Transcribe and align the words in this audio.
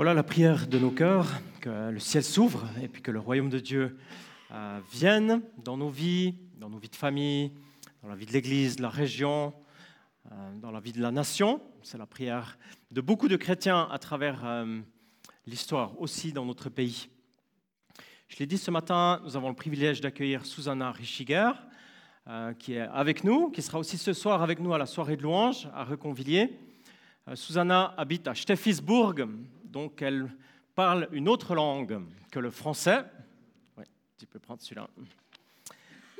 Voilà 0.00 0.14
la 0.14 0.22
prière 0.22 0.66
de 0.66 0.78
nos 0.78 0.90
cœurs, 0.90 1.28
que 1.60 1.90
le 1.90 1.98
ciel 1.98 2.24
s'ouvre 2.24 2.66
et 2.82 2.88
puis 2.88 3.02
que 3.02 3.10
le 3.10 3.18
royaume 3.18 3.50
de 3.50 3.58
Dieu 3.58 3.98
euh, 4.50 4.80
vienne 4.90 5.42
dans 5.62 5.76
nos 5.76 5.90
vies, 5.90 6.36
dans 6.56 6.70
nos 6.70 6.78
vies 6.78 6.88
de 6.88 6.96
famille, 6.96 7.52
dans 8.02 8.08
la 8.08 8.14
vie 8.14 8.24
de 8.24 8.32
l'Église, 8.32 8.76
de 8.76 8.82
la 8.82 8.88
région, 8.88 9.52
euh, 10.32 10.34
dans 10.54 10.70
la 10.70 10.80
vie 10.80 10.92
de 10.92 11.02
la 11.02 11.10
nation. 11.10 11.60
C'est 11.82 11.98
la 11.98 12.06
prière 12.06 12.56
de 12.90 13.02
beaucoup 13.02 13.28
de 13.28 13.36
chrétiens 13.36 13.88
à 13.92 13.98
travers 13.98 14.40
euh, 14.42 14.80
l'histoire, 15.46 16.00
aussi 16.00 16.32
dans 16.32 16.46
notre 16.46 16.70
pays. 16.70 17.10
Je 18.28 18.38
l'ai 18.38 18.46
dit 18.46 18.56
ce 18.56 18.70
matin, 18.70 19.20
nous 19.22 19.36
avons 19.36 19.50
le 19.50 19.54
privilège 19.54 20.00
d'accueillir 20.00 20.46
Susanna 20.46 20.92
Richiger, 20.92 21.50
qui 22.58 22.72
est 22.72 22.80
avec 22.80 23.22
nous, 23.22 23.50
qui 23.50 23.60
sera 23.60 23.78
aussi 23.78 23.98
ce 23.98 24.14
soir 24.14 24.40
avec 24.40 24.60
nous 24.60 24.72
à 24.72 24.78
la 24.78 24.86
soirée 24.86 25.18
de 25.18 25.22
louange 25.22 25.68
à 25.74 25.84
Reconvilier. 25.84 26.58
Susanna 27.34 27.92
habite 27.98 28.28
à 28.28 28.34
Steffisburg, 28.34 29.26
donc 29.70 30.02
elle 30.02 30.28
parle 30.74 31.08
une 31.12 31.28
autre 31.28 31.54
langue 31.54 32.00
que 32.30 32.38
le 32.38 32.50
français. 32.50 33.04
Tu 34.18 34.26
peux 34.26 34.38
prendre 34.38 34.60
celui-là. 34.60 34.88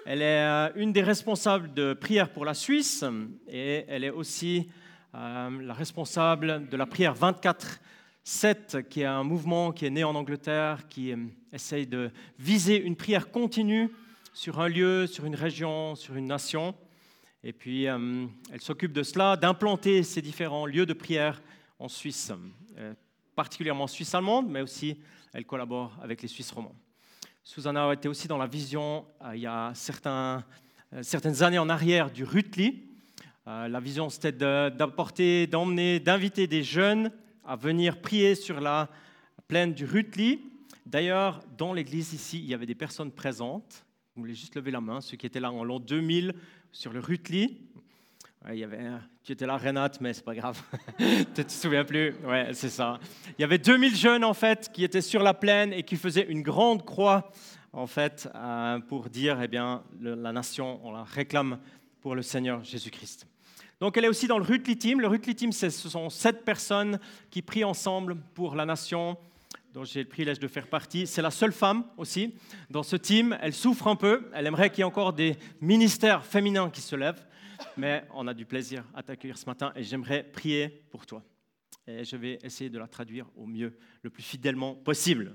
Elle 0.06 0.23
est 0.23 0.46
euh, 0.46 0.70
une 0.76 0.92
des 0.92 1.02
responsables 1.02 1.74
de 1.74 1.92
prière 1.92 2.32
pour 2.32 2.45
la 2.45 2.54
Suisse 2.54 3.04
et 3.48 3.84
elle 3.88 4.04
est 4.04 4.10
aussi 4.10 4.70
euh, 5.14 5.62
la 5.62 5.74
responsable 5.74 6.68
de 6.68 6.76
la 6.76 6.86
prière 6.86 7.14
24-7, 7.14 8.84
qui 8.88 9.02
est 9.02 9.06
un 9.06 9.24
mouvement 9.24 9.73
qui 9.73 9.84
est 9.84 9.90
né 9.90 10.04
en 10.04 10.14
Angleterre, 10.14 10.88
qui 10.88 11.12
euh, 11.12 11.16
essaye 11.52 11.87
de 11.87 12.10
viser 12.38 12.80
une 12.80 12.96
prière 12.96 13.30
continue 13.30 13.90
sur 14.32 14.60
un 14.60 14.68
lieu, 14.68 15.06
sur 15.06 15.26
une 15.26 15.34
région, 15.34 15.96
sur 15.96 16.16
une 16.16 16.28
nation. 16.28 16.74
Et 17.42 17.52
puis, 17.52 17.84
elle 17.84 18.28
s'occupe 18.60 18.92
de 18.92 19.02
cela, 19.02 19.34
d'implanter 19.34 20.02
ces 20.02 20.20
différents 20.20 20.66
lieux 20.66 20.84
de 20.84 20.92
prière 20.92 21.42
en 21.78 21.88
Suisse 21.88 22.30
particulièrement 23.40 23.86
suisse 23.86 24.14
allemande, 24.14 24.51
mais 24.51 24.60
aussi 24.60 24.98
elle 25.32 25.46
collabore 25.46 25.96
avec 26.02 26.20
les 26.20 26.28
Suisses 26.28 26.51
romands. 26.51 26.74
Susanna 27.42 27.90
été 27.90 28.06
aussi 28.06 28.28
dans 28.28 28.37
la 28.37 28.46
vision 28.46 29.06
euh, 29.24 29.34
il 29.34 29.40
y 29.40 29.46
a 29.46 29.73
euh, 29.73 30.42
certaines 31.01 31.42
années 31.42 31.59
en 31.59 31.70
arrière 31.70 32.10
du 32.10 32.23
Rutli. 32.23 32.82
Euh, 33.46 33.66
la 33.66 33.80
vision, 33.80 34.10
c'était 34.10 34.32
d'apporter, 34.32 35.46
d'emmener, 35.46 36.00
d'inviter 36.00 36.46
des 36.46 36.62
jeunes 36.62 37.10
à 37.42 37.56
venir 37.56 38.02
prier 38.02 38.34
sur 38.34 38.60
la 38.60 38.90
plaine 39.48 39.72
du 39.72 39.87
Rutli. 39.87 40.43
D'ailleurs, 40.84 41.40
dans 41.56 41.72
l'église 41.72 42.12
ici, 42.12 42.40
il 42.40 42.46
y 42.46 42.52
avait 42.52 42.66
des 42.66 42.74
personnes 42.74 43.10
présentes. 43.10 43.87
Vous 44.15 44.20
voulez 44.20 44.34
juste 44.34 44.54
lever 44.54 44.70
la 44.70 44.82
main, 44.82 45.00
ceux 45.00 45.16
qui 45.16 45.24
étaient 45.24 45.40
là 45.40 45.50
en 45.50 45.65
l'an 45.65 45.80
2000 45.80 46.34
sur 46.72 46.93
le 46.93 47.00
Rutli. 47.00 47.70
Il 48.49 48.59
y 48.59 48.65
avait 48.65 48.91
tu 49.23 49.33
étais 49.33 49.46
là, 49.46 49.59
Renate, 49.59 50.01
mais 50.01 50.15
c'est 50.15 50.24
pas 50.24 50.35
grave. 50.35 50.60
tu 50.99 51.45
te 51.45 51.52
souviens 51.52 51.85
plus 51.85 52.15
Ouais, 52.24 52.49
c'est 52.52 52.71
ça. 52.71 52.99
Il 53.38 53.43
y 53.43 53.45
avait 53.45 53.59
2000 53.59 53.95
jeunes, 53.95 54.24
en 54.24 54.35
fait, 54.35 54.71
qui 54.73 54.83
étaient 54.83 55.02
sur 55.02 55.23
la 55.23 55.35
plaine 55.35 55.73
et 55.73 55.83
qui 55.83 55.96
faisaient 55.96 56.27
une 56.27 56.43
grande 56.43 56.85
croix, 56.85 57.30
en 57.73 57.87
fait, 57.87 58.29
euh, 58.35 58.80
pour 58.80 59.11
dire, 59.11 59.41
eh 59.43 59.46
bien, 59.46 59.83
la 60.01 60.33
nation, 60.33 60.80
on 60.83 60.91
la 60.91 61.05
réclame 61.05 61.59
pour 62.01 62.15
le 62.15 62.23
Seigneur 62.23 62.65
Jésus-Christ. 62.65 63.27
Donc, 63.79 63.96
elle 63.96 64.06
est 64.06 64.09
aussi 64.09 64.27
dans 64.27 64.38
le 64.38 64.44
Rutli 64.44 64.77
Team. 64.77 65.00
Le 65.00 65.06
Rutli 65.06 65.34
Team, 65.34 65.53
ce 65.53 65.71
sont 65.71 66.09
sept 66.09 66.44
personnes 66.44 66.99
qui 67.31 67.43
prient 67.43 67.65
ensemble 67.65 68.16
pour 68.34 68.55
la 68.55 68.65
nation, 68.65 69.19
dont 69.75 69.84
j'ai 69.84 70.00
le 70.00 70.09
privilège 70.09 70.38
de 70.38 70.49
faire 70.49 70.66
partie. 70.66 71.06
C'est 71.06 71.22
la 71.22 71.31
seule 71.31 71.53
femme 71.53 71.84
aussi 71.99 72.34
dans 72.71 72.83
ce 72.83 72.97
team. 72.97 73.38
Elle 73.43 73.53
souffre 73.53 73.87
un 73.87 73.97
peu. 73.97 74.28
Elle 74.34 74.47
aimerait 74.47 74.71
qu'il 74.71 74.78
y 74.78 74.81
ait 74.81 74.84
encore 74.84 75.12
des 75.12 75.37
ministères 75.61 76.25
féminins 76.25 76.71
qui 76.71 76.81
se 76.81 76.97
lèvent 76.97 77.25
mais 77.76 78.04
on 78.14 78.26
a 78.26 78.34
du 78.34 78.47
plaisir 78.47 78.84
à 78.94 79.03
t'accueillir 79.03 79.38
ce 79.38 79.47
matin 79.47 79.72
et 79.75 79.82
j'aimerais 79.82 80.22
prier 80.22 80.69
pour 80.91 81.06
toi. 81.06 81.22
Et 81.86 82.04
je 82.04 82.16
vais 82.16 82.38
essayer 82.42 82.70
de 82.70 82.78
la 82.78 82.86
traduire 82.86 83.26
au 83.36 83.47
mieux, 83.47 83.76
le 84.03 84.10
plus 84.10 84.22
fidèlement 84.22 84.75
possible. 84.75 85.34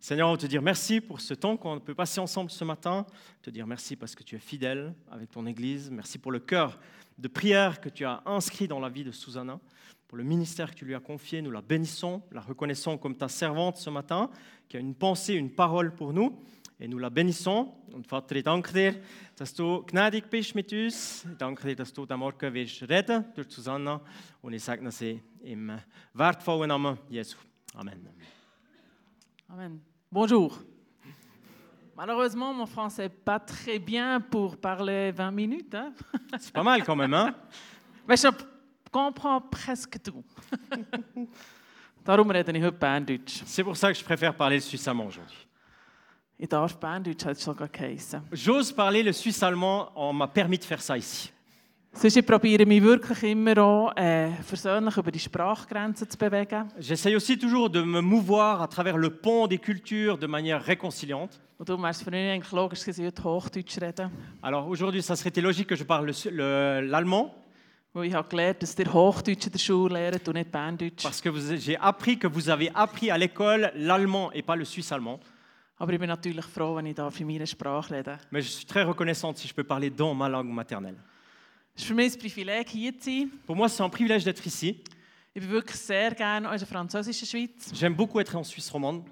Seigneur, 0.00 0.28
on 0.28 0.32
veut 0.32 0.38
te 0.38 0.46
dire 0.46 0.62
merci 0.62 1.00
pour 1.00 1.20
ce 1.20 1.34
temps 1.34 1.56
qu'on 1.56 1.80
peut 1.80 1.94
passer 1.94 2.20
ensemble 2.20 2.50
ce 2.50 2.64
matin. 2.64 3.04
Te 3.42 3.50
dire 3.50 3.66
merci 3.66 3.96
parce 3.96 4.14
que 4.14 4.22
tu 4.22 4.36
es 4.36 4.38
fidèle 4.38 4.94
avec 5.10 5.30
ton 5.30 5.44
Église. 5.46 5.90
Merci 5.90 6.18
pour 6.18 6.30
le 6.30 6.38
cœur 6.38 6.78
de 7.18 7.28
prière 7.28 7.80
que 7.80 7.88
tu 7.88 8.04
as 8.04 8.22
inscrit 8.24 8.68
dans 8.68 8.78
la 8.78 8.88
vie 8.88 9.04
de 9.04 9.10
Susanna, 9.10 9.58
pour 10.06 10.16
le 10.16 10.24
ministère 10.24 10.70
que 10.70 10.76
tu 10.76 10.84
lui 10.84 10.94
as 10.94 11.00
confié. 11.00 11.42
Nous 11.42 11.50
la 11.50 11.62
bénissons, 11.62 12.22
la 12.30 12.40
reconnaissons 12.40 12.96
comme 12.96 13.16
ta 13.16 13.28
servante 13.28 13.76
ce 13.76 13.90
matin, 13.90 14.30
qui 14.68 14.76
a 14.76 14.80
une 14.80 14.94
pensée, 14.94 15.34
une 15.34 15.50
parole 15.50 15.94
pour 15.94 16.12
nous. 16.12 16.40
Et 16.80 16.86
nous 16.86 16.98
la 16.98 17.10
bénissons. 17.10 17.74
Und 17.92 18.06
Vater, 18.06 18.36
ich 18.36 18.44
danke 18.44 18.72
dir, 18.72 19.00
dass 19.36 19.52
du 19.52 19.82
gnädig 19.84 20.30
bist 20.30 20.54
mit 20.54 20.72
uns. 20.72 21.24
Ich 21.24 21.36
danke 21.36 21.66
dir, 21.66 21.74
dass 21.74 21.92
du 21.92 22.06
am 22.08 22.20
Morgen 22.20 22.54
wirst 22.54 22.88
reden 22.88 23.24
durch 23.34 23.50
Susanna. 23.50 24.00
Und 24.40 24.52
ich 24.52 24.62
segne 24.62 24.92
sie 24.92 25.20
im 25.42 25.72
wertvollen 26.14 26.68
Namen 26.68 26.96
Jesu. 27.08 27.36
Amen. 27.74 28.08
Amen. 29.48 29.80
Bonjour. 30.08 30.56
Malheureusement, 31.96 32.54
mon 32.54 32.66
français 32.66 33.02
n'est 33.02 33.08
pas 33.24 33.40
très 33.40 33.80
bien 33.80 34.20
pour 34.20 34.56
parler 34.56 35.10
20 35.10 35.30
minutes. 35.32 35.74
Hein? 35.74 35.92
C'est 36.38 36.52
pas 36.52 36.62
mal 36.62 36.84
quand 36.84 36.94
même, 36.94 37.12
hein? 37.12 37.34
Mais 38.06 38.16
je 38.16 38.28
comprends 38.92 39.40
presque 39.40 40.00
tout. 40.00 40.24
C'est 43.26 43.64
pour 43.64 43.76
ça 43.76 43.92
que 43.92 43.98
je 43.98 44.04
préfère 44.04 44.34
parler 44.34 44.58
aujourd'hui. 44.58 45.47
Ich 46.40 46.48
darf 46.48 46.76
Berndeutsch, 46.76 47.24
hat 47.24 47.36
es 47.36 47.42
schon 47.42 47.56
geheißen. 47.56 48.22
J'ose 48.32 48.72
parler 48.72 49.02
le 49.02 49.12
suisse 49.12 49.42
allemand, 49.42 49.90
on 49.96 50.12
m'a 50.12 50.28
permis 50.28 50.58
de 50.58 50.64
faire 50.64 50.80
ça 50.80 50.96
ici. 50.96 51.30
Sonst 51.92 52.16
ich 52.16 52.24
probiere 52.24 52.64
mich 52.64 52.80
wirklich 52.80 53.22
immer 53.24 53.58
auch 53.58 53.96
äh, 53.96 54.30
versöhnlich 54.44 54.96
über 54.96 55.10
die 55.10 55.18
Sprachgrenzen 55.18 56.08
zu 56.08 56.16
bewegen. 56.16 56.70
J'essaye 56.78 57.16
aussi 57.16 57.36
toujours 57.36 57.68
de 57.68 57.82
me 57.82 58.00
mouvoir 58.00 58.62
à 58.62 58.68
travers 58.68 58.96
le 58.96 59.10
pont 59.10 59.48
des 59.48 59.58
cultures 59.58 60.16
de 60.16 60.28
manière 60.28 60.62
réconciliante. 60.64 61.40
Und 61.58 61.68
darum 61.68 61.82
wäre 61.82 61.90
es 61.90 62.02
für 62.02 62.10
mich 62.12 62.30
eigentlich 62.30 62.52
logisch, 62.52 62.84
dass 62.84 62.98
ich 62.98 63.04
heute 63.06 63.24
Hochdeutsch 63.24 63.80
rede. 63.80 64.08
Alors 64.40 64.68
aujourd'hui, 64.68 65.00
ça 65.02 65.16
serait 65.16 65.32
logique 65.40 65.66
que 65.66 65.74
je 65.76 65.82
parle 65.84 66.06
le- 66.06 66.30
le- 66.30 66.80
l'allemand, 66.86 67.34
Weil 67.94 68.04
ich 68.04 68.14
habe 68.14 68.28
gelernt, 68.28 68.62
dass 68.62 68.78
ihr 68.78 68.92
Hochdeutsch 68.92 69.46
in 69.46 69.52
der 69.52 69.58
Schule 69.58 69.94
lernt 69.94 70.28
und 70.28 70.34
nicht 70.34 70.52
Berndeutsch. 70.52 71.02
parce 71.02 71.20
que 71.20 71.30
vous- 71.30 71.56
j'ai 71.58 71.76
appris 71.78 72.16
que 72.16 72.28
vous 72.28 72.48
avez 72.48 72.70
appris 72.74 73.10
à 73.10 73.18
l'école 73.18 73.72
l'allemand 73.74 74.30
et 74.32 74.42
pas 74.42 74.54
le 74.54 74.64
suisse 74.64 74.92
allemand. 74.92 75.18
Aber 75.78 75.92
ich 75.92 75.98
bin 76.00 76.08
natürlich 76.08 76.44
froh, 76.44 76.76
wenn 76.76 76.86
ich 76.86 76.94
da 76.96 77.08
in 77.08 77.26
meiner 77.26 77.46
Sprache 77.46 77.94
rede. 77.94 78.18
Mais 78.30 78.44
je 78.44 78.50
suis 78.50 78.66
très 78.66 78.82
reconnaissante 78.82 79.38
si 79.38 79.46
je 79.48 79.54
peux 79.54 79.64
parler 79.64 79.90
dans 79.90 80.14
ma 80.14 80.28
langue 80.28 80.52
maternelle. 80.52 80.96
Es 81.74 81.82
ist 81.82 81.88
für 81.88 81.94
mich 81.94 82.12
ein 82.14 82.18
Privileg, 82.18 82.68
hier 82.68 82.98
zu 82.98 83.04
sein. 83.10 83.30
Pour 83.46 83.54
moi, 83.54 83.68
c'est 83.68 83.82
un 83.82 83.88
privilège 83.88 84.24
d'être 84.24 84.44
ici. 84.44 84.80
Ich 85.34 85.42
bin 85.42 85.50
wirklich 85.50 85.76
sehr 85.78 86.12
gerne 86.16 86.48
auch 86.48 86.52
in 86.52 86.58
der 86.58 86.66
französischen 86.66 87.26
Schweiz. 87.28 87.70
J'aime 87.72 87.94
beaucoup 87.94 88.18
être 88.18 88.34
en 88.36 88.42
Suisse 88.42 88.72
romande. 88.72 89.04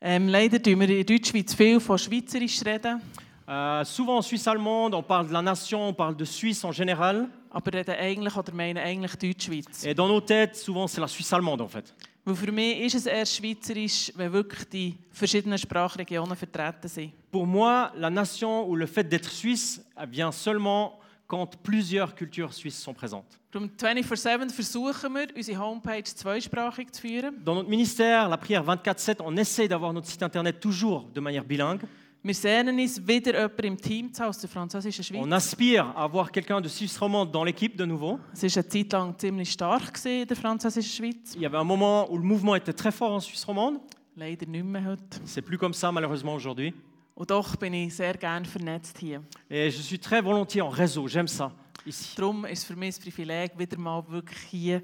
Ähm, 0.00 0.28
leider 0.28 0.60
tun 0.60 0.80
wir 0.80 0.88
in 0.88 0.96
der 0.96 1.04
Deutschschweiz 1.04 1.54
viel 1.54 1.78
von 1.80 1.96
Schweizerisch 1.98 2.64
reden, 2.64 3.00
Euh, 3.48 3.82
souvent 3.82 4.18
en 4.18 4.22
Suisse 4.22 4.46
allemande, 4.46 4.94
on 4.94 5.02
parle 5.02 5.26
de 5.28 5.32
la 5.32 5.40
nation, 5.40 5.88
on 5.88 5.94
parle 5.94 6.14
de 6.14 6.24
Suisse 6.26 6.62
en 6.64 6.72
général. 6.72 7.30
aber 7.50 7.72
reden 7.72 7.94
eigentlich 7.94 8.36
oder 8.36 8.52
meinen 8.52 8.76
eigentlich 8.76 9.16
Deutschschweiz. 9.16 9.86
Et 9.86 9.94
dans 9.94 10.06
nos 10.06 10.20
têtes, 10.20 10.54
souvent, 10.56 10.86
c'est 10.86 11.00
la 11.00 11.08
Suisse 11.08 11.32
allemande 11.32 11.62
en 11.62 11.68
fait. 11.68 11.94
Weil 12.28 12.36
für 12.36 12.52
mich 12.52 12.80
ist 12.80 12.94
es 12.94 13.06
erst 13.06 13.36
Schweizerisch, 13.36 14.12
wenn 14.14 14.30
wirklich 14.30 14.68
die 14.68 14.94
verschiedenen 15.10 15.56
Sprachregionen 15.56 16.36
vertreten 16.36 16.86
sind. 16.86 17.12
Pour 17.30 17.46
moi, 17.46 17.90
la 17.96 18.10
nation 18.10 18.68
ou 18.68 18.76
le 18.76 18.86
fait 18.86 19.04
d'être 19.04 19.30
suisse 19.30 19.80
vient 20.10 20.30
seulement 20.30 21.00
quand 21.26 21.46
plusieurs 21.62 22.14
cultures 22.14 22.52
suisses 22.52 22.82
sont 22.82 22.92
présentes. 22.92 23.40
Darum 23.50 23.70
24-7 23.78 24.50
versuchen 24.50 25.14
wir, 25.14 25.28
unsere 25.34 25.58
Homepage 25.58 26.04
zweisprachig 26.04 26.92
zu 26.92 27.00
führen. 27.00 27.34
Dans 27.42 27.54
notre 27.54 27.70
ministère, 27.70 28.28
la 28.28 28.36
prière 28.36 28.62
24-7, 28.62 29.22
on 29.24 29.34
essaye 29.38 29.66
d'avoir 29.66 29.94
notre 29.94 30.08
site 30.08 30.22
internet 30.22 30.60
toujours 30.60 31.08
de 31.14 31.20
manière 31.20 31.44
bilingue. 31.44 31.80
Wir 32.20 32.34
sehnen 32.34 32.80
uns, 32.80 33.06
wieder 33.06 33.32
jemanden 33.32 33.64
im 33.64 33.76
Team 33.80 34.12
zu 34.12 34.22
haben 34.22 34.30
aus 34.30 34.38
der 34.38 34.50
französischen 34.50 35.04
Schweiz. 35.04 35.20
On 35.22 35.30
aspire 35.30 35.84
à 35.94 36.02
avoir 36.02 36.32
quelqu'un 36.32 36.60
de 36.60 36.68
Suisse 36.68 36.98
romande 36.98 37.30
dans 37.30 37.44
l'équipe 37.44 37.76
de 37.76 37.84
nouveau. 37.84 38.18
Es 38.32 38.42
war 38.42 38.50
eine 38.56 38.68
Zeit 38.68 38.92
lang 38.92 39.16
ziemlich 39.16 39.52
stark 39.52 40.04
in 40.04 40.26
der 40.26 40.36
französischen 40.36 40.90
Schweiz. 40.90 41.34
Il 41.36 41.42
y 41.42 41.46
avait 41.46 41.58
un 41.58 41.64
moment 41.64 42.10
où 42.10 42.18
le 42.18 42.24
mouvement 42.24 42.56
était 42.56 42.72
très 42.72 42.90
fort 42.90 43.12
en 43.12 43.20
Suisse 43.20 43.44
romande. 43.44 43.78
Leider 44.16 44.46
nicht 44.46 44.64
mehr 44.64 44.84
heute. 44.84 45.20
C'est 45.26 45.42
plus 45.42 45.58
comme 45.58 45.72
ça 45.72 45.92
malheureusement 45.92 46.34
aujourd'hui. 46.34 46.74
Und 47.14 47.30
doch 47.30 47.56
bin 47.56 47.72
ich 47.72 47.94
sehr 47.94 48.14
gerne 48.14 48.44
vernetzt 48.44 49.00
hier. 49.00 49.22
Et 49.48 49.70
je 49.70 49.80
suis 49.80 50.00
très 50.00 50.20
volontiers 50.20 50.62
en 50.62 50.70
réseau, 50.70 51.06
j'aime 51.06 51.28
ça 51.28 51.52
ici. 51.86 52.16
Darum 52.16 52.44
ist 52.46 52.58
es 52.58 52.64
für 52.64 52.74
mich 52.74 52.96
ein 52.96 53.02
Privileg, 53.02 53.56
wieder 53.56 53.78
mal 53.78 54.02
wirklich 54.08 54.42
hier 54.50 54.82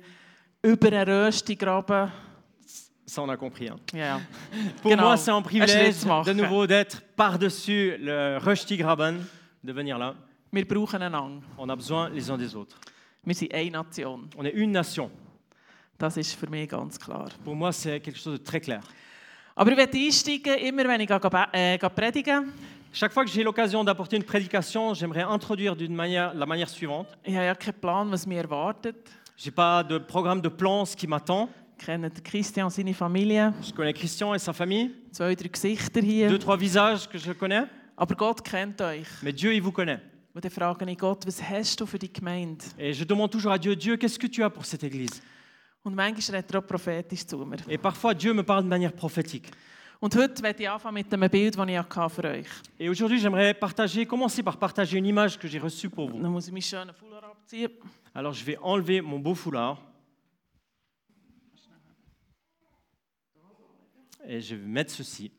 über 0.62 0.86
einen 0.86 1.08
Röstigraben. 1.08 2.12
Ça, 3.06 3.22
on 3.22 3.28
a 3.28 3.36
compris. 3.36 3.68
hein. 3.68 3.76
Pour 4.82 4.90
Genau. 4.90 5.02
moi, 5.04 5.16
c'est 5.16 5.30
un 5.30 5.42
privilège 5.42 6.00
de 6.26 6.32
nouveau 6.32 6.66
d'être 6.66 7.02
par-dessus 7.16 7.96
le 7.98 8.38
Röstigraben, 8.38 9.24
de 9.62 9.72
venir 9.72 9.98
là. 9.98 10.14
Wir 10.52 10.64
brauchen 10.66 11.02
einander. 11.02 11.40
On 11.58 11.68
a 11.68 11.74
besoin 11.76 12.08
les 12.10 12.30
uns 12.30 12.38
des 12.38 12.54
autres. 12.54 12.78
Wir 13.24 13.34
sind 13.34 13.52
eine 13.52 13.70
Nation. 13.72 14.28
On 14.36 14.44
est 14.44 14.54
une 14.54 14.70
nation. 14.72 15.10
Das 15.98 16.16
ist 16.16 16.34
für 16.34 16.48
mich 16.48 16.68
ganz 16.68 16.98
klar. 16.98 17.28
Pour 17.44 17.54
moi, 17.56 17.72
c'est 17.72 18.00
quelque 18.00 18.18
chose 18.18 18.38
de 18.38 18.44
très 18.44 18.60
clair. 18.60 18.80
Aber 19.56 19.70
ich 19.70 19.76
werde 19.76 19.96
einsteigen, 19.98 20.54
immer 20.58 20.84
wenn 20.88 21.00
ich 21.00 21.10
äh. 21.10 22.42
Chaque 22.92 23.12
fois 23.12 23.24
que 23.24 23.30
j'ai 23.30 23.42
l'occasion 23.42 23.82
d'apporter 23.84 24.16
une 24.16 24.22
prédication, 24.24 24.94
j'aimerais 24.94 25.22
introduire 25.22 25.74
d'une 25.74 25.94
manière, 25.94 26.32
la 26.34 26.46
manière 26.46 26.68
suivante. 26.68 27.08
Ich 27.24 27.34
habe 27.34 27.46
ja 27.46 27.54
keinen 27.54 27.80
Plan, 27.80 28.10
was 28.10 28.24
mich 28.26 28.38
erwartet. 28.38 28.94
J'ai 29.36 29.50
pas 29.50 29.82
de 29.82 29.98
programme 29.98 30.40
de 30.40 30.48
plan, 30.48 30.84
ce 30.84 30.94
qui 30.96 31.08
m'attend. 31.08 31.48
Kennt 31.78 32.24
Christian 32.24 32.66
und 32.66 32.70
seine 32.70 32.94
Familie, 32.94 33.52
Je 33.62 33.72
connais 33.72 33.92
Christian 33.94 34.34
et 34.34 34.38
sa 34.40 34.52
famille, 34.52 34.90
zwei, 35.12 35.34
drei 35.34 35.48
Gesichter 35.48 36.00
hier. 36.02 36.28
deux, 36.28 36.38
trois 36.38 36.56
visages 36.58 37.08
que 37.08 37.18
je 37.18 37.32
connais, 37.32 37.64
Aber 37.96 38.14
Gott 38.16 38.42
kennt 38.42 38.80
euch. 38.80 39.06
mais 39.22 39.32
Dieu, 39.34 39.52
il 39.52 39.62
vous 39.62 39.72
connaît. 39.72 40.00
Und 40.34 40.44
dann 40.44 40.50
frage 40.50 40.84
ich 40.90 40.98
Gott, 40.98 41.24
was 41.26 41.40
hast 41.40 41.80
du 41.80 41.86
für 41.86 41.98
die 41.98 42.12
Gemeinde? 42.12 42.64
Et 42.78 42.92
je 42.92 43.04
demande 43.04 43.30
toujours 43.30 43.52
à 43.52 43.58
Dieu, 43.58 43.76
Dieu, 43.76 43.96
qu'est-ce 43.96 44.18
que 44.18 44.26
tu 44.26 44.42
as 44.42 44.50
pour 44.50 44.64
cette 44.64 44.82
église? 44.82 45.22
Und 45.84 45.94
manchmal 45.94 46.38
redet 46.38 46.50
er 46.54 46.58
auch 46.58 46.66
prophetisch 46.66 47.24
zu 47.26 47.36
mir. 47.44 47.58
Et 47.68 47.78
parfois, 47.78 48.14
Dieu 48.14 48.32
me 48.34 48.42
parle 48.42 48.64
de 48.64 48.68
manière 48.68 48.92
prophétique. 48.92 49.50
Und 50.00 50.16
heute 50.16 50.42
werde 50.42 50.62
ich 50.62 50.68
anfangen 50.68 50.94
mit 50.94 51.12
einem 51.14 51.30
Bild, 51.30 51.56
das 51.56 51.68
ich 51.68 51.78
hatte 51.78 52.10
für 52.14 52.24
euch. 52.24 52.46
Et 52.78 52.88
aujourd'hui, 52.90 53.18
j'aimerais 53.20 53.54
partager, 53.54 54.04
commencer 54.06 54.42
par 54.42 54.56
partager 54.58 54.98
une 54.98 55.06
image 55.06 55.38
que 55.38 55.46
j'ai 55.46 55.58
reçue 55.60 55.88
pour 55.88 56.10
vous. 56.10 56.20
Dann 56.20 56.32
muss 56.32 56.46
ich 56.46 56.52
meinen 56.52 56.62
schönen 56.62 56.94
Fuller 56.94 57.22
abziehen. 57.22 57.70
Alors, 58.12 58.32
je 58.34 58.44
vais 58.44 58.58
enlever 58.60 59.00
mon 59.02 59.18
beau 59.20 59.34
foulard. 59.34 59.78
Et 64.26 64.40
je 64.40 64.54
vais 64.56 64.66
mettre 64.66 64.92
ceci. 64.92 65.30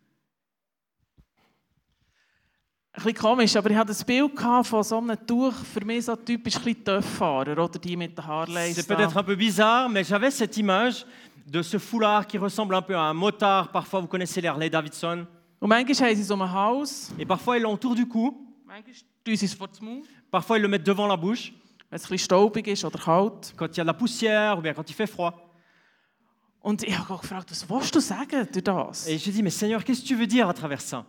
Ein 2.94 3.04
bisschen 3.04 3.14
komisch, 3.18 3.56
aber 3.58 3.70
ich 3.72 3.76
hatte 3.76 3.92
ein 3.92 4.06
Bild 4.06 4.36
gehabt 4.36 4.68
von 4.68 4.82
so 4.84 4.98
einem 5.00 5.18
Tuch, 5.28 5.54
für 5.54 5.84
mich 5.84 6.06
so 6.06 6.16
typisch 6.16 6.56
ein 6.56 6.64
bisschen 6.64 6.86
Töfffahrer, 6.86 7.52
oder? 7.52 7.68
Die 7.80 7.98
mit 7.98 8.18
den 8.18 8.26
Harleys. 8.26 8.76
C'est 8.76 8.88
peut-être 8.88 9.18
un 9.18 9.24
peu 9.24 9.36
bizarre, 9.36 9.90
mais 9.90 10.04
j'avais 10.08 10.32
cette 10.32 10.56
image 10.58 11.06
de 11.46 11.62
ce 11.62 11.78
foulard 11.78 12.26
qui 12.26 12.38
ressemble 12.38 12.74
un 12.76 12.82
peu 12.82 12.96
à 12.96 13.02
un 13.02 13.14
motard. 13.14 13.70
Parfois, 13.72 14.00
vous 14.00 14.08
connaissez 14.08 14.40
les 14.40 14.48
Harley 14.48 14.70
Davidson. 14.70 15.28
Und 15.60 15.68
manchmal 15.70 16.10
haben 16.10 16.16
sie 16.16 16.22
es 16.22 16.31
um 16.31 16.40
den 16.40 16.52
Hals, 16.52 17.12
Et 17.20 17.26
parfois, 17.26 17.58
ils 17.58 17.64
l'ont 17.64 17.74
autour 17.74 17.96
du 17.96 18.08
cou. 18.08 18.48
manchmal 18.66 18.94
tun 19.26 19.36
sie 19.36 19.46
es 19.46 19.54
vor 19.54 19.68
den 19.68 19.84
Mund, 19.86 20.06
Parfois, 20.31 20.58
ils 20.58 20.62
le 20.62 20.68
mettent 20.70 20.86
devant 20.88 21.08
la 21.08 21.18
bouche 21.18 21.52
wenn 21.90 21.98
es 21.98 22.06
ein 22.06 22.10
bisschen 22.10 22.18
staubig 22.26 22.68
ist 22.68 22.86
oder 22.86 23.00
kalt. 23.00 23.54
quand 23.58 23.68
il 23.74 23.78
y 23.78 23.81
a 23.81 23.84
de 23.84 23.88
la 23.88 23.94
poussière 23.94 24.58
ou 24.58 24.62
bien 24.62 24.74
quand 24.74 24.90
il 24.90 24.94
fait 24.96 25.08
froid. 25.08 25.44
Und 26.66 26.82
ich 26.82 26.98
habe 26.98 27.20
gefragt, 27.22 27.52
was 27.52 27.70
willst 27.70 27.94
du 27.94 28.00
sagen 28.00 28.48
durch 28.52 28.64
das? 28.64 29.08
Et 29.08 29.20
j'ai 29.20 29.32
dit, 29.32 29.44
mais 29.44 29.52
Seigneur, 29.52 29.84
qu'est-ce 29.84 30.02
que 30.02 30.08
tu 30.08 30.16
veux 30.16 30.26
dire 30.26 30.50
à 30.50 30.54
travers 30.54 30.82
ça 30.82 31.06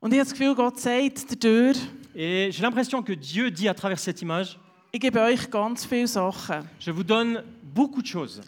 Und 0.00 0.14
ich 0.14 0.18
habe 0.18 0.30
das 0.30 0.32
Gefühl, 0.32 0.54
Gott 0.54 0.78
sagt 0.80 1.26
dadurch, 1.30 1.76
Et 2.14 2.50
j'ai 2.50 2.62
l'impression 2.62 3.02
que 3.02 3.12
Dieu 3.12 3.50
dit 3.50 3.68
à 3.68 3.74
travers 3.74 3.98
cette 3.98 4.22
image, 4.22 4.58
ich 4.92 5.00
gebe 5.00 5.20
euch 5.20 5.50
ganz 5.50 5.84
viele 5.84 6.06
Sachen. 6.06 6.64
je 6.78 6.90
vous 6.90 7.04
donne 7.04 7.44
beaucoup 7.74 8.00
de 8.00 8.06
choses. 8.06 8.40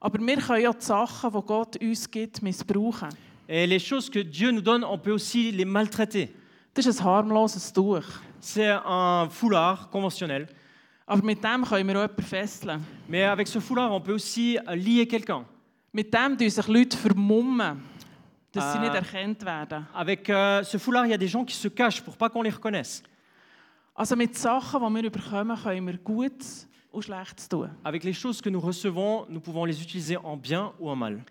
Aber 0.00 0.18
wir 0.18 0.38
können 0.38 0.62
ja 0.62 0.72
die 0.72 0.82
Sachen, 0.82 1.30
die 1.30 1.46
Gott 1.46 1.76
uns 1.78 2.10
gibt, 2.10 2.40
missbrauchen. 2.40 3.10
Et 3.46 3.66
les 3.66 3.80
choses 3.80 4.08
que 4.08 4.20
Dieu 4.20 4.50
nous 4.50 4.62
donne, 4.62 4.82
on 4.82 4.96
peut 4.96 5.12
aussi 5.12 5.52
les 5.52 5.66
maltraiter. 5.66 6.30
Das 6.72 6.86
ist 6.86 7.02
ein 7.02 7.04
harmloses 7.04 7.70
Tuch. 7.70 8.06
C'est 8.40 8.70
un 8.70 9.28
foulard 9.28 9.90
conventionnel. 9.90 10.48
Aber 11.06 11.22
mit 11.22 11.42
dem 11.44 11.64
können 11.64 11.86
wir 11.88 11.96
auch 11.96 12.02
jemanden 12.08 12.22
fesseln. 12.22 12.82
Mais 13.08 13.24
avec 13.24 13.46
ce 13.46 13.60
foulard, 13.60 13.90
on 13.92 14.00
peut 14.00 14.14
aussi 14.14 14.58
euh, 14.58 14.74
lier 14.74 15.06
quelqu'un. 15.06 15.44
Mit 15.92 16.12
dem 16.12 16.36
tun 16.38 16.48
sich 16.48 16.66
Leute 16.66 16.96
vermummen, 16.96 17.82
dass 18.52 18.72
sie 18.72 18.78
Ah. 18.78 18.82
nicht 18.82 18.94
erkannt 18.94 19.44
werden. 19.44 19.86
Avec 19.92 20.28
euh, 20.30 20.62
ce 20.64 20.78
foulard, 20.78 21.04
il 21.06 21.10
y 21.10 21.14
a 21.14 21.18
des 21.18 21.28
gens 21.28 21.44
qui 21.44 21.54
se 21.54 21.68
cachent 21.68 22.00
pour 22.02 22.16
pas 22.16 22.30
qu'on 22.30 22.42
les 22.42 22.50
reconnaisse. 22.50 23.02
Also 23.94 24.16
mit 24.16 24.36
Sachen, 24.36 24.80
die 24.80 25.02
wir 25.02 25.10
bekommen, 25.10 25.56
können 25.62 25.86
wir 25.86 25.98
Gutes 25.98 26.66
und 26.90 27.02
Schlechtes 27.04 27.48
tun. 27.48 27.68
Avec 27.84 28.02
les 28.02 28.14
choses 28.14 28.40
que 28.40 28.48
nous 28.48 28.60
recevons, 28.60 29.26
nous 29.28 29.40
pouvons 29.40 29.66
les 29.66 29.80
utiliser 29.82 30.16
en 30.16 30.36
bien 30.38 30.72
ou 30.80 30.88
en 30.88 30.96
mal. 30.96 31.22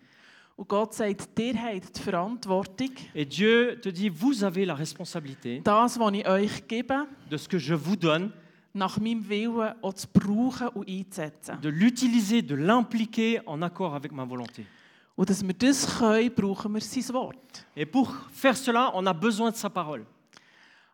Und 0.56 0.68
Gott 0.70 0.94
sagt, 0.94 1.40
ihr 1.40 1.56
habt 1.60 1.98
die 1.98 2.02
Verantwortung, 2.04 2.92
Et 3.16 3.26
Dieu 3.26 3.80
te 3.82 3.90
dit, 3.90 4.08
vous 4.10 4.44
avez 4.44 4.66
la 4.66 4.76
responsabilité 4.76 5.62
das, 5.66 5.98
was 6.00 6.12
ich 6.14 6.28
euch 6.28 6.68
gebe, 6.68 7.08
de 7.32 7.38
ce 7.38 7.50
que 7.50 7.58
je 7.58 7.74
vous 7.74 7.96
donne, 7.96 8.32
nach 8.74 9.00
meinem 9.00 9.28
Willen 9.30 9.74
auch 9.82 9.94
zu 9.94 10.08
brauchen 10.12 10.68
und 10.70 10.90
einzusetzen. 10.90 11.62
de 11.62 11.72
l'utiliser, 11.72 12.42
de 12.42 12.56
l'impliquer 12.56 13.42
en 13.46 13.62
accord 13.64 13.94
avec 13.94 14.12
ma 14.12 14.24
volonté. 14.24 14.66
Und 15.16 15.30
dass 15.30 15.46
wir 15.46 15.54
das 15.54 16.00
können, 16.00 16.34
brauchen 16.34 16.74
wir 16.74 16.82
sein 16.82 17.14
Wort. 17.14 17.66
Et 17.76 17.86
pour 17.86 18.12
faire 18.32 18.56
cela, 18.56 18.92
on 18.96 19.06
a 19.06 19.14
besoin 19.14 19.52
de 19.52 19.58
sa 19.58 19.70
parole. 19.70 20.06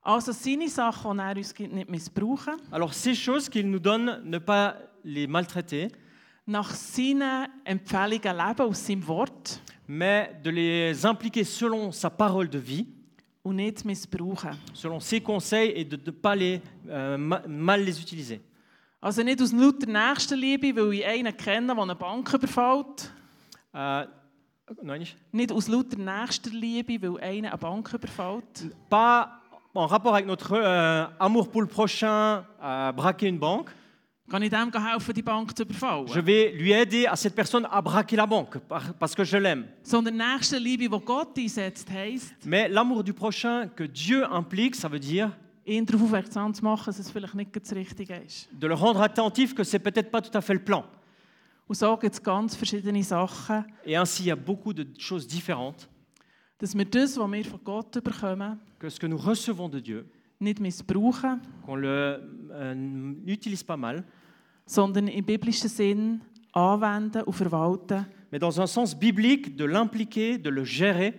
Also 0.01 0.31
seine 0.31 0.67
Sachen, 0.67 1.17
die 1.17 1.23
er 1.23 1.37
uns 1.37 1.53
gibt, 1.53 1.73
nicht 1.73 1.89
missbrauchen. 1.89 2.55
Alors 2.71 2.93
ces 2.93 3.15
choses 3.15 3.49
qu'il 3.49 3.69
nous 3.69 3.79
donne, 3.79 4.21
ne 4.25 4.39
pas 4.39 4.75
les 5.03 5.27
maltraiter, 5.27 5.89
Nach 6.45 6.73
seinen 6.73 7.47
Empfehlungen 7.63 8.35
leben 8.35 8.61
aus 8.61 8.83
seinem 8.83 9.05
Wort 9.07 9.61
mais 9.89 10.29
de 10.43 10.51
les 10.51 11.05
impliquer 11.05 11.43
selon 11.43 11.91
sa 11.91 12.11
parole 12.11 12.47
de 12.47 12.59
vie, 12.59 12.87
und 13.49 13.55
nicht 13.57 13.83
missbrauchen. 13.85 14.51
selon 14.73 14.99
ses 14.99 15.21
conseils 15.21 15.73
et 15.75 15.85
de 15.85 15.97
ne 15.97 16.11
pas 16.11 16.35
les, 16.35 16.61
euh, 16.87 17.17
ma- 17.17 17.43
mal 17.47 17.81
les 17.83 17.99
utiliser. 17.99 18.39
Also 19.01 19.23
nicht 19.23 19.41
aus 19.41 19.51
lauter 19.53 19.87
Nächstenliebe, 19.87 20.75
weil 20.75 20.93
ich 20.93 21.05
einen 21.05 21.35
kenne, 21.35 21.67
der 21.73 21.77
eine 21.83 21.95
Bank 21.95 22.33
überfällt. 22.33 23.11
Euh, 23.73 24.05
non, 24.81 24.97
nicht. 24.99 25.15
Nicht 25.31 25.51
aus 25.51 25.67
lauter 25.67 25.97
Nächstenliebe, 25.97 27.01
weil 27.01 27.21
einer 27.23 27.49
eine 27.49 27.57
Bank 27.57 27.93
überfällt. 27.93 28.75
pas 28.89 29.29
en 29.73 29.85
rapport 29.85 30.13
avec 30.15 30.25
notre 30.25 30.53
euh, 30.53 31.05
amour 31.19 31.49
pour 31.49 31.61
le 31.61 31.67
prochain 31.67 32.43
à 32.59 32.91
braquer 32.91 33.27
une 33.29 33.39
banque. 33.39 33.69
Je 36.07 36.19
vais 36.19 36.51
lui 36.51 36.71
aider 36.71 37.05
à 37.07 37.15
cette 37.15 37.33
personne 37.35 37.67
à 37.71 37.81
braquer 37.81 38.15
la 38.15 38.25
banque 38.25 38.57
par- 38.59 38.93
parce 38.93 39.15
que 39.15 39.23
je 39.23 39.37
l'aime. 39.37 39.65
Mais 42.45 42.67
l'amour 42.69 43.03
du 43.03 43.13
prochain 43.13 43.67
que 43.67 43.83
Dieu 43.83 44.23
implique, 44.31 44.75
ça 44.75 44.87
veut 44.87 44.99
dire 44.99 45.31
de 48.59 48.67
le 48.67 48.73
rendre 48.75 49.01
attentif 49.01 49.53
que 49.53 49.63
c'est 49.63 49.79
peut-être 49.79 50.09
pas 50.11 50.21
tout 50.21 50.35
à 50.37 50.41
fait 50.41 50.53
le 50.53 50.63
plan. 50.63 50.85
Et 53.85 53.95
ainsi, 53.95 54.23
il 54.23 54.27
y 54.27 54.31
a 54.31 54.35
beaucoup 54.35 54.73
de 54.73 54.87
choses 54.97 55.27
différentes 55.27 55.87
que 58.79 58.89
ce 58.89 58.99
que 58.99 59.07
nous 59.07 59.17
recevons 59.17 59.69
de 59.69 59.79
Dieu, 59.79 60.05
qu'on 61.65 61.75
le 61.75 62.19
euh, 62.51 62.73
n'utilise 62.75 63.61
pas 63.63 63.77
mal, 63.77 64.03
sondern 64.69 65.07
im 65.07 65.25
biblischen 65.25 65.68
Sinn 65.68 66.21
anwenden 66.54 67.24
und 67.24 67.33
verwalten, 67.33 68.06
mais 68.31 68.39
dans 68.39 68.60
un 68.60 68.68
sens 68.68 68.94
biblique, 68.94 69.56
de 69.57 69.66
l'impliquer, 69.66 70.38
de 70.38 70.50
le 70.50 70.63
gérer 70.63 71.13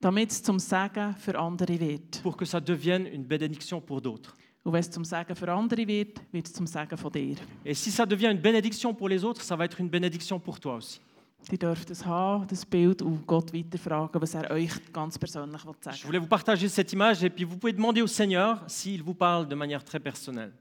damit 0.00 0.30
es 0.30 0.42
zum 0.42 0.58
Segen 0.58 1.14
für 1.16 1.38
andere 1.38 1.78
wird. 1.78 2.22
pour 2.22 2.36
que 2.36 2.44
ça 2.44 2.60
devienne 2.60 3.06
une 3.06 3.24
bénédiction 3.24 3.80
pour 3.80 4.00
d'autres. 4.00 4.34
Und 4.64 4.72
wenn 4.72 4.80
es 4.80 4.90
zum 4.90 5.04
Segen 5.04 5.36
für 5.36 5.52
andere 5.52 5.86
wird, 5.86 6.20
wird 6.32 6.46
es 6.46 6.52
zum 6.52 6.66
Segen 6.66 6.96
von 6.96 7.12
dir. 7.12 7.36
Et 7.64 7.74
si 7.74 7.90
ça 7.90 8.06
devient 8.06 8.30
une 8.30 8.40
bénédiction 8.40 8.94
pour 8.94 9.08
les 9.08 9.22
autres, 9.22 9.42
ça 9.42 9.54
va 9.56 9.64
être 9.64 9.80
une 9.80 9.88
bénédiction 9.88 10.40
pour 10.40 10.58
toi 10.58 10.76
aussi. 10.76 11.00
Die 11.50 11.58
dürft 11.58 11.90
es 11.90 12.04
haben, 12.04 12.46
das 12.48 12.64
Bild, 12.64 13.02
und 13.02 13.26
Gott 13.26 13.52
weiterfragen, 13.52 14.20
was 14.20 14.34
er 14.34 14.50
euch 14.50 14.72
ganz 14.92 15.18
persönlich 15.18 15.64
will 15.64 15.74
Je 15.74 15.90
sagen 15.90 16.06
voulais 16.06 16.18
vous 16.18 16.26
partager 16.26 16.68
cette 16.68 16.92
image 16.92 17.22
et 17.22 17.30
puis 17.30 17.44
vous 17.44 17.56
pouvez 17.56 17.72
demander 17.72 18.02
au 18.02 18.06
Seigneur 18.06 18.64
s'il 18.66 19.02
vous 19.02 19.14
parle 19.14 19.46
de 19.46 19.54
manière 19.54 19.84
très 19.84 20.00
personnelle. 20.00 20.52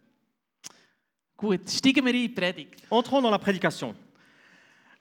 Gut, 1.37 1.69
steigen 1.69 2.05
wir 2.05 2.13
in 2.13 2.21
die 2.21 2.29
Predigt. 2.29 2.83
Entrons 2.89 3.21
dans 3.21 3.31
la 3.31 3.37
prédication. 3.37 3.93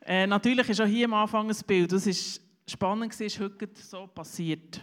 Äh, 0.05 0.27
natürlich 0.27 0.69
ist 0.69 0.81
auch 0.81 0.87
hier 0.87 1.07
am 1.07 1.15
Anfang 1.15 1.49
ein 1.49 1.57
Bild. 1.67 1.93
Das 1.93 2.07
ist 2.07 2.43
spannend, 2.69 3.13
gewesen, 3.13 3.27
ist 3.27 3.41
heute 3.41 3.69
so 3.75 4.09
passiert. 4.09 4.81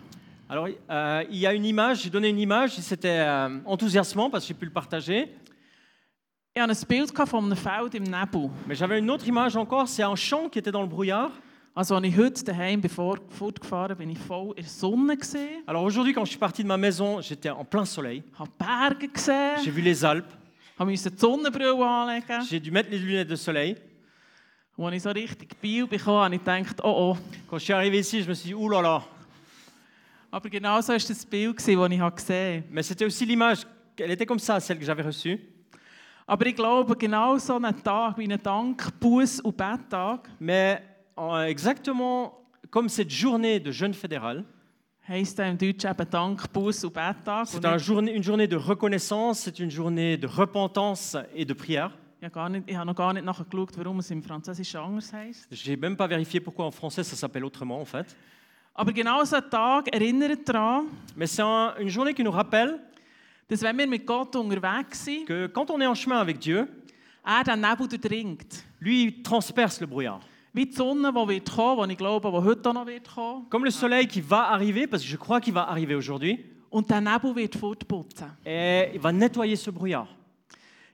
Alors, 0.48 0.68
euh, 0.90 1.24
il 1.30 1.40
y 1.40 1.48
a 1.48 1.54
une 1.54 1.66
image, 1.66 2.04
j'ai 2.04 2.10
donné 2.10 2.30
une 2.30 2.40
image, 2.40 2.78
c'était 2.80 3.20
euh, 3.20 3.60
enthousiasmant 3.66 4.30
parce 4.30 4.44
que 4.46 4.50
j'ai 4.50 4.54
pu 4.54 4.66
le 4.66 4.72
partager. 4.72 5.30
Ich 6.54 6.62
hatte 6.62 6.72
ein 6.72 6.88
Bild 6.88 7.12
von 7.30 7.46
einem 7.46 7.56
Feld 7.56 7.96
im 7.96 8.04
Nebel. 8.04 8.50
Mais 8.68 8.76
j'avais 8.76 9.00
une 9.00 9.10
autre 9.10 9.28
image 9.28 9.56
encore, 9.56 9.88
c'est 9.88 10.04
un 10.04 10.16
champ 10.16 10.50
qui 10.50 10.60
était 10.60 10.72
dans 10.72 10.82
le 10.82 10.88
brouillard. 10.88 11.32
Also, 11.74 11.96
als 11.96 12.06
ich 12.06 12.18
heute 12.18 12.44
daheim 12.44 12.82
bevor 12.82 13.18
fortgefahren 13.30 13.96
bin, 13.98 14.10
ich 14.10 14.20
voll 14.20 14.50
in 14.58 14.64
der 14.64 14.66
Sonne 14.66 15.16
gesehen, 15.18 15.64
Alors 15.68 15.84
aujourd'hui, 15.84 16.14
quand 16.14 16.26
je 16.26 16.32
suis 16.32 16.40
parti 16.40 16.64
de 16.64 16.68
ma 16.68 16.76
maison, 16.76 17.22
j'étais 17.22 17.50
en 17.50 17.64
plein 17.64 17.86
soleil. 17.86 18.24
habe 18.38 18.50
Berge 18.60 19.10
gesehen, 19.14 19.64
J'ai 19.64 19.72
vu 19.72 19.82
les 19.82 20.04
Alpes, 20.04 20.28
musste 20.86 21.12
die 21.12 21.18
Sonnenbrille 21.20 21.84
anlegen? 21.84 22.42
j'ai 22.50 22.60
dû 22.60 22.72
mettre 22.72 22.90
les 22.90 23.00
lunettes 23.00 23.30
de 23.30 23.36
soleil. 23.36 23.76
Und 24.78 24.86
als 24.86 24.96
ich 24.96 25.04
so 25.04 25.10
richtig 25.12 25.60
Biel 25.62 25.86
bekam, 25.86 26.16
habe 26.16 26.36
ich 26.36 26.42
gedacht, 26.42 26.82
oh 26.84 27.14
oh. 27.14 27.18
Quand 27.48 27.60
je 27.60 27.66
suis 27.66 27.74
arrivé 27.74 28.00
ici, 28.00 28.22
je 28.22 28.28
me 28.28 28.34
suis 28.34 28.50
dit, 28.50 28.56
ouh 28.56 28.70
là 28.70 28.82
là. 28.82 29.04
Aber 30.32 30.50
genau 30.50 30.82
so 30.82 30.94
war 30.94 30.98
das 30.98 31.26
Bild, 31.26 31.58
gewesen, 31.58 31.80
das 31.80 31.92
ich 31.92 32.00
habe 32.00 32.16
gesehen 32.16 32.64
habe. 32.64 32.74
Mais 32.74 32.88
c'était 32.88 33.06
aussi 33.06 33.26
l'image, 33.26 33.64
elle 34.00 34.12
était 34.12 34.26
comme 34.26 34.40
ça, 34.40 34.60
celle 34.60 34.80
que 34.80 34.86
j'avais 34.86 35.04
reçue. 35.04 35.40
Aber 36.26 36.46
ich 36.46 36.56
glaube, 36.56 36.96
genau 36.96 37.38
so 37.38 37.58
ein 37.58 37.84
Tag 37.84 38.18
wie 38.18 38.32
ein 38.32 38.42
Dank, 38.42 38.82
Buß- 39.02 39.42
und 39.42 39.58
Betttag 39.58 40.30
Mais 40.40 40.82
exactement 41.48 42.42
comme 42.70 42.88
cette 42.88 43.12
journée 43.12 43.60
de 43.60 43.72
jeûne 43.72 43.94
fédéral, 43.94 44.46
c'est 47.46 47.66
un 47.66 47.78
journée- 47.78 48.14
une 48.16 48.24
journée 48.24 48.48
de 48.48 48.56
reconnaissance, 48.56 49.40
c'est 49.42 49.60
une 49.60 49.70
journée 49.72 50.18
de 50.18 50.28
repentance 50.28 51.18
et 51.36 51.46
de 51.46 51.54
prière. 51.54 51.92
J'ai 55.52 55.76
même 55.76 55.96
pas 55.98 56.08
vérifié 56.08 56.40
pourquoi 56.40 56.66
en 56.66 56.72
français 56.72 57.04
ça 57.04 57.16
s'appelle 57.16 57.44
autrement 57.44 57.82
en 57.82 57.86
fait. 57.86 58.16
Mais 61.18 61.28
c'est 61.28 61.42
un- 61.42 61.74
une 61.80 61.90
journée 61.90 62.14
qui 62.14 62.24
nous 62.24 62.32
rappelle 62.32 62.80
que 65.26 65.48
quand 65.48 65.70
on 65.72 65.82
est 65.82 65.88
en 65.88 65.96
chemin 65.96 66.20
avec 66.20 66.40
Dieu, 66.40 66.68
er 67.26 67.44
lui 68.80 69.04
il 69.04 69.22
transperce 69.24 69.82
le 69.82 69.88
brouillard. 69.88 70.22
Wie 70.54 70.66
die 70.66 70.74
Sonne, 70.74 71.12
die 71.14 71.28
wird 71.30 71.50
kommen, 71.50 71.88
die 71.88 71.94
ich 71.94 71.98
glaube, 71.98 72.30
die 72.30 72.38
heute 72.46 72.70
auch 72.70 72.74
noch 72.74 72.86
wird 72.86 73.08
kommen. 73.08 73.50
Comme 73.50 73.66
le 73.66 73.72
soleil 73.72 74.06
qui 74.08 74.22
va 74.22 74.50
arriver, 74.50 74.86
parce 74.88 75.04
que 75.04 75.10
je 75.10 75.18
crois 75.18 75.40
qu'il 75.40 75.54
va 75.54 75.64
arriver 75.70 75.96
aujourd'hui, 75.96 76.46
Und 76.70 76.90
der 76.90 77.02
Nebel 77.02 77.36
wird 77.36 77.56
fortputzen. 77.56 78.28
et 78.46 78.92
il 78.94 79.00
va 79.02 79.12
nettoyer 79.12 79.56
ce 79.56 79.70
brouillard. 79.72 80.08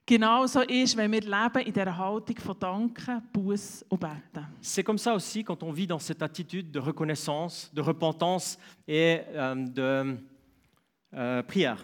Genauso 0.05 0.61
ist, 0.61 0.95
wenn 0.95 1.11
wir 1.11 1.19
leben 1.21 1.59
in 1.65 1.73
dieser 1.73 1.97
Haltung 1.97 2.37
von 2.37 2.55
Danken, 2.57 3.21
Buß 3.33 3.83
und 3.89 3.99
Beten. 3.99 4.45
C'est 4.61 4.83
comme 4.83 4.97
ça 4.97 5.13
aussi 5.13 5.43
quand 5.43 5.61
on 5.63 5.71
vit 5.71 5.85
dans 5.85 5.99
cette 5.99 6.21
attitude 6.21 6.71
de 6.71 6.79
reconnaissance, 6.79 7.69
de 7.73 7.81
repentance 7.81 8.57
et 8.87 9.19
euh, 9.33 9.55
de 9.55 10.17
euh, 11.13 11.43
prière. 11.43 11.83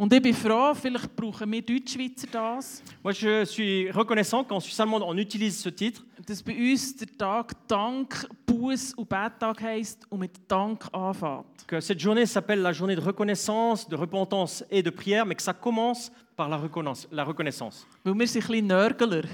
Und 0.00 0.10
ich 0.14 0.22
bin 0.22 0.32
froh, 0.32 0.72
vielleicht 0.72 1.14
brauchen 1.14 1.52
wir 1.52 1.60
Deutschschweizer 1.60 2.26
das, 2.32 2.82
Moi, 3.02 3.12
je 3.12 3.44
suis 3.44 3.90
reconnaissant 3.90 4.44
qu'en 4.44 4.58
Suisse 4.58 4.80
allemande, 4.80 5.04
on 5.04 5.18
utilise 5.18 5.60
ce 5.60 5.68
titre, 5.68 6.02
dass 6.26 6.42
bei 6.42 6.54
uns 6.54 6.96
der 6.96 7.08
Tag 7.18 7.52
Dank, 7.68 8.26
Buß 8.46 8.94
und 8.94 9.06
Bettag 9.06 9.60
heisst 9.60 10.10
und 10.10 10.20
mit 10.20 10.30
Dank 10.48 10.86
anfängt. 10.90 11.66
que 11.66 11.82
cette 11.82 12.00
journée 12.00 12.24
s'appelle 12.24 12.62
la 12.62 12.72
journée 12.72 12.96
de 12.96 13.00
reconnaissance, 13.02 13.86
de 13.86 13.94
repentance 13.94 14.64
et 14.70 14.82
de 14.82 14.88
prière, 14.88 15.26
mais 15.26 15.34
que 15.34 15.42
ça 15.42 15.52
commence 15.52 16.10
par 16.34 16.48
la 16.48 16.56
reconnaissance. 16.56 17.06
La 17.12 17.22
reconnaissance. 17.24 17.86
Weil 18.02 18.14
wir 18.18 18.26
sind 18.26 18.40
ein 18.40 18.48
bisschen 18.48 18.66
Nörgler. 18.68 19.24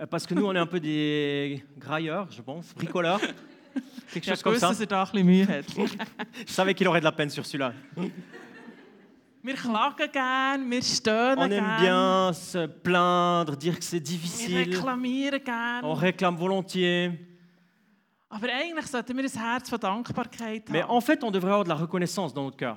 Euh, 0.00 0.06
Parce 0.06 0.26
que 0.26 0.32
nous, 0.32 0.46
on 0.46 0.54
est 0.54 0.58
un 0.58 0.66
peu 0.66 0.80
des 0.80 1.62
grailleurs, 1.76 2.26
je 2.30 2.40
pense, 2.40 2.74
bricoleurs, 2.74 3.20
quelque 4.14 4.30
chose 4.30 4.42
comme 4.42 4.56
ça. 4.56 4.72
er. 4.72 5.62
Je 6.46 6.52
savais 6.54 6.72
qu'il 6.72 6.88
aurait 6.88 7.00
de 7.00 7.04
la 7.04 7.12
peine 7.12 7.28
sur 7.28 7.44
celui-là. 7.44 7.74
Wir 9.48 9.54
klagen 9.54 10.12
gern, 10.12 10.70
wir 10.70 10.82
stöhnen 10.82 11.38
On 11.38 11.50
aime 11.50 11.66
gern, 11.66 11.80
bien 11.80 12.34
se 12.34 12.66
plaindre, 12.68 13.56
dire 13.56 13.78
que 13.78 13.82
c'est 13.82 13.92
wir 13.96 14.02
difficile, 14.02 14.58
reklamieren 14.58 15.42
gern. 15.42 15.84
on 15.84 15.94
réclame 15.94 16.36
volontiers. 16.36 17.12
Aber 18.28 18.46
eigentlich 18.52 18.86
sollten 18.88 19.16
wir 19.16 19.24
ein 19.24 19.30
Herz 19.42 19.70
von 19.70 19.80
Dankbarkeit 19.80 20.68
Mais 20.68 20.82
haben. 20.82 20.90
en 20.90 21.00
fait, 21.00 21.24
on 21.24 21.30
devrait 21.30 21.52
avoir 21.52 21.64
de 21.64 21.70
la 21.70 21.76
reconnaissance 21.76 22.34
dans 22.34 22.44
notre 22.44 22.58
cœur. 22.58 22.76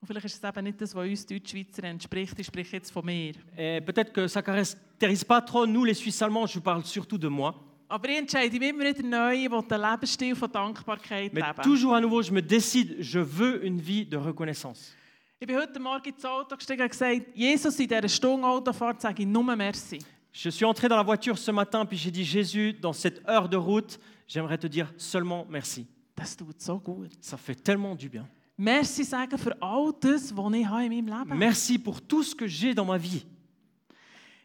Und 0.00 0.06
vielleicht 0.06 0.26
ist 0.26 0.36
es 0.36 0.48
eben 0.48 0.62
nicht 0.62 0.80
das, 0.80 0.94
was 0.94 1.04
uns 1.04 1.26
Deutschschweizer 1.26 1.82
entspricht. 1.82 2.38
Ich 2.38 2.46
spreche 2.46 2.76
jetzt 2.76 2.92
von 2.92 3.04
mir. 3.04 3.34
Et 3.56 3.80
peut-être 3.80 4.12
que 4.12 4.28
ça 4.28 4.38
ne 4.38 4.44
caractérise 4.46 5.24
pas 5.24 5.40
trop 5.40 5.66
nous, 5.66 5.84
les 5.84 5.94
Suisses 5.94 6.22
allemands, 6.22 6.46
je 6.46 6.60
parle 6.60 6.84
surtout 6.84 7.18
de 7.18 7.26
moi. 7.26 7.56
Aber 7.88 8.08
ich 8.08 8.20
entscheide 8.20 8.56
mich 8.60 8.68
immer 8.70 8.84
wieder 8.84 9.02
neu, 9.02 9.32
ich 9.34 9.50
will 9.50 9.62
den 9.68 9.80
Lebensstil 9.80 10.36
von 10.36 10.48
Dankbarkeit 10.48 11.32
Mais 11.32 11.40
leben. 11.40 11.62
toujours 11.64 11.92
à 11.96 12.00
nouveau, 12.00 12.22
je 12.22 12.30
me 12.30 12.40
décide, 12.40 12.98
je 13.00 13.18
veux 13.18 13.66
une 13.66 13.80
vie 13.80 14.06
de 14.06 14.16
reconnaissance. 14.16 14.94
Ich 15.40 15.48
bin 15.48 15.56
heute 15.56 15.80
Morgen 15.80 16.08
ins 16.08 16.24
Auto 16.24 16.56
gestiegen 16.56 16.82
und 16.82 16.90
gesagt, 16.90 17.22
Jesus, 17.34 17.78
in 17.80 17.88
dieser 17.88 18.08
Stunde 18.08 18.46
Autofahrt 18.46 19.00
sage 19.00 19.22
ich 19.22 19.28
nur 19.28 19.42
Merci. 19.42 19.98
Je 20.32 20.48
suis 20.48 20.64
entré 20.64 20.88
dans 20.88 20.96
la 20.96 21.02
voiture 21.02 21.36
ce 21.36 21.50
matin, 21.50 21.84
puis 21.84 21.96
j'ai 21.96 22.10
dit, 22.10 22.24
Jésus, 22.24 22.72
dans 22.72 22.92
cette 22.92 23.26
heure 23.28 23.48
de 23.48 23.56
route, 23.56 23.98
j'aimerais 24.26 24.58
te 24.58 24.66
dire 24.66 24.92
seulement 24.96 25.44
merci. 25.48 25.86
Das 26.16 26.36
tut 26.36 26.44
so 26.58 26.78
gut. 26.78 27.08
Ça 27.20 27.36
fait 27.36 27.54
tellement 27.56 27.94
du 27.94 28.08
bien. 28.08 28.28
Merci 28.56 29.04
sagen 29.04 29.36
für 29.36 29.56
all 29.60 29.92
das, 30.00 30.32
was 30.36 30.54
ich 30.54 30.66
habe 30.66 30.84
in 30.84 31.04
meinem 31.04 31.08
Leben 31.08 31.36
Merci 31.36 31.78
pour 31.78 32.00
tout 32.00 32.22
ce 32.22 32.34
que 32.34 32.46
j'ai 32.46 32.72
dans 32.72 32.84
ma 32.84 32.96
vie. 32.96 33.24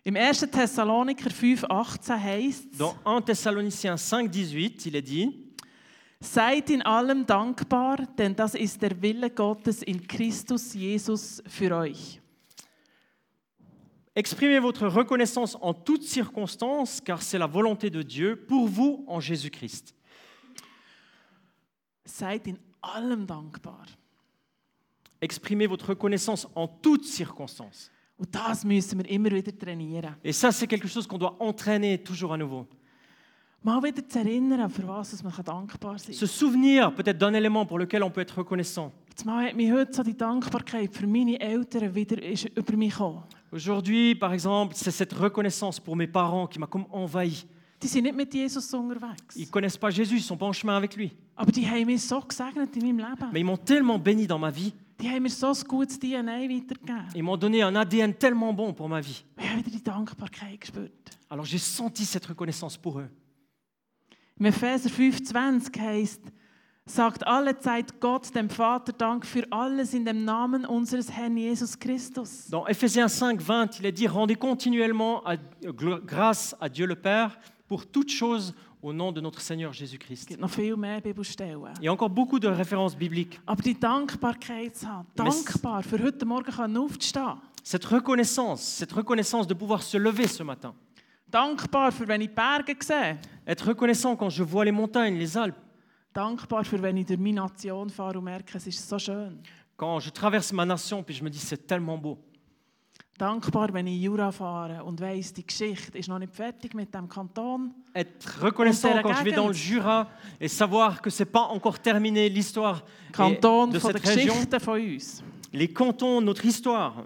Im 0.05 0.15
1. 0.15 0.47
Thessaloniker 0.51 1.29
5, 1.29 1.65
18 1.69 2.09
heißt 2.09 2.73
es, 2.73 2.77
Dans 2.77 2.95
1 3.05 3.21
Thessaloniciens 3.21 3.97
5, 3.97 4.29
18, 4.29 4.85
il 4.87 4.95
est 4.95 5.01
dit, 5.03 5.48
Seid 6.21 6.69
in 6.69 6.81
allem 6.81 7.25
dankbar, 7.25 8.05
denn 8.17 8.35
das 8.35 8.53
ist 8.53 8.81
der 8.81 9.01
Wille 9.01 9.29
Gottes 9.29 9.81
in 9.83 10.05
Christus 10.05 10.73
Jesus 10.73 11.41
für 11.47 11.73
euch. 11.75 12.19
Exprimez 14.15 14.59
votre 14.59 14.87
reconnaissance 14.87 15.55
en 15.61 15.73
toutes 15.73 16.03
circonstances, 16.03 16.99
car 16.99 17.21
c'est 17.21 17.37
la 17.37 17.47
volonté 17.47 17.89
de 17.89 18.01
Dieu 18.01 18.35
pour 18.35 18.67
vous 18.67 19.05
en 19.07 19.21
Jésus-Christ. 19.21 19.95
Seid 22.03 22.47
in 22.47 22.57
allem 22.81 23.25
dankbar. 23.25 23.85
Exprimez 25.21 25.67
votre 25.67 25.89
reconnaissance 25.89 26.47
en 26.53 26.67
toutes 26.67 27.05
circonstances. 27.05 27.89
Und 28.17 28.35
das 28.35 28.65
müssen 28.65 28.99
wir 28.99 29.09
immer 29.09 29.31
wieder 29.31 29.57
trainieren. 29.57 30.17
Et 30.21 30.33
ça, 30.33 30.51
c'est 30.51 30.67
quelque 30.67 30.89
chose 30.89 31.07
qu'on 31.07 31.17
doit 31.17 31.41
entraîner 31.41 32.03
toujours 32.03 32.33
à 32.33 32.37
nouveau. 32.37 32.67
Mal 33.61 33.83
wieder 33.83 34.07
zu 34.07 34.19
erinnern, 34.19 34.69
für 34.69 34.87
was 34.87 35.21
man 35.21 35.33
dankbar 35.43 35.99
sein 35.99 36.13
Se 36.13 36.19
kann. 36.25 36.27
souvenir 36.29 36.91
peut-être 36.95 37.17
d'un 37.17 37.33
élément 37.33 37.65
pour 37.65 37.77
lequel 37.77 38.03
on 38.03 38.09
peut 38.09 38.21
être 38.21 38.37
reconnaissant. 38.37 38.91
Jetzt 39.09 39.25
Mal 39.25 39.49
hat 39.49 39.55
mich 39.55 39.69
heute 39.71 39.93
so 39.93 40.01
die 40.01 40.15
Dankbarkeit 40.15 40.93
für 40.95 41.05
meine 41.05 41.37
Eltern 41.41 41.93
wieder 41.93 42.21
ist 42.23 42.45
über 42.55 42.77
mich 42.77 42.91
gekommen. 42.93 43.23
Aujourd'hui, 43.51 44.15
par 44.15 44.31
exemple, 44.31 44.75
c'est 44.75 44.91
cette 44.91 45.11
reconnaissance 45.13 45.77
pour 45.79 45.97
mes 45.97 46.07
parents 46.07 46.47
qui 46.47 46.57
m'a 46.57 46.67
comme 46.67 46.85
envahi. 46.89 47.43
Die 47.81 47.87
sind 47.87 48.03
nicht 48.03 48.15
mit 48.15 48.33
Jesus 48.33 48.73
unterwegs. 48.73 49.35
Ils 49.35 49.45
ne 49.47 49.51
connaissent 49.51 49.77
pas 49.77 49.89
Jésus, 49.89 50.15
ils 50.15 50.19
ne 50.19 50.23
sont 50.23 50.37
pas 50.37 50.45
en 50.45 50.53
chemin 50.53 50.77
avec 50.77 50.95
lui. 50.95 51.11
Aber 51.35 51.51
die 51.51 51.65
haben 51.65 51.85
mich 51.85 52.01
so 52.03 52.21
gesegnet 52.21 52.75
in 52.77 52.81
meinem 52.81 52.97
Leben. 52.99 53.29
Mais 53.33 53.41
ils 53.41 53.45
m'ont 53.45 53.57
tellement 53.57 53.99
béni 53.99 54.25
dans 54.25 54.39
ma 54.39 54.51
vie. 54.51 54.73
Die 55.01 55.09
haben 55.09 55.23
mir 55.23 55.29
so 55.29 55.47
ein 55.47 55.63
gutes 55.67 55.99
DNA 55.99 56.47
weitergegeben. 56.47 57.07
Ils 57.15 57.23
m'ont 57.23 57.37
donné 57.37 57.61
un 57.61 57.75
ADN 57.75 58.13
tellement 58.13 58.53
bon 58.53 58.73
pour 58.73 58.87
ma 58.87 59.01
vie. 59.01 59.23
Ich 59.37 59.49
habe 59.49 59.57
wieder 59.59 59.71
die 59.71 59.83
Dankbarkeit 59.83 60.61
gespürt. 60.61 60.91
Alors 61.29 61.43
j'ai 61.45 61.57
senti 61.57 62.05
cette 62.05 62.25
reconnaissance 62.25 62.77
pour 62.77 62.99
eux. 62.99 63.09
Im 64.39 64.45
Epheser 64.45 64.89
5,20 64.89 65.79
heißt, 65.79 66.21
sagt 66.85 67.27
alle 67.27 67.57
Zeit 67.59 67.99
Gott, 67.99 68.33
dem 68.33 68.49
Vater, 68.49 68.93
Dank 68.93 69.25
für 69.25 69.45
alles 69.51 69.93
in 69.93 70.05
dem 70.05 70.23
Namen 70.23 70.65
unseres 70.65 71.11
Herrn 71.11 71.35
Jesus 71.37 71.77
Christus. 71.77 72.47
Dans 72.49 72.65
Ephésiens 72.67 73.09
5, 73.09 73.41
20, 73.43 73.79
il 73.79 73.85
est 73.85 73.91
dit 73.91 74.07
Rendez 74.07 74.35
continuellement 74.35 75.21
à- 75.25 75.35
grâce 76.05 76.55
à 76.59 76.69
Dieu 76.69 76.85
le 76.87 76.95
Père 76.95 77.37
pour 77.67 77.85
toutes 77.85 78.09
choses 78.11 78.53
au 78.81 78.93
nom 78.93 79.11
de 79.11 79.19
notre 79.19 79.41
Seigneur 79.41 79.73
Jésus-Christ. 79.73 80.25
gibt 80.29 80.39
noch 80.39 80.49
viel 80.49 80.77
mehr 80.77 81.01
Bibelstellen. 81.01 81.73
Il 81.79 81.83
y 81.83 81.87
a 81.89 81.91
encore 81.91 82.09
beaucoup 82.09 82.39
de 82.39 82.47
références 82.47 82.95
bibliques. 82.95 83.39
Aber 83.45 83.61
die 83.61 83.77
Dankbarkeit 83.77 84.73
zu 84.77 84.87
haben, 84.87 85.05
Mais- 85.17 85.43
dankbar 85.43 85.83
für 85.83 86.01
heute 86.01 86.25
Morgen 86.25 86.49
können 86.49 86.77
aufzustehen. 86.77 87.41
Cette 87.61 87.91
reconnaissance, 87.91 88.61
cette 88.79 88.95
reconnaissance 88.95 89.45
de 89.47 89.53
pouvoir 89.53 89.83
se 89.83 89.97
lever 89.97 90.27
ce 90.27 90.43
matin. 90.43 90.73
Dankbar 91.31 91.91
für 91.91 92.07
wenn 92.07 92.21
ich 92.21 92.33
Berge 92.33 92.75
sehe. 92.81 93.17
Être 93.45 93.67
reconnaissant 93.67 94.15
quand 94.15 94.29
je 94.29 94.43
vois 94.43 94.65
les 94.65 94.71
montagnes, 94.71 95.17
les 95.17 95.37
Alpes. 95.37 95.57
Dankbar 96.13 96.65
für 96.65 96.81
wenn 96.81 96.97
ich 96.97 97.05
durch 97.05 97.19
meine 97.19 97.41
Nation 97.41 97.89
fahre 97.89 98.17
und 98.17 98.23
merke, 98.23 98.57
es 98.57 98.67
ist 98.67 98.87
so 98.87 98.97
schön. 98.97 99.39
Quand 99.77 99.99
je 99.99 100.11
traverse 100.11 100.53
ma 100.53 100.65
nation, 100.65 101.03
puis 101.03 101.15
je 101.15 101.23
me 101.23 101.29
dis 101.29 101.39
c'est 101.39 101.67
tellement 101.67 101.97
beau. 101.97 102.17
Dankbar, 103.17 103.73
wenn 103.73 103.85
ich 103.87 104.01
Jura 104.01 104.31
fahre 104.31 104.83
und 104.83 104.99
weiss, 105.01 105.33
die 105.33 105.45
Geschichte 105.45 105.97
ist 105.97 106.07
noch 106.07 106.19
nicht 106.19 106.33
fertig 106.33 106.73
mit 106.73 106.93
dem 106.93 107.07
Kanton. 107.07 107.73
Être 107.93 108.41
reconnaissant 108.41 109.01
quand 109.03 109.13
je 109.13 109.23
vais 109.23 109.33
dans 109.33 109.49
le 109.49 109.53
Jura 109.53 110.07
et 110.39 110.47
savoir 110.47 111.01
que 111.01 111.09
c'est 111.09 111.25
pas 111.25 111.43
encore 111.43 111.79
terminé 111.79 112.29
l'histoire 112.29 112.83
Kanton 113.11 113.67
de 113.67 113.77
von 113.77 113.89
der 113.91 114.01
cette 114.01 114.07
région. 114.07 114.33
Geschichte 114.33 114.59
von 114.59 114.75
uns. 114.77 115.21
Les 115.51 115.67
cantons, 115.67 116.21
notre 116.21 116.45
histoire, 116.45 117.03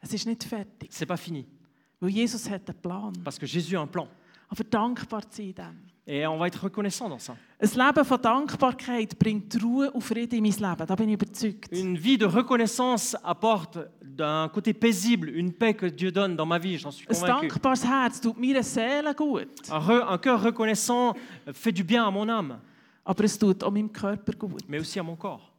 Es 0.00 0.12
ist 0.12 0.26
nicht 0.26 0.42
fertig, 0.44 0.90
c'est 0.92 1.06
pas 1.06 1.16
fini. 1.16 1.46
Weil 2.02 2.10
Jesus 2.10 2.48
hat 2.50 2.68
einen 2.68 2.78
Plan. 2.82 3.12
Parce 3.24 3.38
que 3.38 3.46
Jésus 3.46 3.76
a 3.76 3.80
un 3.80 3.86
plan. 3.86 4.06
Aber 4.48 4.64
dankbar 4.64 5.22
zu 5.30 5.36
sein 5.36 5.46
in 5.48 5.54
dem. 5.54 5.76
Et 6.04 6.26
on 6.26 6.36
va 6.36 6.48
être 6.48 6.64
reconnaissant 6.64 7.08
dans 7.08 7.20
ça. 7.20 7.36
Ein 7.60 7.68
Leben 7.86 8.04
von 8.04 8.20
Dankbarkeit 8.20 9.16
bringt 9.20 9.56
Ruhe 9.62 9.88
und 9.92 10.00
Frieden 10.02 10.34
in 10.34 10.42
mein 10.42 10.70
Leben, 10.70 10.84
da 10.86 10.94
bin 10.96 11.08
ich 11.08 11.14
überzeugt. 11.14 11.70
Une 11.72 11.96
vie 11.96 12.18
de 12.18 12.26
reconnaissance 12.26 13.14
apporte 13.22 13.78
d'un 14.02 14.48
côté 14.48 14.74
paisible 14.74 15.28
une 15.30 15.52
paix 15.52 15.74
que 15.74 15.86
Dieu 15.86 16.10
donne 16.10 16.34
dans 16.34 16.44
ma 16.44 16.58
vie, 16.58 16.76
j'en 16.76 16.90
suis 16.90 17.06
Ein 17.08 17.14
convaincu. 17.14 17.46
dankbares 17.48 17.84
Herz 17.84 18.20
tut 18.20 18.34
meiner 18.36 18.64
Seele 18.64 19.14
gut, 19.16 19.46
Un, 19.70 19.78
re- 19.78 20.04
un 20.12 20.18
cœur 20.18 20.42
reconnaissant 20.42 21.14
fait 21.52 21.70
du 21.72 21.84
bien 21.84 22.04
à 22.04 22.10
mon 22.10 22.28
âme, 22.28 22.58
aber 23.04 23.22
es 23.24 23.38
tut 23.38 23.62
auch 23.62 23.70
meinem 23.70 23.92
Körper 23.92 24.32
gut. 24.36 24.58
mais 24.68 24.80
aussi 24.80 24.98
à 24.98 25.04
mon 25.04 25.14
corps. 25.14 25.51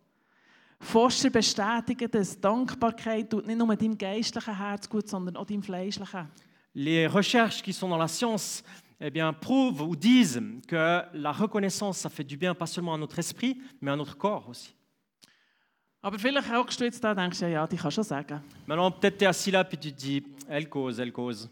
Forscher 0.84 1.30
bestätigen, 1.30 2.12
dass 2.12 2.40
Dankbarkeit 2.40 3.30
tut 3.30 3.48
nicht 3.48 3.58
nur 3.58 3.76
deinem 3.76 3.98
geistlichen 3.98 4.58
Herz 4.58 4.88
gut, 4.88 5.08
sondern 5.08 5.36
auch 5.38 5.46
deinem 5.46 5.64
fleischlichen. 5.64 6.28
Les 6.74 7.08
recherches 7.08 7.62
qui 7.62 7.74
sont 7.74 7.90
dans 7.90 7.98
la 7.98 8.08
science 8.08 8.64
eh 9.00 9.12
bien, 9.12 9.34
prouvent 9.34 9.82
ou 9.82 9.96
disent 9.96 10.42
que 10.68 11.04
la 11.14 11.32
reconnaissance, 11.32 11.98
ça 11.98 12.10
fait 12.10 12.24
du 12.24 12.38
bien 12.38 12.56
pas 12.56 12.68
seulement 12.68 12.94
à 12.94 12.98
notre 12.98 13.20
esprit, 13.20 13.62
mais 13.82 13.92
à 13.92 13.96
notre 13.96 14.18
corps 14.18 14.48
aussi. 14.50 14.74
Aber 16.02 16.20
vielleicht 16.20 16.50
hockst 16.52 16.82
du 16.82 16.84
jetzt 16.84 17.02
da 17.02 17.12
und 17.12 17.18
denkst, 17.18 17.40
ja, 17.42 17.48
ja, 17.48 17.68
die 17.68 17.78
kann 17.78 17.90
schon 17.90 18.04
sagen. 18.04 18.42
Maintenant, 18.68 18.92
peut-être 18.92 19.18
tu 19.18 19.24
es 19.24 19.28
assis 19.28 19.52
là, 19.52 19.64
puis 19.64 19.78
tu 19.78 19.92
te 19.92 19.98
dis, 19.98 20.24
elle 20.50 20.68
cause, 20.68 21.00
elle 21.00 21.14
cause. 21.14 21.50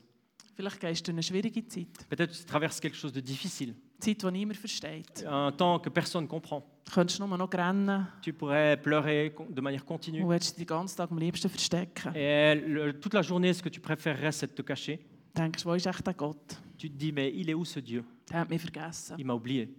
Vielleicht 0.55 0.79
gehst 0.79 1.07
du 1.07 1.11
in 1.11 1.15
eine 1.15 1.23
schwierige 1.23 1.65
Zeit. 1.67 2.05
Peut-être 2.09 2.37
tu 2.37 2.45
traverses 2.45 2.81
quelque 2.81 2.97
chose 2.97 3.13
de 3.13 3.21
difficile, 3.21 3.75
Zeit, 4.01 4.21
die 4.23 4.31
niemand 4.31 4.57
versteht. 4.57 5.23
un 5.25 5.51
temps 5.55 5.79
que 5.81 5.89
personne 5.89 6.23
ne 6.25 6.27
comprend. 6.29 6.63
Du 6.85 6.91
könntest 6.91 7.19
nur 7.19 7.27
noch 7.37 7.53
rennen 7.53 8.07
Tu 8.21 8.33
pourrais 8.33 8.75
pleurer 8.75 9.29
de 9.49 9.61
manière 9.61 9.85
continue. 9.85 10.23
und 10.25 10.39
dich 10.41 10.55
den 10.55 10.65
ganzen 10.65 10.97
Tag 10.97 11.11
am 11.11 11.17
liebsten 11.19 11.49
verstecken. 11.49 12.13
Et 12.15 12.55
le- 12.55 12.99
toute 12.99 13.13
la 13.13 13.21
journée, 13.21 13.53
ce 13.53 13.61
que 13.63 13.69
tu 13.69 13.79
préférerais, 13.79 14.31
c'est 14.31 14.47
de 14.47 14.53
te 14.53 14.61
cacher. 14.63 14.97
Du 15.33 15.41
denkst, 15.41 15.65
wo 15.65 15.73
ist 15.75 15.85
echt 15.85 16.05
der 16.05 16.13
Gott? 16.15 16.57
Tu 16.77 16.89
te 16.89 16.97
dis, 16.97 17.11
mais 17.13 17.31
il 17.33 17.49
est 17.49 17.53
où 17.53 17.63
ce 17.63 17.79
Dieu 17.79 18.03
Der 18.29 18.41
hat 18.41 18.49
mich 18.49 18.61
vergessen. 18.61 19.15
Il 19.17 19.25
m'a 19.25 19.33
oublié. 19.33 19.69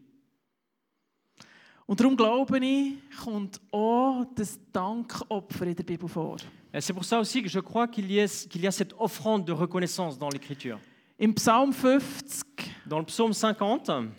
Und 1.87 1.99
darum 2.01 2.17
glaube 2.17 2.59
ich, 2.65 2.95
kommt 3.23 3.61
auch 3.73 4.25
das 4.35 4.59
Dankopfer 4.73 5.67
in 5.67 5.75
der 5.75 5.83
Bibel 5.85 6.09
vor. 6.09 6.37
C'est 6.79 6.95
pour 6.95 7.05
ça 7.05 7.19
aussi 7.21 7.43
que 7.43 7.49
je 7.51 7.59
crois 7.61 7.87
qu'il 7.89 8.11
y, 8.11 8.25
qu'il 8.49 8.63
y 8.63 8.67
a 8.67 8.71
cette 8.71 8.95
offrande 8.99 9.45
de 9.45 9.53
reconnaissance 9.53 10.17
dans 10.19 10.31
l'Écriture. 10.31 10.79
Im 11.21 11.35
Psalm 11.35 11.73
50 11.73 12.52
Dans 12.87 12.99
le 12.99 13.05
psaume 13.05 13.33
50, 13.33 14.11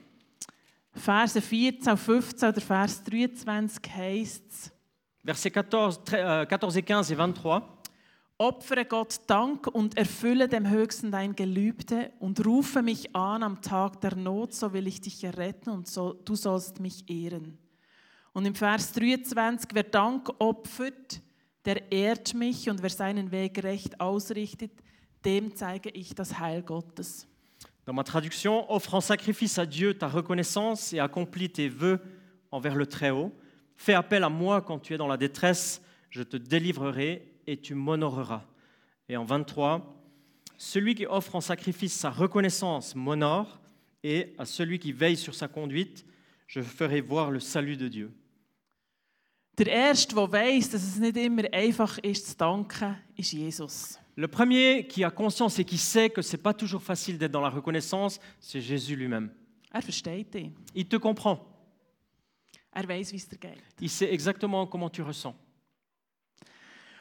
Verse 0.96 1.41
14 1.41 1.91
und 1.91 1.98
15 1.98 2.50
oder 2.50 2.62
Vers 2.62 3.03
23 3.03 3.93
heisst 3.96 4.43
es, 4.51 4.72
versets 5.25 5.53
14, 5.53 6.05
tre- 6.05 6.43
euh, 6.43 6.46
14 6.48 6.77
et 6.79 6.86
15 6.88 7.13
et 7.13 7.17
23, 7.17 7.63
Opfere 8.38 8.86
Gott 8.86 9.22
Dank 9.27 9.67
und 9.67 9.98
erfülle 9.98 10.48
dem 10.48 10.70
Höchsten 10.70 11.12
dein 11.12 11.36
Gelübde 11.36 12.12
und 12.20 12.46
rufe 12.46 12.82
mich 12.82 13.15
an 13.15 13.43
am 13.43 13.62
Tag 13.62 14.01
der 14.01 14.15
Not, 14.15 14.53
so 14.53 14.74
will 14.74 14.88
ich 14.88 15.01
dich 15.01 15.24
erretten 15.24 15.70
und 15.70 15.88
so, 15.88 16.13
du 16.13 16.36
sollst 16.36 16.79
mich 16.79 17.10
ehren. 17.10 17.58
Und 18.34 18.46
im 18.46 18.55
Vers 18.55 18.91
23, 18.93 19.70
wer 19.74 19.84
Dank 19.84 20.29
opfert, 20.39 21.22
der 21.65 21.91
ehrt 21.91 22.34
mich 22.34 22.70
und 22.70 22.82
wer 22.82 22.89
seinen 22.89 23.32
Weg 23.32 23.63
recht 23.63 24.00
ausrichtet, 24.00 24.72
dem 25.24 25.55
zeige 25.55 25.89
ich 25.89 26.13
das 26.15 26.39
Heil 26.39 26.63
Gottes. 26.63 27.27
Dans 27.86 27.94
ma 27.94 28.04
traduction, 28.04 28.72
offre 28.72 28.94
en 28.94 29.02
sacrifice 29.02 29.58
à 29.58 29.66
Dieu 29.66 29.94
ta 29.94 30.08
reconnaissance 30.08 30.94
et 30.94 31.00
accomplis 31.00 31.50
tes 31.50 31.68
vœux 31.68 32.00
envers 32.52 32.75
le 32.75 32.86
Très-Haut. 32.86 33.34
Fais 33.75 33.94
appel 33.94 34.24
à 34.24 34.30
moi 34.30 34.62
quand 34.62 34.80
tu 34.80 34.94
es 34.94 34.98
dans 34.98 35.08
la 35.08 35.18
détresse, 35.18 35.82
je 36.10 36.24
te 36.24 36.38
délivrerai 36.38 37.28
et 37.48 37.58
tu 37.58 37.75
m'honoreras. 37.75 38.46
Et 39.10 39.18
en 39.18 39.25
23, 39.25 40.02
celui 40.58 40.96
qui 40.96 41.06
offre 41.06 41.36
en 41.36 41.42
sacrifice 41.42 41.94
sa 41.94 42.10
reconnaissance 42.10 42.96
m'honore, 42.96 43.60
et 44.04 44.34
à 44.38 44.46
celui 44.46 44.80
qui 44.80 44.92
veille 44.92 45.18
sur 45.18 45.34
sa 45.34 45.48
conduite, 45.48 46.06
je 46.48 46.62
ferai 46.62 47.02
voir 47.02 47.32
le 47.32 47.40
salut 47.40 47.78
de 47.78 47.88
Dieu. 47.88 48.12
Der 49.58 49.68
Erste, 49.68 50.16
der 50.16 50.28
dass 50.28 50.74
es 50.74 50.98
nicht 50.98 51.16
immer 51.16 51.44
einfach 51.54 52.00
ist 52.00 52.28
zu 52.28 52.38
danken, 52.38 52.98
Jesus. 53.16 54.00
Le 54.15 54.27
premier 54.27 54.88
qui 54.88 55.03
a 55.03 55.12
conscience 55.12 55.58
et 55.60 55.65
qui 55.65 55.77
sait 55.77 56.10
que 56.10 56.22
ce 56.22 56.36
n'est 56.36 56.41
pas 56.41 56.53
toujours 56.53 56.84
facile 56.84 57.17
d'être 57.17 57.32
dans 57.32 57.41
la 57.41 57.50
reconnaissance, 57.50 58.20
c'est 58.39 58.62
Jésus 58.62 58.96
lui-même. 58.96 59.32
Er. 59.74 59.82
Il 60.75 60.88
te 60.88 60.98
comprend. 60.98 61.48
Er. 62.75 62.84
Il 63.82 63.89
sait 63.89 64.13
exactement 64.13 64.67
comment 64.67 64.89
tu 64.89 65.01
ressens. 65.01 65.36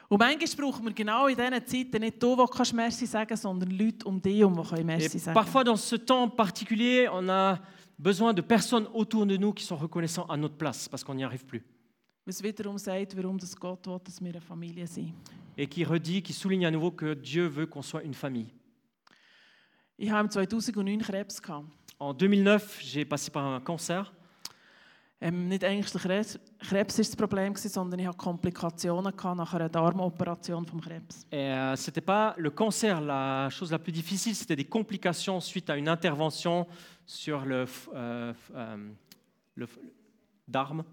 Und 0.09 0.19
manchmal 0.19 0.55
brauchen 0.57 0.85
wir 0.85 0.93
genau 0.93 1.27
in 1.27 1.35
diesen 1.35 1.65
Zeiten 1.65 2.01
nicht 2.01 2.21
du, 2.21 2.35
der 2.35 2.45
kannst 2.45 2.73
Merci 2.73 3.07
sagen 3.07 3.35
sondern 3.35 3.71
Leute 3.71 4.05
um 4.05 4.21
dich 4.21 4.37
herum, 4.37 4.53
die 4.53 4.69
können 4.69 4.81
Et 4.81 4.97
Merci 4.97 5.17
sagen 5.17 5.33
parfois, 5.33 5.63
dans 5.63 5.75
ce 5.75 5.95
temps 5.95 6.29
particulier, 6.29 7.09
on 7.11 7.27
a 7.29 7.59
besoin 7.97 8.31
de 8.31 8.41
personnes 8.41 8.87
autour 8.93 9.25
de 9.25 9.37
nous 9.37 9.53
qui 9.53 9.63
sont 9.63 9.75
reconnaissants 9.75 10.25
à 10.25 10.37
notre 10.37 10.55
place 10.55 10.87
parce 10.87 11.03
qu'on 11.03 11.15
n'y 11.15 11.23
arrive 11.23 11.45
plus. 11.45 11.63
Was 12.25 12.41
wiederum 12.41 12.77
sagt, 12.77 13.15
warum 13.17 13.37
das 13.37 13.55
Gott 13.55 13.85
will, 13.85 13.99
dass 14.03 14.21
wir 14.21 14.29
eine 14.29 14.41
Familie 14.41 14.87
sind. 14.87 15.13
Et 15.57 15.67
qui 15.69 15.83
redit, 15.83 16.23
qui 16.23 16.33
souligne 16.33 16.65
à 16.65 16.71
nouveau 16.71 16.91
que 16.91 17.13
Dieu 17.15 17.47
veut 17.47 17.67
qu'on 17.67 17.81
soit 17.83 18.01
une 18.03 18.13
famille. 18.13 18.47
Ich 19.97 20.09
habe 20.09 20.25
im 20.25 20.29
2009 20.31 20.99
Krebs. 21.01 21.41
Gehabt. 21.41 21.67
En 21.99 22.13
2009, 22.13 22.79
j'ai 22.81 23.05
passé 23.05 23.29
par 23.29 23.45
un 23.45 23.59
cancer. 23.59 24.11
Ähm, 25.21 25.47
nicht 25.47 25.63
eigentlich 25.63 25.89
der 25.91 26.01
Krebs, 26.01 26.37
Krebs 26.59 26.99
ist 26.99 27.11
das 27.11 27.15
Problem, 27.15 27.53
gewesen, 27.53 27.69
sondern 27.69 27.99
ich 27.99 28.07
hatte 28.07 28.17
Komplikationen 28.17 29.15
gehabt 29.15 29.37
nach 29.37 29.53
einer 29.53 29.69
Darmoperation 29.69 30.65
vom 30.65 30.81
Krebs. 30.81 31.25
Et 31.31 31.37
euh, 31.49 31.75
c'était 31.77 32.01
pas 32.01 32.33
le 32.37 32.49
cancer 32.51 32.99
la 32.99 33.49
chose 33.49 33.71
la 33.71 33.79
plus 33.79 33.93
difficile, 33.93 34.35
c'était 34.35 34.55
des 34.57 34.65
complications 34.65 35.39
suite 35.39 35.69
à 35.69 35.77
une 35.77 35.87
intervention 35.87 36.67
sur 37.05 37.45
le, 37.45 37.63
f- 37.65 37.87
euh, 37.93 38.33
f- 38.33 38.35
euh, 38.53 38.89
le 39.55 39.65
f- 39.65 39.79
darme, 40.45 40.83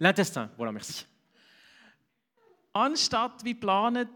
l'intestin. 0.00 0.48
Voilà, 0.56 0.72
merci. 0.72 1.06
Anstatt 2.72 3.42
wie 3.42 3.52
geplant 3.54 3.96
eine 3.96 4.06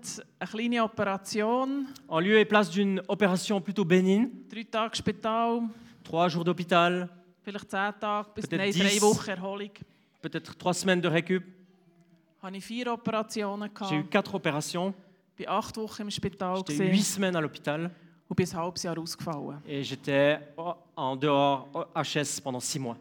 kleine 0.46 0.80
Operation, 0.82 1.86
En 2.08 2.20
lieu 2.20 2.38
et 2.38 2.44
place 2.44 2.70
d'une 2.70 3.02
opération 3.08 3.60
plutôt 3.60 3.84
bénigne, 3.84 4.30
drei 4.48 4.64
Tage 4.64 4.98
Spital, 4.98 5.62
trois 6.04 6.28
jours 6.28 6.44
d'hôpital, 6.44 7.08
vielleicht 7.42 7.68
zehn 7.70 7.92
Tage, 8.00 8.26
bis 8.34 8.46
Peut-être 8.46 8.60
nein, 8.60 8.70
drei 8.70 8.90
dix. 8.90 9.02
Wochen 9.02 9.28
Erholung, 9.30 9.70
peut-être 10.22 10.54
trois 10.56 10.72
semaines 10.72 11.00
de 11.00 11.08
récup. 11.08 11.42
hatte 12.42 12.56
ich 12.56 12.64
vier 12.64 12.92
Operationen. 12.92 13.70
J'ai 13.88 13.96
eu 13.96 14.04
quatre 14.04 14.34
opérations. 14.34 14.94
Ich 15.36 15.46
war 15.48 15.58
acht 15.58 15.76
Wochen 15.76 16.02
im 16.02 16.10
Spital 16.12 16.58
J'étais 16.58 16.92
huit 16.92 17.02
semaines 17.02 17.34
à 17.34 17.40
l'hôpital 17.40 17.90
und 18.28 18.36
bin 18.36 18.46
ein 18.46 18.56
halbes 18.56 18.82
Jahr 18.84 18.96
ausgefallen. 18.96 19.60
et 19.66 19.82
j'étais 19.82 20.38
en 20.94 21.16
dehors 21.16 21.66
HS 21.96 22.40
pendant 22.40 22.60
six 22.60 22.78
mois. 22.78 22.96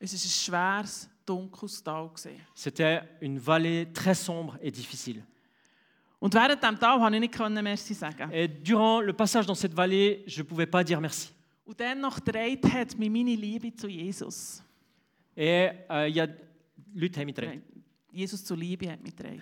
Es 0.00 0.12
war 0.12 0.18
ein 0.20 0.84
schweres. 0.84 1.08
C'était 2.54 3.00
une 3.20 3.38
vallée 3.38 3.86
très 3.92 4.14
sombre 4.14 4.56
et 4.60 4.70
difficile. 4.70 5.22
Et 8.32 8.48
durant 8.48 9.00
le 9.00 9.12
passage 9.12 9.46
dans 9.46 9.54
cette 9.54 9.74
vallée, 9.74 10.24
je 10.26 10.42
ne 10.42 10.46
pouvais 10.46 10.66
pas 10.66 10.82
dire 10.82 11.00
merci. 11.00 11.32
Et 15.36 15.68
euh, 15.90 16.08
il 16.08 16.16
y 16.16 16.20
a. 16.20 16.26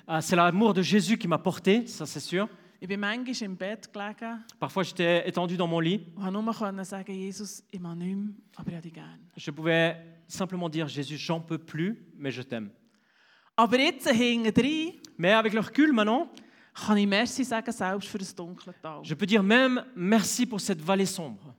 Ah, 0.07 0.21
C'est 0.21 0.37
l'amour 0.37 0.75
de 0.75 0.83
Jésus 0.83 1.17
qui 1.17 1.29
m'a 1.29 1.39
porté, 1.39 1.87
ça 1.87 2.05
c'est 2.05 2.21
sûr. 2.21 2.49
Ich 2.81 2.89
bin 2.89 3.01
manchmal 3.01 3.43
im 3.51 3.57
Bett 3.57 3.91
gelegen 3.93 4.45
Parfois 4.61 4.83
j'étais 4.85 5.27
étendu 5.29 5.57
dans 5.57 5.67
mon 5.67 5.81
lit. 5.81 6.01
und 6.17 6.33
nur 6.33 6.53
können 6.55 6.85
sagen, 6.85 7.13
Jesus, 7.15 7.65
ich 7.71 7.81
mag 7.81 7.97
nicht 7.97 8.15
mehr, 8.17 8.35
aber 8.57 8.69
ich 8.69 8.75
habe 8.77 8.83
dich 8.83 8.93
gern. 8.93 9.19
Je 9.37 9.51
pouvais 9.51 9.97
simplement 10.29 10.69
dire 10.69 10.87
Jésus, 10.89 11.17
j'en 11.17 11.41
peux 11.41 11.59
plus, 11.59 11.97
mais 12.19 12.31
je 12.31 12.43
t'aime. 12.43 12.71
Aber 13.57 13.79
jetzt 13.79 14.07
hintendrein 14.09 14.93
Mais 15.17 15.33
avec 15.33 15.55
le 15.55 15.61
recul 15.61 15.93
maintenant, 15.93 16.29
kann 16.75 16.99
ich 16.99 17.07
Merci 17.07 17.45
sagen, 17.45 17.73
selbst 17.73 18.09
für 18.09 18.19
das 18.19 18.35
dunkle 18.35 18.75
Tal. 18.83 19.03
je 19.03 19.15
peux 19.15 19.25
dire 19.27 19.43
même 19.43 19.83
merci 19.95 20.45
pour 20.45 20.61
cette 20.61 20.83
vallée 20.83 21.07
sombre. 21.07 21.55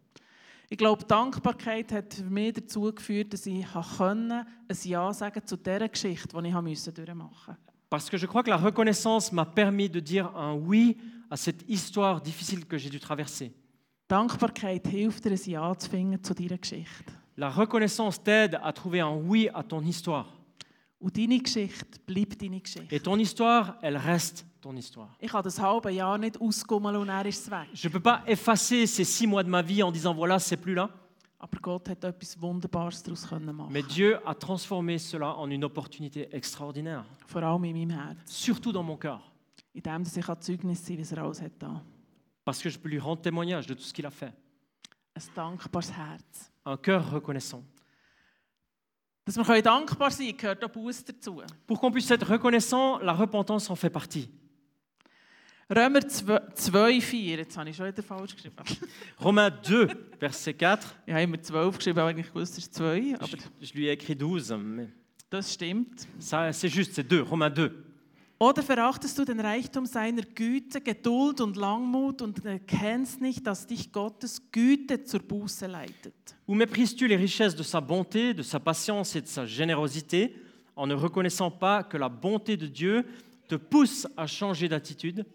Ich 0.70 0.78
glaube, 0.78 1.02
die 1.04 1.08
Dankbarkeit 1.08 1.92
hat 1.94 2.14
für 2.14 2.24
mich 2.26 2.54
dazu 2.54 2.94
geführt, 2.94 3.32
dass 3.34 3.46
ich 3.48 3.66
können, 3.98 4.32
ein 4.32 4.78
Ja 4.84 5.12
sagen 5.14 5.42
zu 5.48 5.56
dieser 5.56 5.88
Geschichte, 5.90 6.28
die 6.40 6.48
ich 6.48 6.54
durchmachen 6.54 6.66
musste. 6.66 7.58
Parce 7.90 8.10
que 8.10 8.18
je 8.18 8.26
crois 8.26 8.44
que 8.44 8.50
la 8.50 8.58
reconnaissance 8.58 9.32
m'a 9.32 9.46
permis 9.46 9.90
de 9.90 10.00
dire 10.00 10.36
un 10.36 10.54
oui 10.54 10.98
à 11.30 11.38
cette 11.38 11.64
histoire 11.70 12.22
difficile 12.22 12.66
que 12.66 12.78
j'ai 12.78 12.90
dû 12.90 13.00
traverser. 13.00 13.54
Dankbarkeit 14.10 14.88
hilft 14.88 15.24
dir, 15.24 15.32
ein 15.32 15.38
Ja 15.38 15.76
zu 15.78 15.90
finden 15.90 16.24
zu 16.24 16.34
deiner 16.34 16.58
Geschichte. 16.58 17.12
La 17.36 17.50
reconnaissance 17.50 18.24
t'aide 18.24 18.58
à 18.64 18.72
trouver 18.72 19.02
un 19.02 19.16
oui 19.16 19.50
à 19.54 19.64
ton 19.64 19.82
histoire. 19.82 20.34
Und 21.00 21.16
deine 21.16 21.40
Geschichte 21.40 22.00
bleibt 22.08 22.42
deine 22.42 22.62
Geschichte. 22.62 22.92
Et 22.94 23.00
ton 23.00 23.20
histoire, 23.20 23.78
elle 23.82 23.98
reste 23.98 24.46
ton 24.62 24.76
histoire. 24.76 25.10
Ich 25.20 25.32
kann 25.32 25.44
das 25.44 25.60
halbe 25.60 25.92
Jahr 25.92 26.18
nicht 26.18 26.40
ausgummeln 26.40 26.96
und 26.96 27.10
er 27.10 27.26
ist 27.26 27.44
es 27.44 27.52
weg. 27.52 27.68
Je 27.74 27.88
ne 27.88 27.92
peux 27.92 28.00
pas 28.00 28.24
effacer 28.26 28.88
ces 28.88 29.04
six 29.04 29.28
mois 29.28 29.44
de 29.44 29.50
ma 29.50 29.62
vie 29.62 29.84
en 29.84 29.92
disant 29.92 30.14
voilà, 30.14 30.40
c'est 30.40 30.58
plus 30.58 30.74
là. 30.74 30.90
Aber 31.50 31.62
Gott 31.62 31.88
hat 31.90 32.04
etwas 32.04 32.40
Wunderbares 32.42 33.02
daraus 33.04 33.28
können 33.28 33.56
machen. 33.56 33.72
Mais 33.72 33.84
Dieu 33.88 34.18
a 34.26 34.34
transformé 34.34 34.98
cela 35.00 35.34
en 35.38 35.50
une 35.50 35.64
opportunité 35.64 36.28
extraordinaire, 36.34 37.06
Vor 37.28 37.42
allem 37.44 37.64
in 37.64 37.74
meinem 37.74 37.90
Herz. 37.92 38.18
surtout 38.26 38.72
dans 38.74 38.84
mon 38.84 38.98
cœur, 38.98 39.22
In 39.74 39.82
dem, 39.82 40.04
dass 40.04 40.18
ich 40.18 40.28
ein 40.28 40.42
Zeugnis 40.42 40.86
sein 40.86 40.98
kann, 40.98 41.02
was 41.04 41.12
er 41.14 41.24
alles 41.24 41.42
hat 41.42 41.52
da. 41.60 41.82
parce 42.44 42.62
que 42.62 42.70
je 42.70 42.78
peux 42.78 42.90
lui 42.90 43.00
rendre 43.00 43.22
témoignage 43.22 43.66
de 43.68 43.74
tout 43.76 43.84
ce 43.84 43.94
qu'il 43.94 44.06
a 44.06 44.12
fait. 44.12 44.34
Ein 45.16 45.22
dankbares 45.36 45.92
Herz. 45.92 46.52
Un 46.66 46.78
cœur 46.78 47.12
reconnaissant. 47.12 47.64
Dass 49.26 49.36
wir 49.38 49.44
können 49.46 49.64
dankbar 49.64 50.12
sein 50.12 50.28
können, 50.38 50.38
gehört 50.60 50.64
auch 50.64 50.70
Buß 50.70 51.04
dazu. 51.06 51.42
Pour 51.66 51.80
qu'on 51.80 51.92
puisse 51.92 52.12
être 52.14 52.28
reconnaissant, 52.30 53.00
la 53.00 53.14
repentance 53.14 53.70
en 53.70 53.76
fait 53.76 53.90
partie. 53.90 54.30
Römer 55.70 56.00
2, 56.08 57.02
4. 57.02 57.38
Jetzt 57.40 57.58
habe 57.58 57.70
ich 57.70 57.76
schon 57.76 57.88
wieder 57.88 58.02
falsch 58.02 58.34
geschrieben. 58.36 58.56
Romains 59.22 59.56
2, 59.64 59.88
verset 60.18 60.58
4. 60.58 60.80
Ich 61.06 61.14
habe 61.14 61.24
immer 61.24 61.42
12 61.42 61.78
geschrieben, 61.78 62.00
aber 62.00 62.10
eigentlich 62.10 62.28
gewusst, 62.28 62.54
es 62.54 62.60
ist 62.60 62.76
2. 62.76 62.98
Je, 62.98 63.16
Aber 63.16 63.38
je 63.60 63.74
lui 63.74 63.90
ai 63.90 63.94
écrit 63.94 64.16
12, 64.16 64.50
mais 64.58 64.88
das 65.30 65.54
stimmt. 65.54 66.08
c'est 66.20 66.70
juste, 66.70 66.94
c'est 66.94 67.08
2, 67.10 67.22
Romains 67.22 67.54
2. 67.54 67.70
Oder 68.40 68.62
verachtest 68.64 69.18
du 69.18 69.26
den 69.26 69.40
Reichtum 69.40 69.86
seiner 69.88 70.22
Güte, 70.22 70.80
Geduld 70.80 71.42
und 71.42 71.58
Langmut 71.58 72.22
und 72.22 72.46
erkennst 72.46 73.20
nicht, 73.20 73.46
dass 73.46 73.66
dich 73.66 73.92
Gottes 73.92 74.40
Güte 74.52 75.04
zur 75.04 75.22
Buße 75.22 75.66
leitet? 75.66 76.14
Ou 76.48 76.54
méprises-tu 76.56 77.08
les 77.08 77.18
richesses 77.18 77.56
de 77.56 77.64
sa 77.64 77.82
bonté, 77.82 78.34
de 78.34 78.44
sa 78.44 78.60
patience 78.60 79.16
et 79.16 79.22
de 79.22 79.28
sa 79.28 79.46
générosité, 79.46 80.34
en 80.76 80.88
ne 80.88 80.94
reconnaissant 80.94 81.52
pas 81.52 81.84
que 81.84 81.98
la 81.98 82.08
bonté 82.08 82.56
de 82.56 82.68
Dieu 82.68 83.04
te 83.50 83.56
pousse 83.56 84.08
à 84.16 84.28
changer 84.28 84.70
d'attitude 84.70 85.26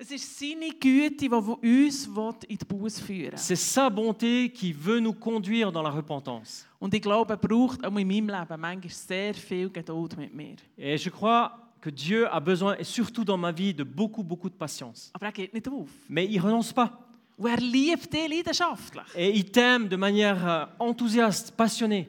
Es 0.00 0.12
ist 0.12 0.38
seine 0.38 0.70
Güte, 0.70 1.16
die 1.16 1.28
uns 1.28 2.06
in 2.46 2.56
die 2.56 2.64
Buße 2.64 3.02
führen 3.02 3.32
will. 3.32 3.38
C'est 3.38 3.56
sa 3.56 3.90
bonté 3.90 4.48
qui 4.48 4.72
veut 4.72 5.00
nous 5.00 5.12
conduire 5.12 5.72
dans 5.72 5.82
la 5.82 5.90
repentance. 5.90 6.64
Und 6.78 6.94
ich 6.94 7.02
glaube, 7.02 7.32
er 7.32 7.36
braucht 7.36 7.84
auch 7.84 7.88
in 7.88 8.06
meinem 8.06 8.28
Leben 8.28 8.60
manchmal 8.60 8.90
sehr 8.90 9.34
viel 9.34 9.68
Geduld 9.68 10.16
mit 10.16 10.32
mir. 10.32 10.54
Et 10.76 10.98
je 11.02 11.10
crois 11.10 11.50
que 11.80 11.90
Dieu 11.90 12.28
a 12.28 12.38
besoin, 12.38 12.76
et 12.76 12.84
surtout 12.84 13.24
dans 13.24 13.36
ma 13.36 13.50
vie, 13.50 13.74
de 13.74 13.82
beaucoup, 13.82 14.22
beaucoup 14.22 14.48
de 14.48 14.54
patience. 14.54 15.10
Aber 15.14 15.26
er 15.26 15.32
geht 15.32 15.52
nicht 15.52 15.66
auf. 15.66 15.90
Mais 16.08 16.26
il 16.26 16.40
renonce 16.40 16.72
pas. 16.72 16.92
Und 17.36 17.48
er 17.50 17.56
liebt 17.56 18.12
dich 18.12 18.28
leidenschaftlich. 18.28 19.16
Et 19.16 19.36
il 19.36 19.50
t'aime 19.50 19.88
de 19.88 19.96
manière 19.96 20.46
euh, 20.46 20.66
enthousiaste, 20.78 21.50
passionnée. 21.56 22.06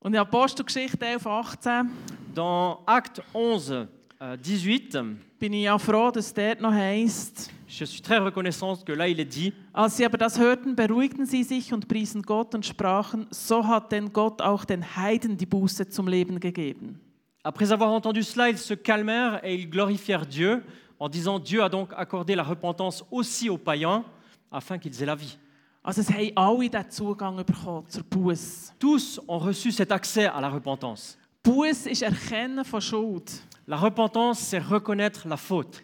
Und 0.00 0.14
in 0.14 0.20
Apostelgeschichte 0.20 1.04
11, 1.04 1.26
18 1.26 1.90
Dans 2.34 2.82
Acte 2.86 3.22
11, 3.34 3.70
euh, 3.70 3.86
18, 4.18 5.20
bin 5.38 5.52
ich 5.52 5.64
ja 5.64 5.78
froh, 5.78 6.10
dass 6.10 6.32
dort 6.32 6.60
noch 6.60 6.72
heisst, 6.72 7.50
je 7.68 7.84
suis 7.84 8.00
très 8.00 8.18
reconnaissant 8.18 8.76
que 8.84 8.92
là 8.92 9.08
il 9.08 9.20
est 9.20 9.24
dit, 9.26 9.52
als 9.72 9.96
sie 9.96 10.06
aber 10.06 10.16
das 10.16 10.38
hörten, 10.38 10.74
beruhigten 10.74 11.26
sie 11.26 11.44
sich 11.44 11.72
und 11.72 11.86
priesen 11.86 12.22
Gott 12.22 12.54
und 12.54 12.64
sprachen, 12.64 13.26
so 13.30 13.66
hat 13.66 13.92
denn 13.92 14.12
Gott 14.12 14.40
auch 14.40 14.64
den 14.64 14.96
Heiden 14.96 15.36
die 15.36 15.46
Buße 15.46 15.88
zum 15.88 16.08
Leben 16.08 16.40
gegeben. 16.40 17.00
après 17.46 17.70
avoir 17.70 17.94
entendu 17.94 18.22
cela, 18.22 18.48
ils 18.50 18.58
se 18.58 18.74
calmèrent 18.74 19.40
et 19.44 19.54
ils 19.54 19.70
glorifièrent 19.70 20.26
Dieu 20.26 20.64
en 20.98 21.08
disant 21.08 21.38
Dieu 21.38 21.62
a 21.62 21.68
donc 21.68 21.92
accordé 21.96 22.34
la 22.34 22.42
repentance 22.42 23.04
aussi 23.10 23.48
aux 23.48 23.58
païens 23.58 24.04
afin 24.50 24.78
qu'ils 24.78 25.00
aient 25.00 25.06
la 25.06 25.14
vie. 25.14 25.38
Also 25.84 26.00
es 26.00 26.10
haben 26.10 26.32
alle 26.34 26.68
diesen 26.68 26.90
Zugang 26.90 27.36
bekommen 27.44 27.88
zur 27.88 28.02
Buße. 28.02 28.72
Tous 28.80 29.20
ont 29.28 29.38
reçu 29.38 29.70
cet 29.70 29.92
accès 29.92 30.26
à 30.26 30.40
la 30.40 30.48
repentance. 30.48 31.16
Buße 31.44 31.88
ist 31.88 32.02
Erkennen 32.02 32.64
von 32.64 32.80
Schuld. 32.80 33.40
La 33.66 33.76
repentance, 33.76 34.38
c'est 34.38 34.58
reconnaître 34.58 35.26
la 35.26 35.36
faute. 35.36 35.82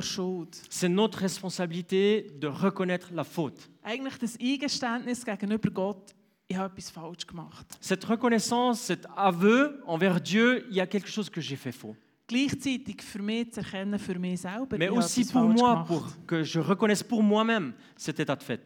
Schuld. 0.00 0.54
C'est 0.68 0.88
notre 0.88 1.18
responsabilité 1.18 2.26
de 2.38 2.46
reconnaître 2.46 3.10
la 3.12 3.24
faute. 3.24 3.70
Cette 7.80 8.04
reconnaissance, 8.04 8.80
cet 8.80 9.06
aveu 9.16 9.80
envers 9.86 10.20
Dieu, 10.20 10.66
il 10.70 10.76
y 10.76 10.80
a 10.80 10.86
quelque 10.86 11.08
chose 11.08 11.30
que 11.30 11.40
j'ai 11.40 11.56
fait 11.56 11.72
faux. 11.72 11.96
Selber, 14.36 14.78
Mais 14.78 14.88
aussi 14.90 15.24
pour 15.24 15.44
moi, 15.44 15.84
pour 15.86 16.06
que 16.26 16.42
je 16.42 16.60
reconnaisse 16.60 17.02
pour 17.02 17.22
moi-même 17.22 17.72
cet 17.96 18.20
état 18.20 18.36
de 18.36 18.42
fait. 18.42 18.60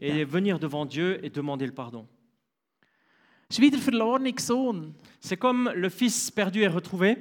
Et 0.00 0.24
venir 0.24 0.58
devant 0.58 0.84
Dieu 0.86 1.18
et 1.24 1.30
demander 1.30 1.66
le 1.66 1.72
pardon. 1.72 2.06
Es 3.48 3.58
ist 3.58 3.60
wie 3.60 3.70
der 3.70 3.78
verlorene 3.78 4.32
Sohn, 4.38 4.94
C'est 5.20 5.36
comme 5.36 5.70
le 5.74 5.88
fils 5.88 6.30
perdu 6.30 6.62
et 6.62 6.68
retrouvé. 6.68 7.16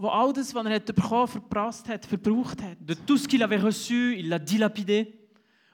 all 0.00 0.32
das, 0.32 0.54
was 0.54 0.64
er 0.64 0.74
hat 0.74 0.86
bekommen 0.86 1.28
verprasst 1.28 1.88
hat, 1.88 2.06
verbraucht 2.06 2.60
hat. 2.62 2.76
De 2.80 2.94
tout 2.94 3.16
ce 3.16 3.28
qu'il 3.28 3.42
avait 3.42 3.56
reçu, 3.58 4.16
il 4.18 4.28
l'a 4.28 4.38
dilapidé. 4.38 5.14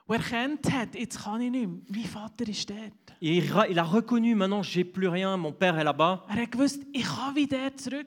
Und 0.07 0.17
erkannt 0.17 0.71
hat, 0.71 0.95
jetzt 0.95 1.23
kann 1.23 1.41
ich 1.41 1.51
nicht 1.51 1.67
mehr. 1.67 1.79
Mein 1.89 2.05
Vater 2.05 2.47
ist 2.49 2.69
dort. 2.69 3.17
Et 3.21 3.39
il 3.39 3.79
a 3.79 3.83
reconnu, 3.83 4.35
maintenant, 4.35 4.63
j'ai 4.63 4.85
plus 4.85 5.09
rien, 5.09 5.37
mon 5.39 5.53
père 5.53 5.79
est 5.79 5.85
là-bas. 5.85 6.25
Er 6.29 6.43
hat 6.43 6.53
gewusst, 6.53 6.83
ich 6.93 7.05
kann 7.05 7.35
wieder 7.35 7.75
zurück. 7.77 8.07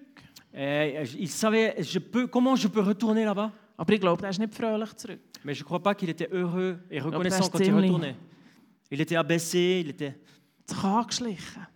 Et 0.53 1.03
il 1.17 1.29
savait 1.29 1.75
je 1.81 1.99
peux, 1.99 2.27
comment 2.27 2.55
je 2.55 2.67
peux 2.67 2.81
retourner 2.81 3.25
là-bas? 3.25 3.51
Aber 3.77 3.93
ich 3.93 3.99
glaube, 3.99 4.23
er 4.23 4.29
ist 4.29 4.39
nicht 4.39 4.53
fröhlich 4.53 4.95
zurück. 4.95 5.19
Mais 5.43 5.55
je 5.55 5.63
ne 5.63 5.65
crois 5.65 5.81
pas 5.81 5.95
qu'il 5.95 6.09
était 6.09 6.29
heureux 6.31 6.77
et 6.91 6.99
reconnaissant 6.99 7.47
quand 7.49 7.59
il 7.59 7.73
retournait. 7.73 8.15
Il 8.91 9.01
était 9.01 9.15
abaissé, 9.15 9.81
il, 9.83 9.89
était, 9.89 10.15
angeschlichen. 10.83 11.67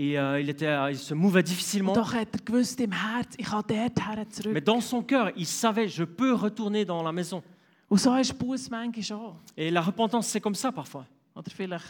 Et, 0.00 0.16
euh, 0.16 0.40
il, 0.40 0.48
était, 0.48 0.72
il 0.90 0.96
se 0.98 1.12
mouvait 1.12 1.42
difficilement. 1.42 1.92
Und 1.92 1.98
doch 1.98 2.14
hat 2.14 2.28
er 2.32 2.40
gewusst 2.44 2.78
im 2.80 2.92
Herz, 2.92 3.34
ich 3.36 3.46
kann 3.46 3.64
dort 3.66 3.98
her 3.98 4.52
Mais 4.52 4.60
dans 4.60 4.80
son 4.80 5.02
cœur, 5.02 5.32
il 5.34 5.44
savait, 5.44 5.88
je 5.88 6.04
peux 6.04 6.34
retourner 6.34 6.84
dans 6.84 7.02
la 7.02 7.10
maison. 7.10 7.42
Und 7.88 7.98
so 7.98 8.14
ist 8.14 8.38
Buß 8.38 8.70
manchmal 8.70 9.18
auch. 9.18 9.36
Et 9.56 9.72
la 9.72 9.80
repentance, 9.80 10.28
c'est 10.28 10.40
comme 10.40 10.54
ça 10.54 10.70
parfois. 10.70 11.04
Oder 11.34 11.50
vielleicht 11.50 11.86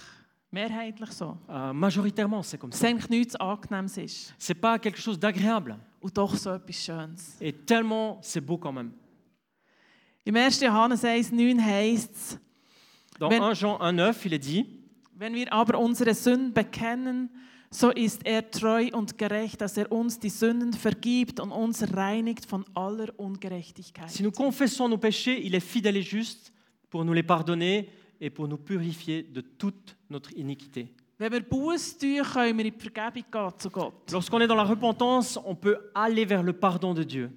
mehrheitlich 0.51 1.11
so. 1.13 1.37
Euh, 1.51 1.75
majoritairement, 1.75 2.43
c'est 2.43 2.57
comme 2.57 2.73
ça. 2.73 2.87
eigentlich 2.87 3.11
nichts 3.11 3.37
Angenehmes 3.39 3.99
ist. 3.99 4.33
C'est 4.39 4.55
pas 4.55 4.79
quelque 4.79 4.99
chose 5.01 5.19
d'agréable. 5.19 5.77
Und 6.01 6.17
doch 6.17 6.35
so 6.35 6.55
etwas 6.55 6.77
Schönes. 6.77 7.37
Et 7.43 7.53
tellement, 7.53 8.19
c'est 8.23 8.41
beau 8.41 8.57
quand 8.57 8.73
même. 8.73 8.93
Im 10.25 10.35
1. 10.35 10.61
Johannes 10.61 11.03
1,9 11.05 11.61
heisst 11.61 12.15
es, 12.15 12.39
Dans 13.19 13.29
Wenn- 13.29 13.43
1 13.43 13.55
Jean 13.55 13.77
1,9, 13.81 14.25
il 14.25 14.33
est 14.33 14.39
dit 14.39 14.67
Wenn 15.15 15.35
wir 15.35 15.53
aber 15.53 15.79
unsere 15.79 16.15
Sünden 16.15 16.55
bekennen, 16.55 17.29
so 17.71 17.91
ist 17.91 18.25
er 18.25 18.51
treu 18.51 18.89
und 18.93 19.19
gerecht, 19.19 19.61
dass 19.61 19.77
er 19.77 19.93
uns 19.93 20.19
die 20.19 20.31
Sünden 20.31 20.73
vergibt 20.73 21.39
und 21.41 21.53
uns 21.53 21.95
reinigt 21.95 22.47
von 22.47 22.65
aller 22.75 23.09
Ungerechtigkeit. 23.19 24.11
Si 24.11 24.23
nous 24.23 24.33
confessons 24.35 24.89
nos 24.89 24.99
péchés, 24.99 25.39
il 25.45 25.55
est 25.55 25.61
fidèle 25.61 25.97
et 25.97 26.03
juste 26.03 26.53
pour 26.89 27.05
nous 27.05 27.13
les 27.13 27.23
pardonner 27.23 27.89
et 28.21 28.31
pour 28.31 28.49
nous 28.49 28.57
purifier 28.57 29.23
de 29.23 29.41
toute 29.43 29.97
notre 30.09 30.33
iniquité. 30.37 30.89
Wenn 31.19 31.33
wir 31.33 31.49
tun, 31.49 32.23
können 32.33 32.59
wir 32.59 32.65
in 32.67 32.73
die 32.73 32.81
Vergebung 32.81 33.25
gehen 33.31 33.53
zu 33.59 33.71
Gott. 33.71 34.13
Lorsqu'on 34.13 34.41
est 34.41 34.47
dans 34.47 34.55
la 34.55 34.63
repentance, 34.63 35.37
on 35.45 35.57
peut 35.57 35.91
aller 35.93 36.25
vers 36.25 36.45
le 36.45 36.53
pardon 36.53 36.95
de 36.95 37.03
Dieu. 37.03 37.31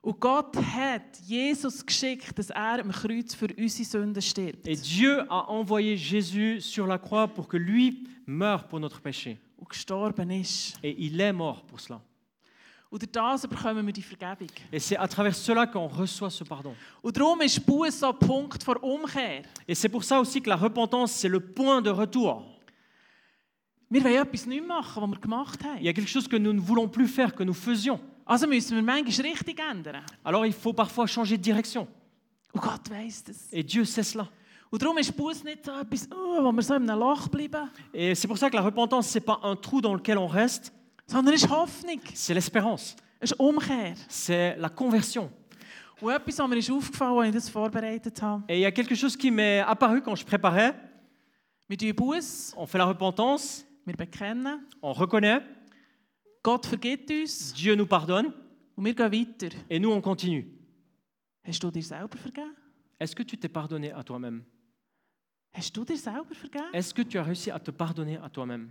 Und 0.00 0.20
Gott 0.20 0.56
hat 0.56 1.02
Jesus 1.26 1.84
geschickt, 1.84 2.38
dass 2.38 2.50
er 2.50 2.80
am 2.80 2.90
Kreuz 2.90 3.34
für 3.34 3.48
unsere 3.56 3.84
Sünden 3.84 4.22
stirbt. 4.22 4.66
Et 4.66 4.76
Dieu 4.76 5.20
a 5.30 5.50
envoyé 5.50 5.96
Jésus 5.96 6.60
sur 6.60 6.86
la 6.86 6.98
croix 6.98 7.28
pour 7.28 7.46
que 7.46 7.58
lui 7.58 8.08
meure 8.26 8.66
pour 8.68 8.80
notre 8.80 9.00
péché. 9.00 9.38
Und 9.64 9.70
gestorben 9.70 10.30
ist. 10.30 10.74
Et 10.82 10.94
il 10.98 11.18
est 11.18 11.32
mort 11.32 11.66
pour 11.66 11.80
cela. 11.80 11.98
Durch 12.90 13.10
das 13.10 13.46
bekommen 13.48 13.86
wir 13.86 13.92
die 13.94 14.02
Vergebung. 14.02 14.48
Et 14.70 14.78
c'est 14.78 14.98
à 14.98 15.08
travers 15.08 15.34
cela 15.34 15.66
qu'on 15.66 15.86
reçoit 15.88 16.30
ce 16.30 16.44
pardon. 16.44 16.76
Und 17.02 17.16
darum 17.16 17.40
ist 17.40 17.64
Buß 17.64 17.98
so 18.00 18.08
ein 18.10 18.18
Punkt 18.18 18.62
vor 18.62 18.82
Umkehr. 18.84 19.42
Et 19.66 19.74
c'est 19.74 19.88
pour 19.88 20.04
ça 20.04 20.20
aussi 20.20 20.42
que 20.42 20.50
la 20.50 20.56
repentance, 20.56 21.12
c'est 21.12 21.28
le 21.30 21.40
point 21.40 21.80
de 21.80 21.88
retour. 21.90 22.44
Wir 23.88 24.04
wollen 24.04 24.22
etwas 24.22 24.46
nicht 24.46 24.66
machen, 24.66 25.02
was 25.02 25.10
wir 25.10 25.18
gemacht 25.20 25.60
Il 25.62 25.66
haben. 25.66 25.82
y 25.82 25.88
a 25.88 25.92
quelque 25.94 26.10
chose 26.10 26.28
que 26.28 26.36
nous 26.36 26.52
ne 26.52 26.60
voulons 26.60 26.88
plus 26.88 27.08
faire, 27.08 27.34
que 27.34 27.42
nous 27.42 27.54
faisions. 27.54 28.00
Also 28.26 28.46
müssen 28.46 28.76
wir 28.76 28.82
manchmal 28.82 29.26
richtig 29.26 29.58
ändern. 29.60 30.04
Alors 30.22 30.44
il 30.44 30.52
faut 30.52 30.74
parfois 30.74 31.06
changer 31.06 31.38
de 31.38 31.42
direction. 31.42 31.88
Und 32.52 32.60
Gott 32.60 32.90
weiss 32.90 33.24
das. 33.24 33.48
Et 33.50 33.62
Dieu 33.64 33.84
sait 33.86 34.02
cela. 34.04 34.28
Und 34.74 34.82
darum 34.82 34.98
ist 34.98 35.16
Buß 35.16 35.44
nicht 35.44 35.64
so 35.64 35.70
etwas, 35.70 36.08
wo 36.10 36.50
wir 36.50 36.62
so 36.62 36.74
in 36.74 36.90
einem 36.90 36.98
Loch 36.98 37.28
bleiben, 37.28 37.70
Et 37.92 38.12
c'est 38.16 38.26
pour 38.26 38.36
ça 38.36 38.50
que 38.50 38.56
la 38.56 38.62
repentance, 38.62 39.08
ce 39.08 39.18
n'est 39.18 39.24
pas 39.24 39.38
un 39.44 39.54
trou 39.54 39.80
dans 39.80 39.94
lequel 39.94 40.18
on 40.18 40.26
reste, 40.26 40.72
sondern 41.06 41.32
es 41.32 41.44
ist 41.44 41.48
Hoffnung, 41.48 42.00
c'est 42.12 42.34
l'espérance. 42.34 42.96
es 43.20 43.30
ist 43.30 43.38
Umkehr. 43.38 43.94
C'est 44.08 44.56
la 44.58 44.68
conversion. 44.68 45.30
Und 46.00 46.10
etwas, 46.10 46.40
was 46.40 46.48
mir 46.48 46.56
ist 46.56 46.70
aufgefallen 46.72 47.18
als 47.18 47.28
ich 47.28 47.34
das 47.34 47.48
vorbereitet 47.50 48.20
habe. 48.20 48.42
Et 48.48 48.56
il 48.56 48.62
y 48.62 48.66
a 48.66 48.72
quelque 48.72 48.96
chose 48.96 49.16
qui 49.16 49.30
m'est 49.30 49.60
apparu 49.60 50.02
quand 50.02 50.16
je 50.16 50.24
préparais. 50.24 50.74
Wir 51.68 51.78
tun 51.78 51.92
Buß, 51.94 52.54
On 52.56 52.66
fait 52.66 52.78
la 52.78 52.86
repentance, 52.86 53.64
wir 53.86 53.96
bekennen, 53.96 54.58
on 54.82 54.92
reconnaît, 54.92 55.40
Gott 56.42 56.66
vergibt 56.66 57.12
uns 57.12 57.52
Dieu 57.54 57.76
nous 57.76 57.86
pardonne, 57.86 58.32
und 58.76 58.84
wir 58.84 58.92
gehen 58.92 59.12
weiter. 59.12 59.54
et 59.70 59.78
nous, 59.78 59.92
on 59.92 60.00
continue. 60.00 60.48
Hast 61.46 61.62
du 61.62 61.70
dir 61.70 61.84
selber 61.84 62.18
vergeben? 62.18 62.56
Est-ce 62.98 63.14
que 63.14 63.22
tu 63.22 63.38
t'es 63.38 63.48
pardonné 63.48 63.92
à 63.92 64.02
toi-même? 64.02 64.42
Hast 65.56 65.76
du 65.76 65.84
dir 65.84 65.96
selber 65.96 66.34
vergeben? 66.34 66.64
Est-ce 66.72 66.92
que 66.92 67.02
tu 67.02 67.16
as 67.18 67.22
réussi 67.22 67.50
à 67.50 67.58
te 67.58 67.70
pardonner 67.70 68.18
à 68.18 68.28
toi-même? 68.28 68.70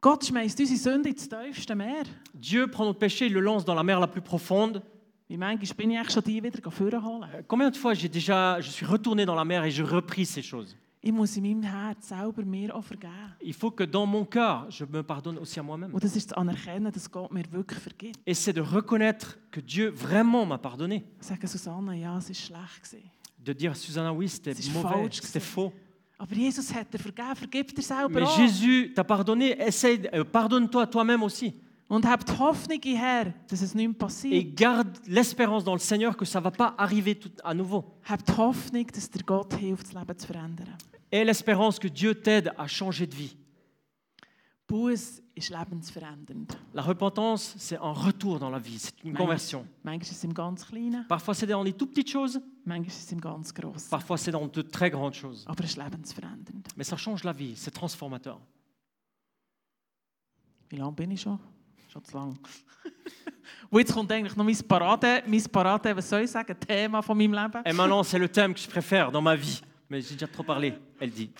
Gott 0.00 0.24
schmeißt 0.24 0.60
unsere 0.60 0.78
Sünde 0.78 1.08
ins 1.08 1.28
tiefste 1.28 1.74
Meer. 1.74 2.04
Dieu 2.34 2.68
prend 2.68 2.84
notre 2.84 3.00
péché, 3.00 3.26
il 3.26 3.32
le 3.32 3.40
lance 3.40 3.64
dans 3.64 3.74
la 3.74 3.82
mer 3.82 3.98
la 3.98 4.06
plus 4.06 4.22
profonde. 4.22 4.80
Wie 5.28 5.36
manchmal 5.36 5.74
bin 5.76 5.90
ich 5.90 5.98
eigentlich 5.98 6.12
schon 6.12 6.22
die 6.22 6.42
wieder 6.42 6.70
vorholen. 6.70 7.28
Euh, 7.34 7.42
Combien 7.46 7.70
de 7.70 7.76
fois 7.76 7.94
j'ai 7.94 8.08
déjà, 8.08 8.60
je 8.60 8.70
suis 8.70 8.86
retourné 8.86 9.26
dans 9.26 9.34
la 9.34 9.44
mer 9.44 9.64
et 9.64 9.70
j'ai 9.70 9.82
repris 9.82 10.24
ces 10.24 10.40
choses? 10.42 10.76
Ich 11.02 11.12
muss 11.12 11.36
in 11.36 11.42
meinem 11.42 11.62
Herz 11.64 12.08
selber 12.08 12.44
mir 12.44 12.74
auch 12.74 12.84
vergeben. 12.84 13.34
Il 13.42 13.52
faut 13.52 13.70
que 13.72 13.84
dans 13.84 14.06
mon 14.06 14.24
cœur, 14.24 14.66
je 14.70 14.84
me 14.84 15.02
pardonne 15.02 15.38
aussi 15.38 15.58
à 15.58 15.62
moi-même. 15.62 15.92
Und 15.92 16.02
das 16.02 16.14
ist 16.16 16.30
zu 16.30 16.36
anerkennen, 16.38 16.90
dass 16.92 17.10
Gott 17.10 17.32
mir 17.32 17.44
wirklich 17.52 17.78
vergibt. 17.80 18.18
Et 18.24 18.34
c'est 18.34 18.52
de 18.52 18.60
reconnaître 18.62 19.36
que 19.50 19.60
Dieu 19.60 19.90
vraiment 19.90 20.46
m'a 20.46 20.58
pardonné. 20.58 21.04
Sagen 21.20 21.46
Susanne, 21.46 21.92
ja, 21.98 22.16
es 22.18 22.28
war 22.28 22.34
schlecht. 22.34 22.82
Gewesen. 22.84 23.10
De 23.44 23.52
dire, 23.52 23.76
Susanna, 23.76 24.12
oui, 24.12 24.28
c'était 24.28 24.54
C'est 24.54 24.72
mauvais, 24.72 25.08
c'était 25.10 25.40
faux. 25.40 25.72
Aber 26.20 26.34
Jesus 26.34 26.74
hat 26.74 26.92
dir 26.92 26.98
vergeben, 26.98 27.36
vergib 27.36 27.74
dir 27.74 27.82
selber 27.82 28.20
Mais 28.20 28.28
auch. 28.28 28.38
Jésus 28.38 28.92
t'a 28.94 29.04
pardonné, 29.04 29.52
essaye, 29.60 30.08
euh, 30.12 30.24
pardonne-toi 30.24 30.86
toi-même 30.86 31.22
aussi. 31.22 31.54
Und 31.88 32.04
habt 32.04 32.38
Hoffnung 32.38 32.80
in 32.84 32.96
Herr, 32.96 33.32
dass 33.48 33.62
es 33.62 33.74
nicht 33.74 33.86
mehr 33.86 33.94
Et 33.94 33.98
passiert. 33.98 34.54
garde 34.56 34.98
l'espérance 35.06 35.64
dans 35.64 35.72
le 35.74 35.78
Seigneur 35.80 36.16
que 36.16 36.24
ça 36.26 36.38
ne 36.40 36.44
va 36.44 36.50
pas 36.50 36.74
arriver 36.76 37.14
tout 37.14 37.30
à 37.42 37.54
nouveau. 37.54 37.84
Habt 38.04 38.36
Hoffnung, 38.36 38.86
dass 38.92 39.10
dir 39.10 39.22
Gott 39.24 39.54
hilft, 39.54 39.86
das 39.86 39.94
Leben 39.94 40.18
zu 40.18 40.26
verändern. 40.26 40.76
Et 41.10 41.24
l'espérance 41.24 41.78
que 41.78 41.88
Dieu 41.88 42.14
t'aide 42.14 42.52
à 42.58 42.66
changer 42.66 43.06
de 43.06 43.14
vie. 43.14 43.36
Buß 44.66 45.22
ist 45.38 45.50
lebensverändernd. 45.50 46.56
La 46.72 46.82
repentance, 46.82 47.54
c'est 47.58 47.78
un 47.78 47.92
retour 47.92 48.38
dans 48.38 48.50
la 48.50 48.58
vie, 48.58 48.78
c'est 48.78 49.02
une 49.04 49.14
conversion. 49.14 49.66
Manchmal 49.82 50.02
ist 50.02 50.12
es 50.12 50.24
im 50.24 50.34
ganz 50.34 50.66
Kleinen, 50.66 51.06
Parfois, 51.08 51.34
c'est 51.34 51.46
dans 51.46 51.62
les 51.62 51.72
tout 51.72 51.86
petites 51.86 52.10
choses, 52.10 52.40
manchmal 52.64 52.88
ist 52.88 53.06
es 53.06 53.12
im 53.12 53.20
ganz 53.20 53.52
Grossen. 53.52 53.88
parfois, 53.90 54.18
c'est 54.18 54.30
dans 54.32 54.46
de 54.46 54.62
très 54.62 54.90
grandes 54.90 55.14
choses. 55.14 55.44
Aber 55.46 55.64
es 55.64 55.70
ist 55.70 55.76
lebensverändernd. 55.76 56.68
Mais 56.76 56.84
ça 56.84 56.96
change 56.96 57.24
la 57.24 57.32
vie, 57.32 57.54
c'est 57.56 57.70
transformateur. 57.70 58.38
Wie 60.70 60.76
lange 60.76 60.92
bin 60.92 61.10
ich 61.10 61.20
schon? 61.22 61.38
Schon 61.88 62.04
zu 62.04 62.16
lang. 62.16 62.38
Und 63.70 63.78
jetzt 63.78 63.94
kommt 63.94 64.12
eigentlich 64.12 64.36
noch 64.36 64.44
mein 64.44 64.58
Parade, 64.68 65.22
mein 65.26 65.42
Parade, 65.44 65.96
was 65.96 66.08
soll 66.08 66.20
ich 66.22 66.30
sagen, 66.30 66.54
Thema 66.60 67.00
von 67.00 67.16
meinem 67.16 67.32
Leben. 67.32 67.62
Et 67.64 67.72
maintenant, 67.72 68.02
c'est 68.02 68.18
le 68.18 68.28
thème 68.28 68.52
que 68.52 68.60
je 68.60 68.68
préfère 68.68 69.10
dans 69.10 69.22
ma 69.22 69.34
vie. 69.34 69.60
Mais 69.88 70.02
j'ai 70.02 70.14
déjà 70.14 70.26
trop 70.26 70.42
parlé, 70.42 70.74
elle 71.00 71.10
dit. 71.10 71.30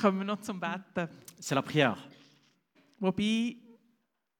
Kommen 0.00 0.18
wir 0.18 0.24
noch 0.26 0.40
zum 0.42 0.58
Betten. 0.58 1.08
C'est 1.40 1.54
la 1.54 1.62
prière. 1.62 1.96
Wobei, 3.02 3.56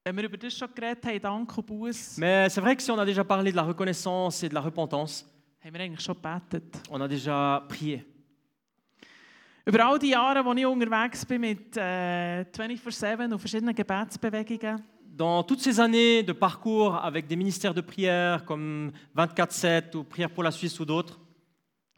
wenn 0.05 0.16
wir 0.16 0.22
über 0.25 0.37
das 0.37 0.57
schon 0.57 0.68
geredet 0.72 1.05
haben, 1.05 1.20
Dank 1.20 1.59
und 1.59 1.66
Buß, 1.66 2.16
Mais 2.18 2.48
c'est 2.55 2.61
vrai 2.61 2.77
que 2.77 2.83
si 2.83 2.92
on 2.92 2.98
a 2.98 3.05
déjà 3.05 3.25
parlé 3.25 3.51
de 3.51 3.57
la 3.57 3.64
reconnaissance 3.64 4.44
et 4.44 4.48
de 4.48 4.55
la 4.55 4.61
repentance, 4.61 5.27
haben 5.64 5.75
wir 5.75 5.81
eigentlich 5.81 6.01
schon 6.01 6.14
gebetet. 6.14 6.81
on 6.88 7.01
a 7.01 7.09
déjà 7.09 7.64
prié. 7.68 8.05
Über 9.66 9.85
all 9.85 9.98
die 9.98 10.11
Jahre, 10.11 10.44
wo 10.44 10.53
ich 10.55 10.64
unterwegs 10.64 11.27
bin 11.27 11.40
mit 11.40 11.77
äh, 11.77 12.42
24-7 12.53 13.33
und 13.33 13.38
verschiedenen 13.40 13.75
Gebetsbewegungen, 13.75 14.81
Dans 15.14 15.42
toutes 15.42 15.61
ces 15.61 15.79
années 15.81 16.22
de 16.22 16.33
parcours 16.33 16.94
avec 16.96 17.27
des 17.27 17.35
ministères 17.37 17.75
de 17.75 17.81
prière 17.83 18.44
comme 18.44 18.92
24-7 19.16 19.96
ou 19.96 20.05
Prière 20.05 20.31
pour 20.31 20.44
la 20.44 20.53
Suisse 20.53 20.79
ou 20.81 20.85
d'autres, 20.85 21.18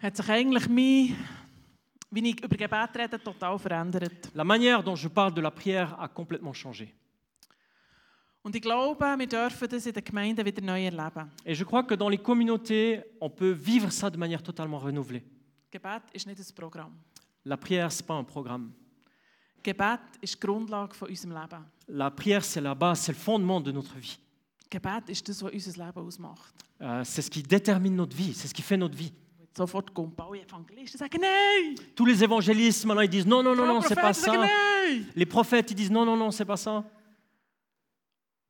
hat 0.02 0.16
sich 0.16 0.28
eigentlich 0.30 0.66
mein, 0.68 1.14
wie 2.14 2.30
ich 2.30 2.44
über 2.44 2.56
Gebet 2.56 2.96
rede, 2.96 3.18
total 3.18 3.58
verändert. 3.58 4.30
la 4.34 4.44
manière 4.44 4.82
dont 4.82 4.96
je 4.96 5.08
parle 5.08 5.34
de 5.34 5.40
la 5.40 5.50
prière 5.50 5.98
a 6.00 6.08
complètement 6.08 6.54
changé. 6.54 6.92
Und 8.42 8.54
ich 8.54 8.60
glaube, 8.60 9.02
wir 9.18 9.26
dürfen 9.26 9.68
das 9.68 9.86
in 9.86 9.94
den 9.94 10.04
Gemeinden 10.04 10.44
wieder 10.44 10.62
neu 10.62 10.84
erleben. 10.84 11.30
Et 11.46 11.54
je 11.54 11.64
crois 11.64 11.82
que 11.82 11.94
dans 11.94 12.10
les 12.10 12.18
communautés, 12.18 13.02
on 13.20 13.30
peut 13.30 13.52
vivre 13.52 13.90
ça 13.90 14.10
de 14.10 14.18
manière 14.18 14.42
totalement 14.42 14.78
renouvelée. 14.78 15.24
Gebet 15.72 16.02
ist 16.12 16.26
nicht 16.26 16.38
ein 16.38 16.54
Programm. 16.54 16.92
La 17.46 17.56
prière, 17.56 17.90
ce 17.90 18.02
n'est 18.02 18.06
pas 18.06 18.14
un 18.14 18.24
programme. 18.24 18.72
Gebet 19.62 19.98
ist 20.20 20.34
die 20.34 20.40
Grundlage 20.46 20.94
von 20.94 21.08
unserem 21.08 21.32
Leben. 21.32 21.64
La 21.88 22.10
prière, 22.10 22.44
c'est 22.44 22.60
la 22.60 22.74
base, 22.74 23.00
c'est 23.00 23.12
le 23.12 23.18
fondement 23.18 23.62
de 23.62 23.72
notre 23.72 23.96
vie. 23.96 24.18
Gebet 24.70 25.08
ist 25.08 25.26
das, 25.26 25.42
was 25.42 25.50
unser 25.50 25.72
Leben 25.78 26.06
ausmacht. 26.06 26.54
Euh, 26.82 27.02
c'est 27.02 27.22
ce 27.22 27.30
qui 27.30 27.42
détermine 27.42 27.96
notre 27.96 28.14
vie, 28.14 28.34
c'est 28.34 28.48
ce 28.48 28.54
qui 28.54 28.62
fait 28.62 28.76
notre 28.76 28.96
vie. 28.96 29.12
Sofort 29.56 29.94
kommen 29.94 30.12
alle 30.18 30.40
Evangelisten 30.42 30.98
sagen 30.98 31.20
Nein! 31.20 31.76
Tous 31.94 32.04
les 32.06 32.22
évangélistes, 32.24 32.84
maintenant, 32.86 33.02
ils 33.02 33.08
disent 33.10 33.26
non, 33.26 33.42
non, 33.42 33.54
non, 33.54 33.66
non, 33.66 33.80
c'est 33.82 33.94
pas 33.94 34.12
ça. 34.12 34.36
Nein! 34.36 35.04
Les 35.14 35.26
prophètes, 35.26 35.70
ils 35.70 35.74
disent 35.76 35.90
non, 35.92 36.04
non, 36.04 36.16
non, 36.16 36.30
c'est 36.32 36.44
pas 36.44 36.56
ça. 36.56 36.82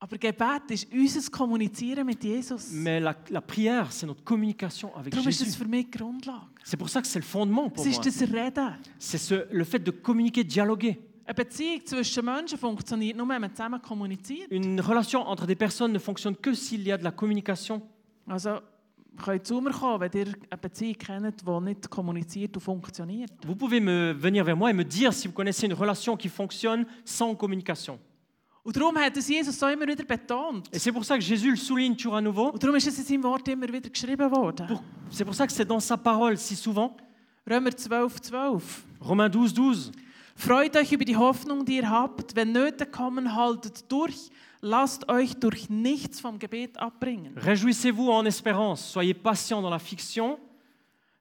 Aber 0.00 0.18
Gebet 0.18 0.70
ist 0.74 0.92
unser 0.92 1.30
Kommunizieren 1.30 2.04
mit 2.04 2.22
Jesus. 2.22 2.70
Mais 2.72 3.00
la, 3.00 3.14
la 3.30 3.40
prière, 3.40 3.90
c'est 3.90 4.06
notre 4.06 4.22
communication 4.22 4.94
avec 4.96 5.12
Darum 5.14 5.28
ist 5.28 5.40
das 5.40 5.46
Jésus. 5.48 5.56
für 5.58 5.66
mich 5.68 5.86
die 5.86 5.90
Grundlage. 5.98 6.42
C'est 6.62 6.76
pour 6.76 6.90
ça 6.90 7.00
que 7.00 7.06
c'est 7.06 7.18
le 7.20 7.24
fondement 7.24 7.70
pour 7.70 7.86
Es 7.86 7.90
moi. 7.96 8.04
ist 8.06 8.20
das 8.20 8.28
Reden. 8.28 8.76
C'est 8.98 9.16
ce- 9.18 9.46
le 9.50 9.64
fait 9.64 9.78
de 9.78 9.90
communiquer, 9.90 10.44
de 10.44 10.48
dialoguer. 10.48 10.98
Eine 11.26 11.34
Beziehung 11.34 11.86
zwischen 11.86 12.22
Menschen 12.26 12.58
funktioniert 12.58 13.16
nur, 13.16 13.26
wenn 13.28 13.40
man 13.40 13.50
zusammen 13.54 13.80
kommuniziert. 13.80 14.50
Une 14.50 14.78
relation 14.80 15.20
entre 15.26 15.46
des 15.46 15.56
personnes 15.56 15.92
ne 15.92 15.98
fonctionne 15.98 16.36
que 16.36 16.52
s'il 16.52 16.82
y 16.86 16.92
a 16.92 16.98
de 16.98 17.04
la 17.04 17.12
communication. 17.12 17.80
Also, 18.26 18.50
ihr 18.50 18.62
könnt 19.16 19.46
zu 19.46 19.60
mir 19.60 19.70
kommen, 19.70 20.00
wenn 20.00 20.20
ihr 20.20 20.34
eine 20.50 20.58
Beziehung 20.60 20.94
kennt, 20.94 21.40
die 21.46 21.60
nicht 21.60 21.90
kommuniziert 21.90 22.56
und 22.56 22.62
funktioniert. 22.62 23.32
Vous 23.46 23.56
pouvez 23.56 23.80
me 23.80 24.14
venir 24.16 24.44
vers 24.44 24.56
moi 24.56 24.70
et 24.70 24.74
me 24.74 24.84
dire 24.84 25.12
si 25.12 25.28
vous 25.28 25.34
connaissez 25.34 25.66
une 25.66 25.74
relation 25.74 26.16
qui 26.16 26.28
fonctionne 26.28 26.86
sans 27.04 27.34
communication. 27.34 27.98
Und 28.64 28.74
darum 28.74 28.96
hat 28.96 29.14
es 29.18 29.28
Jesus 29.28 29.58
so 29.58 29.66
immer 29.66 29.86
wieder 29.86 30.04
betont. 30.04 30.62
Et 30.72 30.78
c'est 30.78 30.90
pour 30.90 31.04
ça 31.04 31.18
que 31.18 31.24
Jésus 31.24 31.50
le 31.50 31.56
souligne 31.56 31.94
toujours 31.94 32.16
à 32.16 32.22
nouveau. 32.22 32.50
Und 32.50 32.62
darum 32.62 32.76
ist 32.76 32.86
es 32.86 32.98
in 32.98 33.04
seinem 33.04 33.22
Wort 33.24 33.46
immer 33.48 33.68
wieder 33.68 33.90
geschrieben 33.90 34.30
worden. 34.30 34.66
C'est 35.10 35.24
pour 35.24 35.34
ça 35.34 35.46
que 35.46 35.52
c'est 35.52 35.66
dans 35.66 35.80
sa 35.80 35.98
parole 35.98 36.38
si 36.38 36.56
souvent. 36.56 36.96
Römer 37.46 37.74
12, 37.74 38.22
12. 38.22 38.84
Romains 39.02 39.28
12, 39.28 39.52
12. 39.52 39.90
Freut 40.36 40.76
euch 40.76 40.92
über 40.92 41.04
die 41.04 41.16
Hoffnung, 41.16 41.66
die 41.66 41.76
ihr 41.76 41.90
habt. 41.90 42.34
Wenn 42.34 42.52
Nöte 42.52 42.86
kommen, 42.86 43.34
haltet 43.34 43.84
durch. 43.92 44.30
Lasst 44.66 45.06
euch 45.10 45.34
durch 45.34 45.68
nichts 45.68 46.20
vom 46.20 46.38
Gebet 46.38 46.78
abbringen. 46.78 47.34
Réjouissez-vous 47.36 48.08
en 48.10 48.24
espérance, 48.24 48.82
soyez 48.90 49.12
patients 49.12 49.60
dans 49.60 49.68
la 49.68 49.78
fiction, 49.78 50.38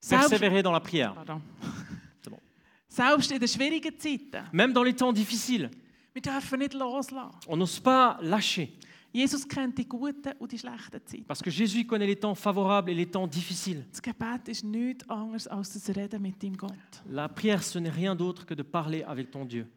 persévérez 0.10 0.64
dans 0.64 0.72
la 0.72 0.80
prière. 0.80 1.14
Pardon. 1.14 1.42
C'est 2.22 2.30
bon. 2.30 2.40
Selbst 2.88 3.34
in 3.34 3.40
den 3.40 3.48
schwierigen 3.50 3.92
Zeiten. 4.00 4.46
Même 4.54 4.72
dans 4.72 4.84
les 4.84 4.94
temps 4.96 5.12
difficiles, 5.12 5.70
Wir 6.14 6.22
dürfen 6.22 6.60
nicht 6.60 6.74
loslassen. 6.74 7.38
on 7.50 7.58
n'ose 7.58 7.82
pas 7.82 8.18
lâcher. 8.22 8.70
Jesus 9.12 9.46
kennt 9.46 9.78
die 9.78 9.86
guten 9.90 10.32
und 10.40 10.50
die 10.54 10.58
schlechten 10.58 11.02
Zeiten. 11.06 11.26
Parce 11.26 11.44
que 11.44 11.52
Jésus 11.52 11.86
connaît 11.86 12.08
les 12.08 12.16
temps 12.16 12.36
favorables 12.36 12.92
et 12.92 12.96
les 12.96 13.08
temps 13.12 13.28
difficiles. 13.28 13.84
Das 13.92 14.02
Gebet 14.02 14.48
ist 14.48 14.64
nichts 14.64 15.08
anderes 15.10 15.48
als 15.50 15.74
das 15.74 15.94
Reden 15.94 16.22
mit 16.22 16.42
deinem 16.42 16.56
Gott. 16.56 16.72
La 17.10 17.28
prière, 17.28 17.62
ce 17.62 17.78
n'est 17.78 17.94
rien 17.94 18.16
d'autre 18.16 18.46
que 18.46 18.54
de 18.54 18.64
parler 18.64 19.04
avec 19.04 19.32
ton 19.32 19.44
Dieu. 19.44 19.68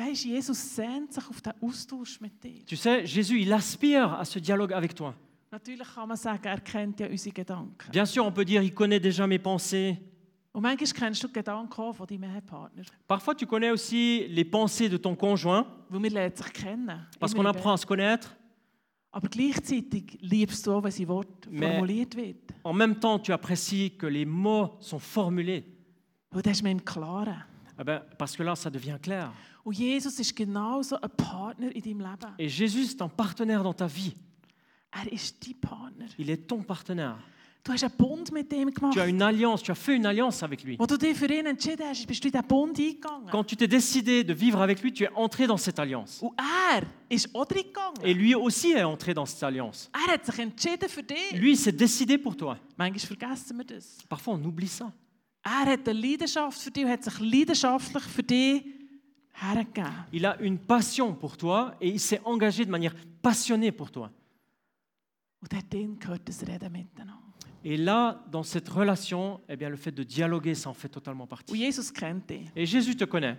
Weißt, 0.00 0.24
Jesus 0.24 0.74
sehnt 0.76 1.12
sich 1.12 1.28
auf 1.28 1.40
den 1.42 1.52
Austausch 1.60 2.20
mit 2.20 2.42
dir. 2.42 2.64
Tu 2.64 2.74
sais, 2.76 3.04
Jésus, 3.04 3.38
il 3.38 3.52
aspire 3.52 4.18
à 4.18 4.24
ce 4.24 4.38
dialogue 4.38 4.72
avec 4.72 4.94
toi. 4.94 5.12
Natürlich 5.52 5.86
kann 5.94 6.08
man 6.08 6.16
sagen, 6.16 6.44
er 6.46 6.60
kennt 6.60 7.00
ja 7.00 7.06
unsere 7.08 7.34
Gedanken. 7.34 7.90
Bien 7.92 8.06
sûr, 8.06 8.24
on 8.24 8.32
peut 8.32 8.44
dire, 8.46 8.62
il 8.62 8.72
connaît 8.72 9.00
déjà 9.00 9.26
mes 9.26 9.38
pensées. 9.38 9.98
Und 10.52 10.62
manchmal 10.62 10.88
kennst 10.92 11.22
du 11.22 11.26
die 11.26 11.34
Gedanken 11.34 11.80
auch 11.82 11.92
von 11.94 12.06
deinem 12.06 12.24
Ehepartner. 12.24 12.82
Parfois, 13.06 13.34
tu 13.34 13.46
connais 13.46 13.70
aussi 13.70 14.26
les 14.28 14.44
pensées 14.44 14.88
de 14.88 14.96
ton 14.96 15.14
conjoint, 15.14 15.66
Weil 15.90 16.02
wir 16.04 16.10
lernen 16.10 16.34
sich 16.36 16.52
kennen. 16.52 17.06
parce 17.18 17.34
qu'on 17.34 17.44
apprend 17.44 17.72
à 17.72 17.76
se 17.76 17.84
connaître. 17.86 18.34
Aber 19.12 19.28
gleichzeitig 19.28 20.16
liebst 20.20 20.66
du 20.66 20.70
auch, 20.72 20.82
wenn 20.84 20.92
sein 20.92 21.08
Wort 21.08 21.46
Mais- 21.50 21.66
formuliert 21.66 22.14
wird. 22.16 22.36
En 22.62 22.72
même 22.72 22.98
temps, 23.00 23.18
tu 23.18 23.32
apprécies 23.32 23.90
que 23.98 24.06
les 24.06 24.24
mots 24.24 24.76
sont 24.80 25.00
formulés. 25.00 25.64
Weil 26.30 26.42
das 26.42 26.52
ist 26.58 26.62
mir 26.62 26.70
im 26.70 26.84
Klaren. 26.84 27.42
Eh 27.80 27.84
ben, 27.84 28.02
parce 28.18 28.36
que 28.36 28.42
là, 28.42 28.54
ça 28.54 28.68
devient 28.68 28.98
clair. 29.00 29.32
Und 29.64 29.74
Jesus 29.74 30.18
ist 30.18 30.36
genauso 30.36 30.96
ein 30.96 31.10
Partner 31.16 31.70
in 31.74 31.80
deinem 31.80 32.00
Leben. 32.00 32.34
Et 32.38 32.48
Jésus, 32.48 32.84
c'est 32.84 33.02
un 33.02 33.08
partenaire 33.08 33.62
dans 33.62 33.72
ta 33.72 33.86
vie. 33.86 34.14
Er 34.92 35.10
ist 35.10 35.36
dein 35.46 35.54
Partner. 35.60 36.06
Il 36.18 36.28
est 36.28 36.46
ton 36.46 36.62
partenaire. 36.62 37.16
Du 37.64 37.72
hast 37.72 37.84
einen 37.84 37.92
Bund 37.96 38.32
mit 38.32 38.52
ihm 38.52 38.70
gemacht. 38.70 38.94
Tu 38.94 39.00
as 39.00 39.06
une 39.06 39.22
alliance, 39.22 39.62
tu 39.62 39.70
as 39.70 39.74
fait 39.74 39.94
une 39.96 40.06
alliance 40.06 40.42
avec 40.42 40.64
lui. 40.64 40.76
Wo 40.78 40.86
du 40.86 40.96
dich 40.96 41.16
für 41.16 41.26
ihn 41.26 41.46
entschieden 41.46 41.86
hast, 41.86 42.06
bist 42.06 42.22
du 42.24 42.28
in 42.28 42.32
diesen 42.32 42.48
Bund 42.48 42.78
eingegangen. 42.78 43.30
Quand 43.30 43.44
tu 43.44 43.56
t'es 43.56 43.68
décidé 43.68 44.24
de 44.24 44.32
vivre 44.32 44.60
avec 44.60 44.82
lui, 44.82 44.92
tu 44.92 45.04
es 45.04 45.10
entré 45.14 45.46
dans 45.46 45.58
cette 45.58 45.78
alliance. 45.78 46.20
Und 46.22 46.32
er 46.38 46.82
ist 47.10 47.34
auch. 47.34 47.46
Et 48.02 48.14
lui 48.14 48.34
aussi 48.34 48.72
est 48.72 48.82
entré 48.82 49.14
dans 49.14 49.26
cette 49.26 49.42
alliance. 49.42 49.90
Er 49.94 50.14
hat 50.14 50.24
sich 50.24 50.38
entschieden 50.38 50.88
für 50.88 51.02
dich. 51.02 51.32
Lui, 51.34 51.56
s'est 51.56 51.72
décidé 51.72 52.18
pour 52.18 52.36
toi. 52.36 52.58
Manchmal 52.78 52.98
vergessen 52.98 53.58
wir 53.58 53.64
das. 53.64 53.98
Parfois, 54.08 54.34
on 54.34 54.44
oublie 54.44 54.68
ça. 54.68 54.92
Er 55.42 55.72
hat 55.72 55.88
eine 55.88 55.98
Leidenschaft 55.98 56.60
für 56.60 56.70
dich 56.70 56.84
und 56.84 56.90
hat 56.90 57.04
sich 57.04 57.18
leidenschaftlich 57.18 58.04
für 58.04 58.22
dich 58.22 58.64
hergegeben. 59.32 60.04
Il 60.12 60.26
a 60.26 60.36
une 60.40 60.58
passion 60.58 61.14
pour 61.14 61.36
toi 61.36 61.74
et 61.80 61.88
il 61.88 62.00
s'est 62.00 62.20
engagé 62.24 62.64
de 62.64 62.70
manière 62.70 62.94
passionnée 63.22 63.72
pour 63.72 63.90
toi. 63.90 64.10
Und 65.42 65.50
dort 65.50 65.98
gehört 65.98 66.28
das 66.28 66.42
Reden 66.42 66.70
miteinander. 66.70 67.20
Et 67.62 67.76
là, 67.76 68.24
dans 68.30 68.42
cette 68.42 68.68
relation, 68.68 69.40
eh 69.48 69.56
bien, 69.56 69.68
le 69.68 69.76
fait 69.76 69.92
de 69.92 70.02
dialoguer, 70.02 70.54
ça 70.54 70.70
en 70.70 70.74
fait 70.74 70.88
totalement 70.88 71.24
Und 71.24 71.28
partie. 71.28 71.56
Jesus 71.56 71.90
kennt 71.92 72.28
dich. 72.28 72.48
Et 72.56 72.66
Jésus 72.66 72.96
te 72.96 73.04
connaît. 73.04 73.36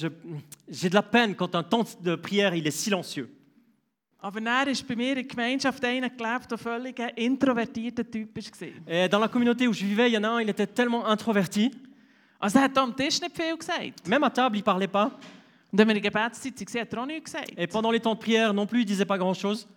j'ai 0.67 0.89
de 0.89 0.93
la 0.93 1.01
peine 1.01 1.35
quand 1.35 1.55
un 1.55 1.63
temps 1.63 1.85
de 2.01 2.15
prière 2.15 2.53
il 2.53 2.67
est 2.67 2.71
silencieux. 2.71 3.29
Aber 4.21 4.39
er 4.41 4.67
ist 4.69 4.87
bei 4.87 4.95
mir 4.95 5.09
in 5.09 5.15
der 5.15 5.23
Gemeinschaft 5.25 5.83
einer 5.83 6.09
gelebt, 6.09 6.49
der 6.49 6.57
völlig 6.57 6.97
ein 6.99 7.11
introvertierter 7.17 8.09
Typ 8.09 8.33
war. 8.35 8.67
Et 8.87 9.09
dans 9.09 9.19
la 9.19 9.27
communauté 9.27 9.67
où 9.67 9.73
je 9.73 9.83
vivais, 9.85 10.09
il 10.09 10.13
y 10.13 10.17
en 10.17 10.23
a 10.23 10.29
un, 10.29 10.39
il 10.41 10.49
était 10.49 10.67
tellement 10.67 11.05
introverti. 11.05 11.71
Er. 12.41 12.69
Même 14.07 14.23
à 14.23 14.29
table, 14.29 14.57
il 14.57 14.63
parlait 14.63 14.87
pas. 14.87 15.11
Hat 15.73 16.31
er. 17.51 17.53
Et 17.57 17.67
pendant 17.67 17.91
les 17.91 17.99
temps 17.99 18.13
de 18.15 18.19
prière 18.19 18.53
non 18.53 18.65
plus, 18.65 18.81
il 18.81 18.85
disait 18.85 19.05
pas 19.05 19.17
grand-chose. 19.17 19.67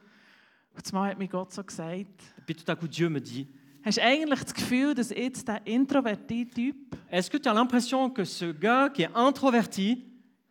Und 0.77 0.87
zumal 0.87 1.11
hat 1.11 1.19
mir 1.19 1.29
Gott 1.29 1.53
so 1.53 1.63
gesagt, 1.65 2.23
Et 2.39 2.45
puis 2.47 2.55
tout 2.55 2.71
à 2.71 2.77
coup, 2.77 2.87
Dieu 2.89 3.09
me 3.09 3.21
dit, 3.21 3.49
hast 3.85 3.99
du 3.99 4.03
eigentlich 4.03 4.43
das 4.43 4.55
Gefühl, 4.55 4.95
dass 4.95 5.11
jetzt 5.11 5.49
der 5.49 5.67
introvertierte 5.67 6.55
Typ 6.55 6.97
est-ce 7.11 7.31
que 7.31 7.39
tu 7.39 7.49
as 7.49 7.55
l'impression 7.55 8.11
que 8.11 8.25
ce 8.25 8.53
gars 8.53 8.91
qui 8.91 9.03
est 9.03 9.15
introverti, 9.15 10.05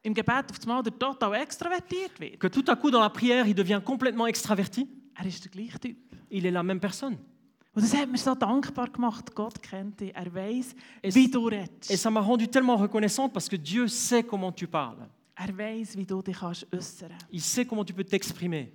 im 0.04 0.14
Gebet 0.14 0.50
auf 0.50 0.60
einmal 0.64 0.84
der 0.84 0.98
total 0.98 1.34
extrovertiert 1.36 2.20
wird? 2.20 2.40
que 2.40 2.48
tout 2.48 2.66
à 2.68 2.76
coup 2.76 2.90
dans 2.92 3.02
la 3.02 3.10
prière, 3.10 3.48
il 3.48 3.56
devient 3.56 3.82
complètement 3.84 4.28
extraverti? 4.28 4.88
Er 5.18 5.26
ist 5.26 5.44
der 5.46 5.52
gleiche 5.52 5.80
Typ. 5.80 5.98
Il 6.30 6.46
est 6.46 6.52
la 6.52 6.64
même 6.64 6.80
personne. 6.80 7.18
Und 7.74 7.84
das 7.84 7.94
hat 7.94 8.10
mir 8.10 8.18
so 8.18 8.34
dankbar 8.36 8.90
gemacht. 8.90 9.36
Gott 9.36 9.62
kennt 9.62 10.00
dich. 10.00 10.16
Er 10.16 10.34
weiß, 10.34 10.76
Et 11.04 11.14
wie 11.14 11.30
du 11.30 11.40
redest. 11.40 11.92
Et 11.92 11.98
ça 11.98 12.10
m'a 12.10 12.22
rendu 12.22 12.48
tellement 12.48 12.78
reconnaissante 12.78 13.34
parce 13.34 13.50
que 13.50 13.58
Dieu 13.58 13.88
sait 13.88 14.24
comment 14.24 14.52
tu 14.54 14.66
parles. 14.66 15.08
Er 15.38 15.58
weiß, 15.58 15.98
wie 15.98 16.06
du 16.06 16.22
dich 16.22 16.38
kannst 16.40 16.66
äußern 16.74 17.12
Il 17.32 17.42
sait 17.42 17.66
comment 17.66 17.84
tu 17.84 17.94
peux 17.94 18.06
t'exprimer. 18.06 18.72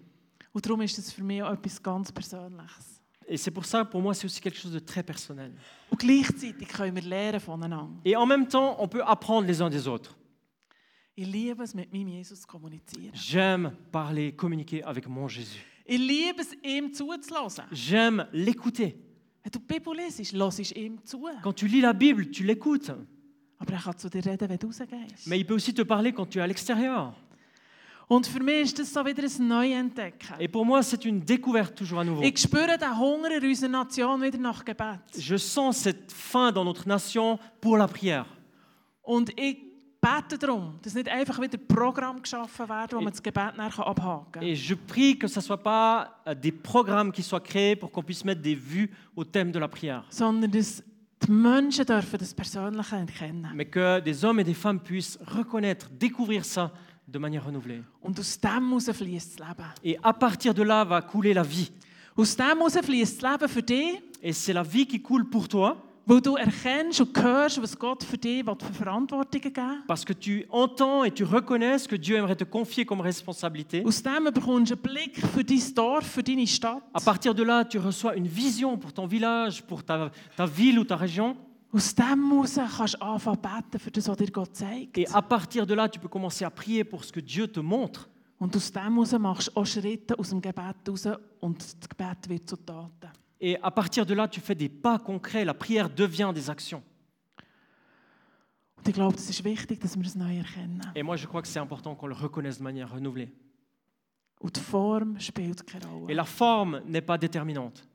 Und 0.53 0.67
darum 0.67 0.81
ist 0.81 0.99
das 0.99 1.13
für 1.13 1.23
mich 1.23 1.43
auch 1.43 1.53
etwas 1.53 1.83
ganz 1.83 2.11
Persönliches. 2.13 3.01
Et 3.27 3.37
c'est 3.37 3.53
pour 3.53 3.65
ça, 3.65 3.85
pour 3.85 4.03
moi, 4.03 4.13
c'est 4.13 4.25
aussi 4.25 4.41
quelque 4.41 4.59
chose 4.59 4.73
de 4.73 4.81
très 4.81 5.05
personnel. 5.05 5.53
Und 5.91 5.99
gleichzeitig 6.01 6.67
können 6.67 6.97
wir 6.97 7.03
lernen 7.03 7.41
voneinander. 7.41 8.01
Et 8.05 8.17
en 8.17 8.27
même 8.27 8.49
temps, 8.49 8.77
on 8.81 8.89
peut 8.89 9.05
apprendre 9.05 9.47
les 9.47 9.61
uns 9.61 9.71
des 9.71 9.87
autres. 9.87 10.17
Ich 11.15 11.27
liebe 11.27 11.63
es, 11.63 11.75
mit 11.75 11.93
meinem 11.93 12.09
Jesus 12.09 12.41
zu 12.41 12.47
kommunizieren. 12.49 13.13
J'aime 13.15 13.73
parler, 13.93 14.33
communiquer 14.33 14.83
avec 14.83 15.07
mon 15.07 15.29
Jésus. 15.29 15.61
Ich 15.87 15.99
liebe 15.99 16.41
es, 16.41 16.57
ihm 16.65 16.93
zuzulassen. 16.93 17.65
J'aime 17.71 18.27
l'écouter. 18.33 18.97
Wenn 19.43 19.53
du 19.53 19.59
die 19.61 19.67
Bibel 19.67 19.95
liest, 19.97 20.33
hörst 20.33 20.59
du 20.59 20.75
ihm 20.75 21.05
zu. 21.05 21.29
Quand 21.43 21.55
tu 21.55 21.67
lis 21.67 21.81
la 21.81 21.93
Bible, 21.93 22.31
tu 22.31 22.43
l'écoutes. 22.43 22.91
Aber 23.59 23.75
er 23.75 23.81
kann 23.81 23.97
zu 23.97 24.09
dir 24.09 24.25
reden, 24.25 24.49
wenn 24.49 24.59
du 24.59 24.67
rausgehst. 24.67 25.27
Mais 25.27 25.39
il 25.39 25.47
peut 25.47 25.55
aussi 25.55 25.73
te 25.73 25.83
parler 25.83 26.13
quand 26.13 26.27
tu 26.27 26.39
es 26.39 26.43
à 26.43 26.47
l'extérieur. 26.47 27.15
Und 28.13 28.27
für 28.27 28.43
mich 28.43 28.63
ist 28.63 28.79
das 28.81 28.93
so 28.93 29.07
wieder 29.07 29.23
ein 29.23 29.47
Neuentdecken. 29.49 30.35
Et 30.41 30.49
pour 30.49 30.65
moi, 30.67 30.83
c'est 30.83 31.05
une 31.05 31.21
découverte 31.21 31.77
toujours 31.77 32.01
à 32.01 32.05
nouveau. 32.05 32.23
Ich 32.23 32.39
spüre 32.39 32.77
den 32.77 32.99
Hunger 32.99 33.31
in 33.37 33.45
unserer 33.49 33.69
Nation 33.69 34.21
wieder 34.21 34.37
nach 34.39 34.65
Gebet. 34.65 34.99
Je 35.17 35.37
sens 35.39 35.85
cette 35.85 36.11
faim 36.13 36.51
dans 36.53 36.65
notre 36.65 36.89
nation 36.89 37.39
pour 37.61 37.79
la 37.79 37.87
prière. 37.87 38.27
Und 39.05 39.31
ich 39.39 39.59
bete 40.01 40.37
darum, 40.39 40.81
dass 40.83 40.95
nicht 40.95 41.09
einfach 41.09 41.41
wieder 41.41 41.57
Programm 41.57 42.21
geschaffen 42.21 42.69
werden, 42.69 42.99
wo 42.99 43.01
man 43.01 43.13
das 43.13 43.23
Gebet 43.23 43.57
nachher 43.57 43.87
abhaken 43.87 44.33
kann. 44.33 44.43
Et 44.43 44.57
je 44.57 44.75
prie 44.75 45.17
que 45.17 45.29
ce 45.29 45.39
ne 45.39 45.45
soit 45.45 45.63
pas 45.63 46.21
euh, 46.27 46.35
des 46.35 46.51
programmes 46.51 47.13
qui 47.13 47.23
soient 47.23 47.39
créés 47.39 47.77
pour 47.77 47.93
qu'on 47.93 48.03
puisse 48.03 48.25
mettre 48.25 48.43
des 48.43 48.57
vues 48.57 48.91
au 49.15 49.23
thème 49.23 49.53
de 49.53 49.61
la 49.61 49.69
prière, 49.69 50.03
Sondern 50.11 50.51
dass 50.51 50.83
die 51.23 51.31
Menschen 51.31 51.85
dürfen 51.87 52.19
das 52.19 52.35
Persönliche 52.35 52.97
erkennen. 52.97 53.53
mais 53.55 53.67
que 53.67 54.01
des 54.01 54.25
hommes 54.25 54.41
et 54.41 54.45
des 54.45 54.55
femmes 54.55 54.81
puissent 54.81 55.17
reconnaître, 55.25 55.89
découvrir 55.91 56.45
ça 56.45 56.73
de 57.11 57.19
manière 57.19 57.45
renouvelée. 57.45 57.83
Und 58.01 58.19
aus 58.19 58.39
dem 58.41 58.69
heraus 58.69 58.91
fließt 58.91 59.41
das 59.41 59.49
Leben. 59.49 59.69
Et 59.83 59.99
à 60.03 60.13
partir 60.13 60.55
de 60.55 60.63
là 60.63 60.85
va 60.85 61.03
couler 61.03 61.35
la 61.35 61.43
vie. 61.43 61.71
Aus 62.17 62.37
dem 62.37 62.59
heraus 62.59 62.77
fließt 62.83 63.23
das 63.23 63.31
Leben 63.33 63.49
für 63.49 63.63
dich, 63.63 64.01
Et 64.23 64.33
c'est 64.33 64.53
la 64.53 64.63
vie 64.63 64.87
qui 64.87 65.01
coule 65.01 65.25
pour 65.31 65.49
toi, 65.49 65.77
weil 66.07 66.21
du 66.21 66.35
erkennst 66.37 67.01
und 67.01 67.17
hörst, 67.23 67.63
was 67.63 67.79
Gott 67.79 68.03
für 68.05 68.19
dich 68.19 68.45
will, 68.45 68.55
für 68.59 68.73
Verantwortungen 68.73 69.53
geben 69.53 69.83
parce 69.87 70.05
que 70.05 70.13
tu 70.13 70.45
entends 70.51 71.05
et 71.05 71.11
tu 71.11 71.25
reconnais 71.25 71.79
ce 71.79 71.89
que 71.89 71.97
Dieu 71.97 72.17
aimerait 72.17 72.37
te 72.37 72.45
confier 72.45 72.85
comme 72.85 73.01
responsabilité. 73.01 73.83
Aus 73.87 74.03
dem 74.03 74.25
bekommst 74.25 74.73
du 74.73 74.75
einen 74.75 74.83
Blick 74.83 75.19
für 75.19 75.45
dein 75.45 75.75
Dorf, 75.75 76.07
für 76.07 76.23
deine 76.23 76.47
Stadt. 76.47 76.83
À 76.93 77.01
partir 77.01 77.35
de 77.35 77.43
là, 77.43 77.65
tu 77.65 77.79
reçois 77.79 78.15
une 78.17 78.27
vision 78.27 78.77
pour 78.77 78.93
ton 78.93 79.07
village, 79.07 79.63
pour 79.63 79.83
ta, 79.83 80.11
ta 80.37 80.47
ville 80.47 80.79
ou 80.81 80.85
ta 80.85 80.97
région. 80.97 81.37
Aus 81.73 81.95
dem 81.95 82.31
heraus 82.31 82.57
kannst 82.77 82.95
du 82.95 83.01
anfangen 83.01 83.37
zu 83.37 83.43
beten 83.43 83.79
für 83.79 83.91
das, 83.91 84.09
was 84.09 84.17
dir 84.17 84.31
Gott 84.31 84.57
zeigt. 84.57 84.99
Et 84.99 85.09
à 85.15 85.23
partir 85.23 85.67
de 85.67 85.75
là, 85.75 85.89
tu 85.89 86.01
peux 86.01 86.09
commencer 86.09 86.45
à 86.45 86.51
prier 86.51 86.83
pour 86.83 87.05
ce 87.05 87.13
que 87.13 87.21
Dieu 87.21 87.47
te 87.47 87.61
montre. 87.61 88.09
Und 88.39 88.57
aus 88.57 88.73
dem 88.73 88.95
heraus 88.95 89.13
machst 89.13 89.49
du 89.49 89.61
auch 89.61 89.67
Schritte 89.67 90.19
aus 90.19 90.31
dem 90.31 90.41
Gebet 90.41 90.89
raus 90.89 91.07
und 91.41 91.59
das 91.59 91.89
Gebet 91.89 92.29
wird 92.29 92.49
zu 92.49 92.57
Taten. 92.57 93.11
Et 93.41 93.57
à 93.63 93.71
partir 93.71 94.05
de 94.05 94.15
là, 94.15 94.29
tu 94.29 94.41
fais 94.41 94.55
des 94.55 94.69
pas 94.69 94.99
concrets. 94.99 95.45
La 95.45 95.55
prière 95.55 95.89
devient 95.89 96.33
des 96.35 96.51
actions. 96.51 96.83
Und 98.77 98.89
ich 98.89 98.95
glaube, 98.95 99.15
es 99.17 99.29
ist 99.29 99.45
wichtig, 99.45 99.79
dass 99.81 99.97
wir 99.97 100.05
es 100.05 100.17
neu 100.17 100.39
erkennen. 100.39 100.81
Et 100.95 101.03
moi, 101.03 101.17
je 101.17 101.27
crois 101.27 101.43
que 101.43 101.49
c'est 101.49 101.61
important 101.61 101.95
qu'on 101.95 102.09
le 102.09 102.15
reconnaisse 102.15 102.59
de 102.59 102.65
manière 102.65 102.91
renouvelée. 102.91 103.31
Und 104.41 104.57
die 104.57 104.61
Form 104.61 105.21
spielt 105.21 105.67
keine 105.67 105.87
Et 106.09 106.15
la 106.15 106.25
forme 106.25 106.81
n'est 106.87 107.03
pas 107.03 107.19
déterminante. 107.19 107.87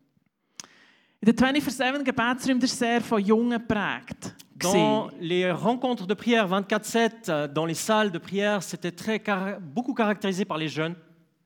In 1.21 1.25
der 1.34 1.36
24-7 1.36 2.04
Gebetsräumen 2.04 2.62
ist 2.62 2.78
sehr 2.78 3.01
von 3.01 3.19
Jungen 3.23 3.51
geprägt. 3.60 4.36
Dans 4.58 5.08
gewesen. 5.10 5.21
les 5.21 5.51
rencontres 5.51 6.08
de 6.08 6.13
prière 6.13 6.47
24-7, 6.47 7.30
euh, 7.30 7.47
dans 7.47 7.65
les 7.65 7.73
salles 7.73 8.12
de 8.12 8.19
prière, 8.19 8.62
c'était 8.63 8.91
très 8.91 9.19
car- 9.19 9.60
beaucoup 9.60 9.93
caractérisé 9.93 10.45
par 10.45 10.58
les 10.58 10.69
jeunes. 10.69 10.95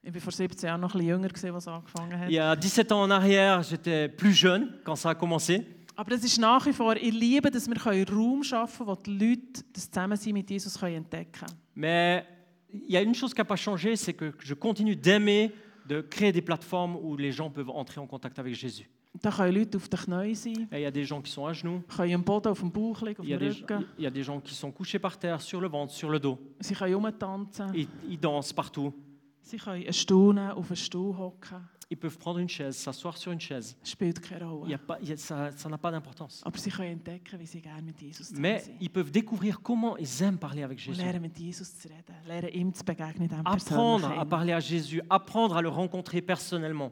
Ich 0.04 0.14
war 0.14 0.22
vor 0.22 0.32
17 0.32 0.68
Jahren 0.68 0.82
noch 0.82 0.94
ein 0.96 1.00
bisschen 1.00 1.10
jünger, 1.18 1.28
gewesen, 1.30 1.54
als 1.56 1.64
es 1.64 1.68
angefangen 1.68 2.20
hat. 2.20 2.30
Il 2.30 2.36
y 2.36 2.40
a 2.40 2.56
17 2.56 2.92
ans 2.92 3.02
en 3.04 3.10
arrière, 3.12 3.64
j'étais 3.64 4.08
plus 4.10 4.34
jeune 4.34 4.74
quand 4.84 4.96
ça 4.96 5.10
a 5.12 5.16
commencé. 5.16 5.66
Aber 5.96 6.14
es 6.14 6.24
ist 6.24 6.38
nach 6.40 6.66
wie 6.66 6.74
vor, 6.74 6.96
ich 6.96 7.14
liebe, 7.14 7.50
dass 7.52 7.68
wir 7.68 7.88
einen 7.88 8.06
Raum 8.08 8.44
schaffen 8.44 8.86
können, 8.86 8.90
wo 8.90 8.96
die 8.96 9.18
Leute 9.18 9.64
das 9.74 9.90
Zusammensein 9.90 10.34
mit 10.34 10.50
Jesus 10.50 10.80
können 10.80 10.96
entdecken 10.98 11.32
können. 11.32 11.58
Mais 11.76 12.26
il 12.72 12.92
y 12.92 12.98
a 12.98 13.02
une 13.02 13.14
chose 13.16 13.34
qui 13.34 13.40
n'a 13.42 13.46
pas 13.46 13.58
changé, 13.58 13.96
c'est 13.96 14.14
que 14.14 14.34
je 14.40 14.54
continue 14.54 14.96
d'aimer 14.96 15.52
de 15.88 16.02
créer 16.02 16.32
des 16.32 16.42
plateformes 16.42 16.96
où 16.96 17.18
les 17.18 17.32
gens 17.32 17.50
peuvent 17.50 17.70
entrer 17.72 18.00
en 18.00 18.08
contact 18.08 18.38
avec 18.40 18.54
Jésus. 18.54 18.88
Da 19.22 19.32
können 19.32 19.56
Leute 19.56 19.78
auf 19.78 19.90
den 19.90 20.00
Knien 20.00 20.36
sein, 20.36 20.68
Et 20.72 20.78
il 20.78 20.82
y 20.82 20.86
a 20.86 20.92
des 20.92 21.04
gens 21.06 21.22
qui 21.22 21.32
sont 21.32 21.46
à 21.48 21.52
genoux, 21.52 21.82
können 21.88 22.14
am 22.14 22.24
Boden 22.24 22.50
auf 22.52 22.60
dem 22.60 22.72
Bauch 22.72 23.02
liegen, 23.02 23.20
auf 23.22 23.26
il 23.26 23.32
y, 23.32 23.34
a 23.34 23.38
dem 23.38 23.50
des, 23.50 23.62
Rücken. 23.62 23.86
il 23.98 24.04
y 24.04 24.08
a 24.08 24.12
des 24.12 24.24
gens 24.24 24.40
qui 24.40 24.54
sont 24.54 24.72
couchés 24.72 25.00
par 25.00 25.18
terre, 25.18 25.42
sur 25.42 25.60
le 25.60 25.68
ventre, 25.68 25.92
sur 25.94 26.10
le 26.10 26.20
dos. 26.20 26.38
Sie 26.60 26.76
können 26.76 26.94
rumtanzen, 26.94 27.74
Ils, 27.74 27.88
ils 28.08 28.20
dansent 28.20 28.54
partout. 28.54 28.94
sie 29.42 29.58
können 29.58 29.82
einen 29.84 29.94
Stuhl 29.94 30.34
nehmen, 30.36 30.52
auf 30.52 30.68
einen 30.70 30.76
Stuhl 30.78 31.18
hocken. 31.18 31.58
Ils 31.92 31.98
peuvent 31.98 32.20
prendre 32.20 32.38
une 32.38 32.48
chaise, 32.48 32.78
s'asseoir 32.78 33.18
sur 33.18 33.32
une 33.32 33.40
chaise. 33.42 33.76
Das 33.82 33.90
spielt 33.90 34.22
keine 34.22 34.42
Il 34.42 34.46
y 34.46 34.48
Rolle. 34.48 34.74
a 34.76 34.78
pas, 34.78 35.00
il 35.02 35.10
y 35.10 35.12
a- 35.12 35.18
ça 35.18 35.50
ça 35.58 35.68
n'a 35.70 35.80
pas 35.80 35.90
d'importance. 35.90 36.44
Aber 36.46 36.60
sie 36.60 36.70
können 36.70 36.92
entdecken, 37.00 37.40
wie 37.40 37.48
sie 37.48 37.62
gerne 37.62 37.82
mit 37.82 38.00
Jesus 38.00 38.28
zusammen 38.28 38.42
Mais 38.44 38.60
sind. 38.66 38.78
ils 38.80 38.92
peuvent 38.92 39.10
découvrir 39.12 39.60
comment 39.64 39.98
ils 39.98 40.22
aiment 40.22 40.38
parler 40.40 40.62
avec 40.62 40.78
Und 40.78 40.86
Jésus. 40.86 41.02
lernen 41.02 41.24
mit 41.24 41.36
Jesus 41.40 41.76
zu 41.80 41.88
reden, 41.88 42.14
lernen 42.28 42.50
ihm 42.54 42.74
zu 42.76 42.86
begegnen, 42.86 43.28
dem 43.28 43.40
Apprendre 43.44 44.06
à 44.06 44.10
persönlichen. 44.10 44.30
parler 44.30 44.54
à 44.54 44.60
Jésus, 44.60 45.02
apprendre 45.10 45.58
à 45.58 45.64
le 45.64 45.70
rencontrer 45.70 46.22
personnellement. 46.22 46.92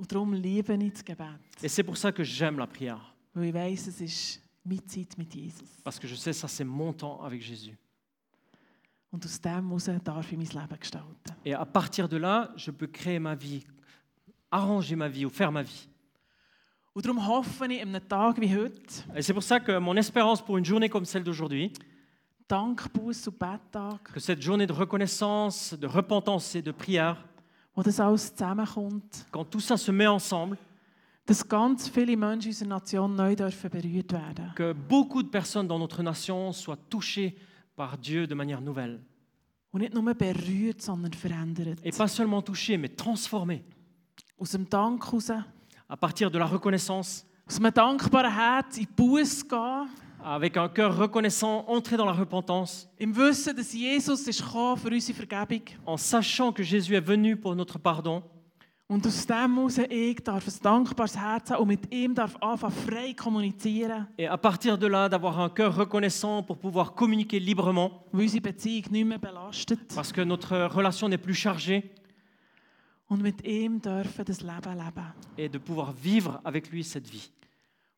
Und 0.00 0.10
darum 0.10 0.32
liebe 0.32 0.72
ich 0.72 0.92
das 0.94 1.04
Gebet. 1.04 1.26
Et 1.62 1.68
c'est 1.68 1.82
pour 1.82 1.94
ça 1.98 2.10
que 2.10 2.24
j'aime 2.24 2.58
la 2.58 2.66
prière. 2.66 3.14
Weil 3.34 3.48
ich 3.48 3.54
weiss, 3.54 3.86
es 3.86 4.00
ist 4.00 4.40
meine 4.64 4.82
Zeit 4.86 5.18
mit 5.18 5.34
Jesus. 5.34 5.68
Parce 5.84 5.98
que 5.98 6.08
je 6.08 6.14
sais, 6.14 6.32
ça 6.32 6.48
c'est 6.48 6.64
mon 6.64 6.94
temps 6.94 7.20
avec 7.22 7.42
Jésus. 7.42 7.76
Und 9.12 9.22
aus 9.26 9.38
dem 9.42 9.68
heraus 9.68 9.90
darf 10.02 10.32
ich 10.32 10.38
mein 10.38 10.46
Leben 10.46 10.78
gestalten. 10.80 11.36
Et 11.44 11.52
à 11.52 11.66
partir 11.66 12.08
de 12.08 12.16
là, 12.16 12.50
je 12.56 12.70
peux 12.70 12.86
créer 12.86 13.18
ma 13.18 13.34
vie, 13.34 13.66
arranger 14.50 14.96
ma 14.96 15.08
vie 15.08 15.26
ou 15.26 15.30
faire 15.30 15.52
ma 15.52 15.62
vie. 15.62 15.86
Und 16.94 17.04
darum 17.04 17.26
hoffe 17.26 17.66
ich, 17.66 17.82
an 17.82 17.94
einem 17.94 18.08
Tag 18.08 18.40
wie 18.40 18.48
heute, 18.48 19.04
Et 19.14 19.20
c'est 19.20 19.34
pour 19.34 19.42
ça 19.42 19.60
que 19.60 19.78
mon 19.78 19.96
espérance 19.98 20.42
pour 20.42 20.56
une 20.56 20.64
journée 20.64 20.88
comme 20.88 21.04
celle 21.04 21.24
d'aujourd'hui, 21.24 21.74
Dankbuß 22.48 23.28
und 23.28 23.38
Betttag, 23.38 24.02
que 24.14 24.18
cette 24.18 24.40
journée 24.40 24.66
de 24.66 24.72
reconnaissance, 24.72 25.74
de 25.74 25.86
repentance 25.86 26.54
et 26.54 26.62
de 26.62 26.72
prière, 26.72 27.22
wo 27.74 27.82
das 27.82 28.00
alles 28.00 28.34
zusammenkommt, 28.34 29.26
quand 29.30 29.44
tout 29.50 29.60
ça 29.60 29.76
se 29.76 29.92
met 29.92 30.06
ensemble, 30.08 30.58
dass 31.26 31.46
ganz 31.46 31.88
viele 31.88 32.16
Menschen 32.16 32.50
in 32.50 32.54
unserer 32.54 32.68
Nation 32.68 33.14
neu 33.14 33.36
dürfen 33.36 33.70
berührt 33.70 34.12
werden. 34.12 34.52
que 34.56 34.72
beaucoup 34.72 35.22
de 35.22 35.28
personnes 35.28 35.68
dans 35.68 35.78
notre 35.78 36.02
nation 36.02 36.52
soient 36.52 36.78
touchées 36.88 37.36
par 37.76 37.96
Dieu 37.96 38.26
de 38.26 38.34
manière 38.34 38.60
nouvelle. 38.60 39.00
Und 39.72 39.82
nicht 39.82 39.94
nur 39.94 40.02
berührt, 40.14 40.82
sondern 40.82 41.12
verändert. 41.12 41.78
Et 41.84 41.92
pas 41.96 42.08
seulement 42.08 42.42
touchées, 42.42 42.76
mais 42.76 42.88
transformées. 42.88 43.62
Aus 44.36 44.50
dem 44.50 44.68
Dank 44.68 45.04
heraus, 45.06 45.30
À 45.86 45.96
partir 45.96 46.30
de 46.30 46.38
la 46.38 46.46
reconnaissance, 46.46 47.24
aus 47.46 47.58
einem 47.58 47.72
dankbaren 47.72 48.32
Herz 48.32 48.76
in 48.78 48.84
die 48.84 48.88
Buße 48.96 49.46
gehen, 49.46 49.88
avec 50.24 50.56
un 50.56 50.68
cœur 50.68 50.96
reconnaissant, 50.96 51.64
entrer 51.68 51.96
dans 51.96 52.04
la 52.06 52.12
repentance, 52.12 52.88
im 53.00 53.14
Wissen, 53.16 53.54
dass 53.56 53.72
Jesus 53.72 54.26
ist 54.28 54.42
für 54.42 54.88
unsere 54.90 55.16
Vergebung. 55.16 55.62
en 55.86 55.96
sachant 55.96 56.52
que 56.52 56.62
Jésus 56.62 56.94
est 56.94 57.00
venu 57.06 57.36
pour 57.36 57.54
notre 57.54 57.78
pardon. 57.78 58.22
Und 58.88 59.06
aus 59.06 59.24
dem 59.24 59.54
heraus, 59.56 59.78
ich 59.88 60.16
darf 60.24 60.48
ein 60.48 60.54
dankbares 60.64 61.16
Herz 61.16 61.50
haben 61.52 61.62
und 61.62 61.68
mit 61.68 61.94
ihm 61.94 62.12
darf 62.12 62.34
anfangen, 62.42 62.72
frei 62.74 63.14
kommunizieren, 63.14 64.08
Et 64.18 64.26
à 64.26 64.36
partir 64.36 64.76
de 64.76 64.88
là, 64.88 65.08
d'avoir 65.08 65.38
un 65.38 65.48
cœur 65.48 65.76
reconnaissant 65.76 66.42
pour 66.42 66.58
pouvoir 66.58 66.94
communiquer 66.94 67.38
librement, 67.38 68.04
weil 68.12 68.22
unsere 68.24 68.40
Beziehung 68.42 68.90
nicht 68.90 69.04
mehr 69.06 69.18
belastet. 69.20 69.78
parce 69.94 70.10
que 70.12 70.22
notre 70.22 70.56
relation 70.74 71.08
n'est 71.08 71.18
plus 71.22 71.34
chargée, 71.36 71.88
Und 73.08 73.22
mit 73.22 73.44
ihm 73.46 73.80
dürfen 73.80 74.24
das 74.24 74.40
Leben 74.40 74.74
leben. 74.76 75.14
et 75.38 75.48
de 75.48 75.58
pouvoir 75.58 75.92
vivre 75.92 76.40
avec 76.44 76.70
lui 76.70 76.82
cette 76.82 77.08
vie. 77.08 77.30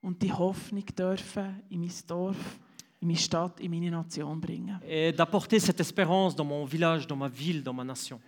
Und 0.02 0.20
die 0.20 0.32
Hoffnung 0.32 0.84
dürfen 0.98 1.62
in 1.70 1.80
mein 1.80 1.90
Dorf, 2.08 2.58
in 3.00 3.06
meine 3.08 3.18
Stadt, 3.18 3.60
in 3.60 3.70
meine 3.70 3.90
Nation 3.90 4.40
bringen. 4.40 4.78
Et 4.86 5.12
d'apporter 5.12 5.60
cette 5.60 5.80
espérance 5.80 6.34
dans 6.34 6.44
mon 6.44 6.64
village, 6.64 7.06
dans 7.06 7.16
ma 7.16 7.28
ville, 7.28 7.62
dans 7.62 7.72
ma 7.72 7.84
nation. 7.84 8.20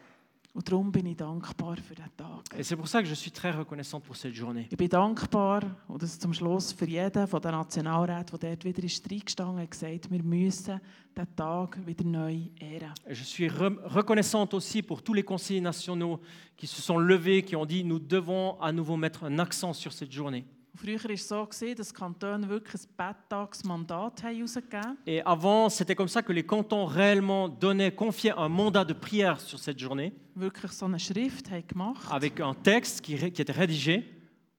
Und 0.57 0.69
darum 0.71 0.93
bin 0.93 1.05
ich 1.07 1.17
dankbar 1.17 1.79
für 1.79 1.97
diesen 1.97 2.17
Tag. 2.17 2.45
Et 2.57 2.63
c'est 2.63 2.77
pour 2.77 2.87
ça 2.87 3.03
que 3.03 3.09
je 3.09 3.15
suis 3.15 3.33
très 3.33 3.51
reconnaissant 3.51 3.99
pour 4.01 4.15
cette 4.15 4.37
journée. 4.37 4.69
Ich 4.71 4.77
bin 4.77 4.89
dankbar, 4.89 5.63
und 5.89 6.01
das 6.01 6.17
zum 6.17 6.33
Schluss 6.33 6.73
für 6.73 6.87
jeden 6.89 7.27
von 7.27 7.41
den 7.41 7.51
Nationalräten, 7.51 8.39
der 8.39 8.51
dort 8.51 8.65
wieder 8.65 8.85
ist 8.85 9.11
reingestanden 9.11 9.59
hat, 9.59 9.71
gesagt, 9.73 10.09
wir 10.13 10.23
müssen 10.23 10.81
diesen 11.17 11.35
Tag 11.35 11.85
wieder 11.85 12.05
neu 12.05 12.39
ehren. 12.61 12.93
Et 13.05 13.17
je 13.17 13.25
suis 13.25 13.49
re- 13.49 13.77
reconnaissante 13.85 14.55
aussi 14.55 14.81
pour 14.81 15.03
tous 15.03 15.13
les 15.15 15.25
conseillers 15.25 15.61
nationaux 15.61 16.21
qui 16.57 16.69
se 16.69 16.81
sont 16.81 16.99
levés, 16.99 17.43
qui 17.43 17.57
ont 17.57 17.67
dit 17.67 17.83
nous 17.83 17.99
devons 17.99 18.57
à 18.61 18.71
nouveau 18.71 18.97
mettre 18.97 19.25
un 19.25 19.41
accent 19.41 19.73
sur 19.73 19.93
cette 19.93 20.13
journée. 20.13 20.45
Und 20.75 20.81
früher 20.81 21.05
war 21.05 21.11
es 21.13 21.29
so, 21.29 21.47
gewesen, 21.47 21.77
dass 21.77 21.89
die 21.91 21.95
Kantone 21.95 22.49
wirklich 22.49 22.83
ein 22.83 22.89
Betttagsmandat 22.97 24.23
haben 24.25 24.35
herausgegeben 24.37 24.97
Et 25.07 25.23
avant, 25.25 25.69
c'était 25.69 25.95
comme 25.95 26.09
ça 26.09 26.21
que 26.23 26.33
les 26.33 26.43
cantons 26.45 26.85
réellement 26.87 27.49
donnaient, 27.49 27.93
confiaient 27.93 28.35
un 28.37 28.49
mandat 28.49 28.85
de 28.85 28.93
prière 28.93 29.41
sur 29.41 29.59
cette 29.61 29.79
journée, 29.79 30.13
wirklich 30.35 30.73
so 30.73 30.87
eine 30.87 30.99
Schrift 30.99 31.49
haben 31.51 31.63
gemacht. 31.69 32.11
avec 32.11 32.41
un 32.41 32.55
texte 32.55 33.01
qui, 33.03 33.15
ré- 33.17 33.31
qui 33.31 33.43
était 33.43 33.53
rédigé. 33.53 34.05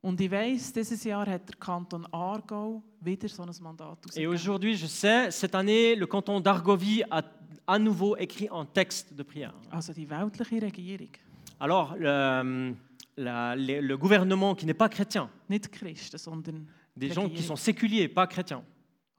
Und 0.02 0.22
ich 0.22 0.30
weiss, 0.32 0.72
dieses 0.72 1.04
Jahr 1.04 1.26
hat 1.28 1.50
der 1.50 1.56
Kanton 1.60 2.06
Aargau 2.14 2.82
wieder 3.02 3.28
so 3.28 3.44
ein 3.44 3.50
Mandat 3.62 3.98
Et 4.16 4.22
herausgegeben. 4.22 4.34
aujourd'hui, 4.34 4.76
je 4.78 4.86
sais, 4.88 5.32
cette 5.32 5.56
année, 5.56 5.96
le 5.96 6.06
canton 6.08 6.40
d'Argovie 6.40 7.04
a 7.10 7.24
à 7.68 7.78
nouveau 7.80 8.16
écrit 8.16 8.48
un 8.52 8.66
texte 8.66 9.14
de 9.14 9.24
prière. 9.24 9.54
Also 9.72 9.92
die 9.92 10.08
weltliche 10.10 10.62
Regierung, 10.64 11.10
Alors, 11.60 11.96
le, 11.98 12.74
la- 13.18 13.56
les- 13.56 13.82
le 13.82 13.98
gouvernement 13.98 14.56
qui 14.56 14.66
n'est 14.66 14.74
pas 14.74 14.90
chrétien, 14.90 15.30
nicht 15.50 15.66
die 15.66 15.70
Christen, 15.80 16.18
sondern 16.18 16.66
des 16.96 17.12
gens 17.14 17.30
qui 17.30 17.44
sont 17.44 17.56
séculiers, 17.56 18.08
pas 18.08 18.28
chrétiens. 18.28 18.64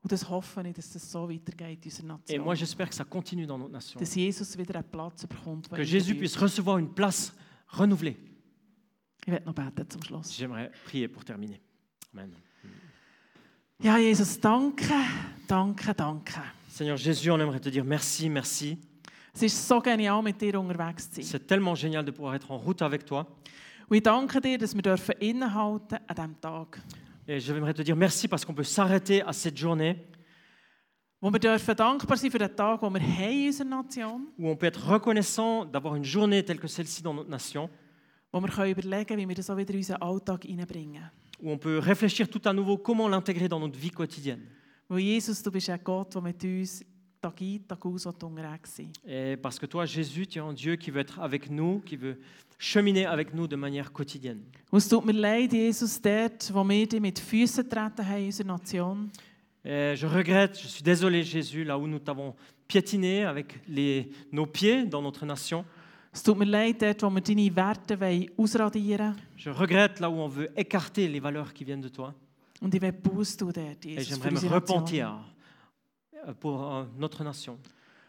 und 0.03 0.12
das 0.12 0.28
hoffe 0.28 0.62
ich, 0.66 0.74
dass 0.74 0.90
das 0.92 1.11
so 1.11 1.28
weitergeht 1.28 1.84
in 1.86 2.11
unserer 2.11 2.20
Et 2.28 2.38
moi, 2.38 2.55
j'espère 2.55 2.88
que 2.88 2.94
ça 2.94 3.05
continue 3.05 3.47
dans 3.47 3.59
notre 3.59 3.72
nation. 3.72 3.99
Dass 3.99 4.14
Jesus 4.14 4.57
wieder 4.57 4.76
einen 4.76 4.84
Platz 4.90 5.26
bekommt. 5.26 5.68
Que 5.68 5.82
Jésus 5.84 6.14
puisse 6.14 6.36
recevoir 6.38 6.78
une 6.78 6.92
place 6.94 7.32
renouvelée. 7.68 8.16
Ich 9.26 9.32
werde 9.32 9.44
noch 9.47 9.55
beten 9.55 9.88
zum 9.90 10.03
Schluss. 10.03 10.36
J'aimerais 10.36 10.70
prier 10.84 11.09
pour 11.09 11.24
terminer. 11.24 11.59
Amen. 12.12 12.30
Ja, 13.82 13.99
Jesus, 13.99 14.38
danke, 14.40 14.84
danke, 15.49 15.92
danke. 15.94 16.40
Seigneur 16.68 16.97
Jésus, 16.97 17.30
on 17.30 17.38
aimerait 17.40 17.61
te 17.61 17.68
dire 17.68 17.84
merci, 17.84 18.28
merci. 18.30 18.78
Es 19.34 19.42
ist 19.42 19.68
so 19.68 19.80
genial, 19.82 20.22
mit 20.22 20.40
dir 20.40 20.59
unterwegs 20.59 21.11
zu 21.11 21.20
sein. 21.20 21.22
C'est 21.22 21.47
tellement 21.47 21.74
génial 21.74 22.05
de 22.05 22.11
pouvoir 22.11 22.34
être 22.34 22.51
en 22.51 22.57
route 22.59 22.80
avec 22.80 23.05
toi. 23.05 23.26
Und 23.89 23.97
ich 23.97 24.03
danke 24.03 24.41
dir, 24.41 24.59
dass 24.59 24.74
wir 24.74 24.82
dürfen 24.82 25.14
innehalten 25.20 25.99
an 26.07 26.14
diesem 26.16 26.41
Tag. 26.41 26.80
Et 27.28 27.41
j'aimerais 27.41 27.74
te 27.74 27.82
dire 27.82 27.97
merci 27.97 28.28
parce 28.28 28.45
qu'on 28.45 28.55
peut 28.55 28.64
s'arrêter 28.64 29.22
à 29.22 29.32
cette 29.32 29.57
journée 29.59 29.97
Wo 31.20 31.30
wir 31.32 31.41
dürfen 31.41 31.74
dankbar 31.74 32.18
sein 32.18 32.30
für 32.30 32.39
den 32.39 32.55
Tag, 32.55 32.80
den 32.80 32.93
wir 32.95 33.01
haben 33.01 33.41
in 33.41 33.47
unserer 33.49 33.68
Nation 33.68 34.26
où 34.39 34.49
on 34.49 34.57
peut 34.57 34.66
être 34.66 34.87
reconnaissant 34.87 35.64
d'avoir 35.64 35.95
une 35.97 36.05
journée 36.05 36.45
telle 36.45 36.61
que 36.61 36.68
celle-ci 36.68 37.03
dans 37.03 37.14
notre 37.14 37.30
nation, 37.30 37.68
wo 38.32 38.41
wir 38.41 38.49
können 38.49 38.70
überlegen 38.70 39.18
wie 39.18 39.26
wir 39.26 39.34
das 39.34 39.49
auch 39.51 39.57
wieder 39.57 39.72
in 39.72 39.78
unseren 39.78 40.03
Alltag 40.03 40.45
hineinbringen. 40.45 41.11
où 41.43 41.51
on 41.51 41.59
peut 41.59 41.78
réfléchir 41.78 42.28
tout 42.28 42.43
à 42.45 42.53
nouveau 42.53 42.76
comment 42.78 43.09
l'intégrer 43.09 43.49
dans 43.49 43.59
notre 43.61 43.78
vie 43.78 43.91
quotidienne. 43.91 44.43
Weil 44.89 45.01
Jesus, 45.01 45.43
du 45.43 45.51
bist 45.51 45.68
ein 45.70 45.80
Gott, 45.82 46.14
der 46.14 46.22
mit 46.22 46.43
uns 46.45 46.84
Tag 47.20 47.41
ein, 47.41 47.66
Tag 47.66 47.84
aus 47.87 48.05
will 48.07 48.12
unterwegs 48.12 48.70
sein 48.76 48.93
Et 49.05 49.37
parce 49.37 49.59
que 49.59 49.66
toi, 49.66 49.84
Jésus, 49.87 50.26
tu 50.28 50.39
es 50.39 50.43
un 50.43 50.53
Dieu 50.53 50.76
qui 50.76 50.91
veut 50.91 51.01
être 51.01 51.18
avec 51.18 51.51
nous, 51.51 51.80
qui 51.80 51.97
veut 51.97 52.18
cheminer 52.59 53.07
avec 53.07 53.35
nous 53.35 53.47
de 53.47 53.57
manière 53.57 53.93
quotidienne. 53.93 54.43
Und 54.71 54.79
es 54.79 54.89
tut 54.89 55.05
mir 55.05 55.13
leid, 55.13 55.53
Jesus, 55.53 56.01
dort, 56.01 56.53
wo 56.53 56.65
wir 56.65 56.87
dich 56.87 57.01
mit 57.01 57.19
Füßen 57.19 57.65
getreten 57.65 58.07
haben 58.07 58.19
in 58.23 58.27
unserer 58.27 58.47
Nation, 58.47 59.11
Et 59.65 59.97
je 59.97 60.07
regrette, 60.07 60.57
je 60.61 60.69
suis 60.69 60.83
désolé, 60.83 61.25
Jésus, 61.25 61.65
là 61.65 61.77
où 61.77 61.89
nous 61.89 61.99
t'avons 61.99 62.35
piétiné 62.69 63.25
avec 63.25 63.61
les, 63.69 64.11
nos 64.31 64.47
pieds 64.47 64.85
dans 64.87 65.03
notre 65.03 65.27
nation. 65.27 65.65
es 66.15 66.23
tut 66.23 66.35
mir 66.37 66.47
leid, 66.47 66.79
dort, 66.81 67.03
wo 67.03 67.11
wir 67.15 67.21
deine 67.23 67.55
Werte 67.55 67.99
wollen 68.01 68.31
ausradieren 68.39 69.11
wollen. 69.15 69.17
Je 69.37 69.51
regrette 69.51 70.01
là 70.01 70.09
où 70.09 70.15
on 70.15 70.29
veut 70.29 70.49
écarter 70.57 71.09
les 71.09 71.21
valeurs 71.21 71.53
qui 71.53 71.65
viennent 71.65 71.81
de 71.83 71.89
toi. 71.89 72.15
Und 72.63 72.75
ich 72.75 72.81
will 72.81 72.93
Buß 72.93 73.37
tun 73.37 73.51
dort, 73.53 73.85
Et 73.85 73.97
Jesus, 73.99 74.09
j'aimerais 74.09 74.29
für 74.29 74.31
me 74.31 74.37
unsere 74.37 74.55
Nation. 74.61 74.77
repentir 74.77 75.19
euh, 76.27 76.33
pour 76.35 76.75
euh, 76.75 76.85
notre 76.97 77.23
nation. 77.25 77.59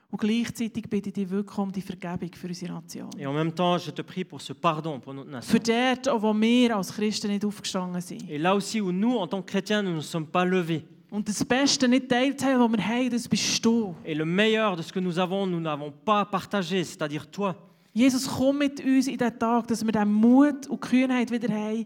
Und 0.09 0.21
gleichzeitig 0.21 0.89
bitte 0.89 1.09
ich 1.09 1.15
dich 1.15 1.29
wirklich 1.29 1.57
um 1.57 1.69
die 1.69 1.81
Vergebung 1.81 2.29
für 2.33 2.47
unsere 2.47 2.73
Nation. 2.73 3.09
Et 3.17 3.27
en 3.27 3.33
même 3.33 3.53
temps, 3.53 3.77
je 3.77 3.91
te 3.91 4.01
prie 4.01 4.23
pour 4.23 4.39
ce 4.39 4.53
pardon 4.53 5.01
pour 5.01 5.13
notre 5.13 5.29
nation. 5.29 5.51
Für 5.51 5.59
dort, 5.59 6.21
wo 6.21 6.33
wir 6.33 6.77
als 6.77 6.93
Christen 6.93 7.29
nicht 7.29 7.43
aufgestanden 7.43 8.01
sind. 8.01 8.29
Et 8.29 8.37
là 8.37 8.55
aussi 8.55 8.79
où 8.79 8.93
nous, 8.93 9.17
en 9.17 9.27
tant 9.27 9.41
que 9.41 9.51
chrétiens, 9.51 9.83
nous 9.83 9.91
ne 9.91 9.95
nous 9.95 10.01
sommes 10.01 10.27
pas 10.27 10.45
levés. 10.45 10.83
Und 11.09 11.27
das 11.27 11.43
Beste 11.43 11.87
nicht 11.89 12.07
teilt 12.07 12.41
haben, 12.43 12.59
was 12.59 12.71
wir 12.71 12.87
haben, 12.87 13.09
das 13.09 13.27
bist 13.27 13.65
du. 13.65 13.95
Et 14.05 14.13
le 14.13 14.23
meilleur 14.23 14.77
de 14.77 14.81
ce 14.81 14.93
que 14.93 14.99
nous 14.99 15.19
avons, 15.19 15.45
nous 15.45 15.59
n'avons 15.59 15.91
pas 15.91 16.23
partagé, 16.25 16.83
c'est-à-dire 16.85 17.27
toi. 17.29 17.55
Jesus, 17.93 18.27
komm 18.27 18.59
mit 18.59 18.79
uns 18.79 19.07
in 19.07 19.17
diesen 19.17 19.39
Tag, 19.39 19.67
dass 19.67 19.83
wir 19.83 19.91
den 19.91 20.11
Mut 20.11 20.67
und 20.67 20.79
Kühnheit 20.79 21.31
wieder 21.31 21.53
haben, 21.53 21.85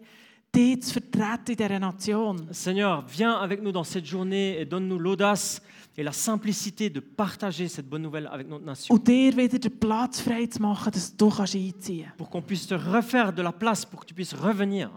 dich 0.53 0.83
zu 0.83 0.93
vertreten 0.93 1.51
in 1.51 1.55
dieser 1.55 1.79
Nation. 1.79 2.47
Seigneur, 2.51 3.03
viens 3.07 3.39
avec 3.39 3.61
nous 3.63 3.71
dans 3.71 3.85
cette 3.85 4.05
journée 4.05 4.59
et 4.59 4.65
donne-nous 4.65 4.99
l'audace 4.99 5.61
et 5.97 6.03
la 6.03 6.11
simplicité 6.11 6.89
de 6.89 6.99
partager 6.99 7.67
cette 7.67 7.87
bonne 7.87 8.01
nouvelle 8.01 8.27
avec 8.27 8.47
notre 8.47 8.65
nation. 8.65 8.93
Und 8.95 9.07
dir 9.07 9.35
wieder 9.35 9.59
den 9.59 9.77
Platz 9.77 10.21
frei 10.21 10.47
zu 10.47 10.61
machen, 10.61 10.91
dass 10.91 11.15
du 11.15 11.29
kannst 11.29 11.55
einziehen 11.55 12.05
kannst. 12.05 12.17
Pour 12.17 12.29
qu'on 12.29 12.41
puisse 12.41 12.67
te 12.67 12.75
refaire 12.75 13.33
de 13.33 13.41
la 13.41 13.51
place, 13.51 13.85
pour 13.85 14.01
que 14.01 14.05
tu 14.05 14.13
puisses 14.13 14.33
revenir. 14.33 14.89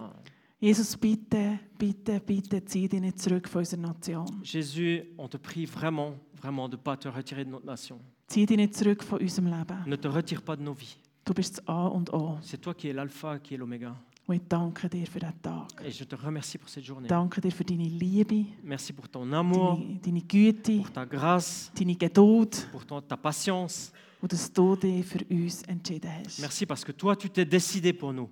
Jesus, 0.61 0.97
bitte, 0.97 1.59
bitte, 1.78 2.20
bitte, 2.20 2.64
zieh 2.64 2.88
dich 2.88 3.01
nicht 3.01 3.20
zurück 3.20 3.49
von 3.49 3.61
unserer 3.61 3.80
Nation. 3.80 4.24
Jésus, 4.42 5.03
on 5.18 5.28
te 5.28 5.36
prie 5.36 5.66
vraiment, 5.66 6.14
vraiment 6.40 6.68
de 6.68 6.76
ne 6.76 6.82
pas 6.82 6.97
te 6.97 7.09
retirer 7.09 7.45
de 7.45 7.51
notre 7.51 7.66
nation. 7.66 7.99
Zieh 8.28 8.47
dich 8.47 8.57
nicht 8.57 8.74
zurück 8.74 9.03
von 9.03 9.18
unserem 9.18 9.47
Leben. 9.47 9.84
Ne 9.86 9.97
te 9.97 10.09
retire 10.09 10.40
pas 10.40 10.57
de 10.57 10.62
nos 10.62 10.74
vies. 10.74 10.97
Du 11.26 11.34
bist 11.34 11.59
das 11.59 11.68
A 11.68 11.88
und 11.88 12.11
O. 12.12 12.38
C'est 12.42 12.61
toi 12.61 12.74
qui 12.74 12.88
es 12.88 12.92
l'alpha, 12.92 13.38
qui 13.38 13.55
est 13.55 13.57
l'oméga. 13.59 13.95
Und 14.27 14.37
ich 14.37 14.43
danke 14.49 14.89
dir 14.89 15.07
für 15.07 15.18
diesen 15.20 15.43
Tag. 15.43 15.83
Et 15.85 15.91
je 15.93 16.05
te 16.07 16.16
remercie 16.16 16.57
pour 16.57 16.68
cette 16.70 16.85
journée. 16.87 17.09
Danke 17.09 17.41
dir 17.43 17.53
für 17.53 17.64
deine 17.64 17.85
Liebe, 17.89 18.47
Merci 18.62 18.93
pour 18.95 19.07
ton 19.09 19.31
amour, 19.33 19.77
deine, 19.77 20.01
deine 20.01 20.22
Güte, 20.22 20.79
pour 20.79 20.91
ta 20.93 21.05
grâce, 21.05 21.70
deine 21.79 21.95
Geduld 21.95 22.68
pour 22.72 22.87
ton- 22.87 23.03
ta 23.03 23.16
patience. 23.18 23.93
und 24.22 24.33
dass 24.33 24.51
du 24.51 24.77
dich 24.77 25.05
für 25.05 25.22
uns 25.31 25.62
entschieden 25.64 26.11
hast. 26.25 26.39
Merci 26.41 26.64
parce 26.64 26.83
que 26.85 26.93
toi, 26.93 27.14
tu 27.14 27.29
t'es 27.29 27.45
décidé 27.45 27.93
pour 27.93 28.14
nous. 28.14 28.31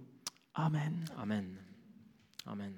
Amen. 0.55 1.05
Amen. 1.19 1.59
Amen. 2.47 2.73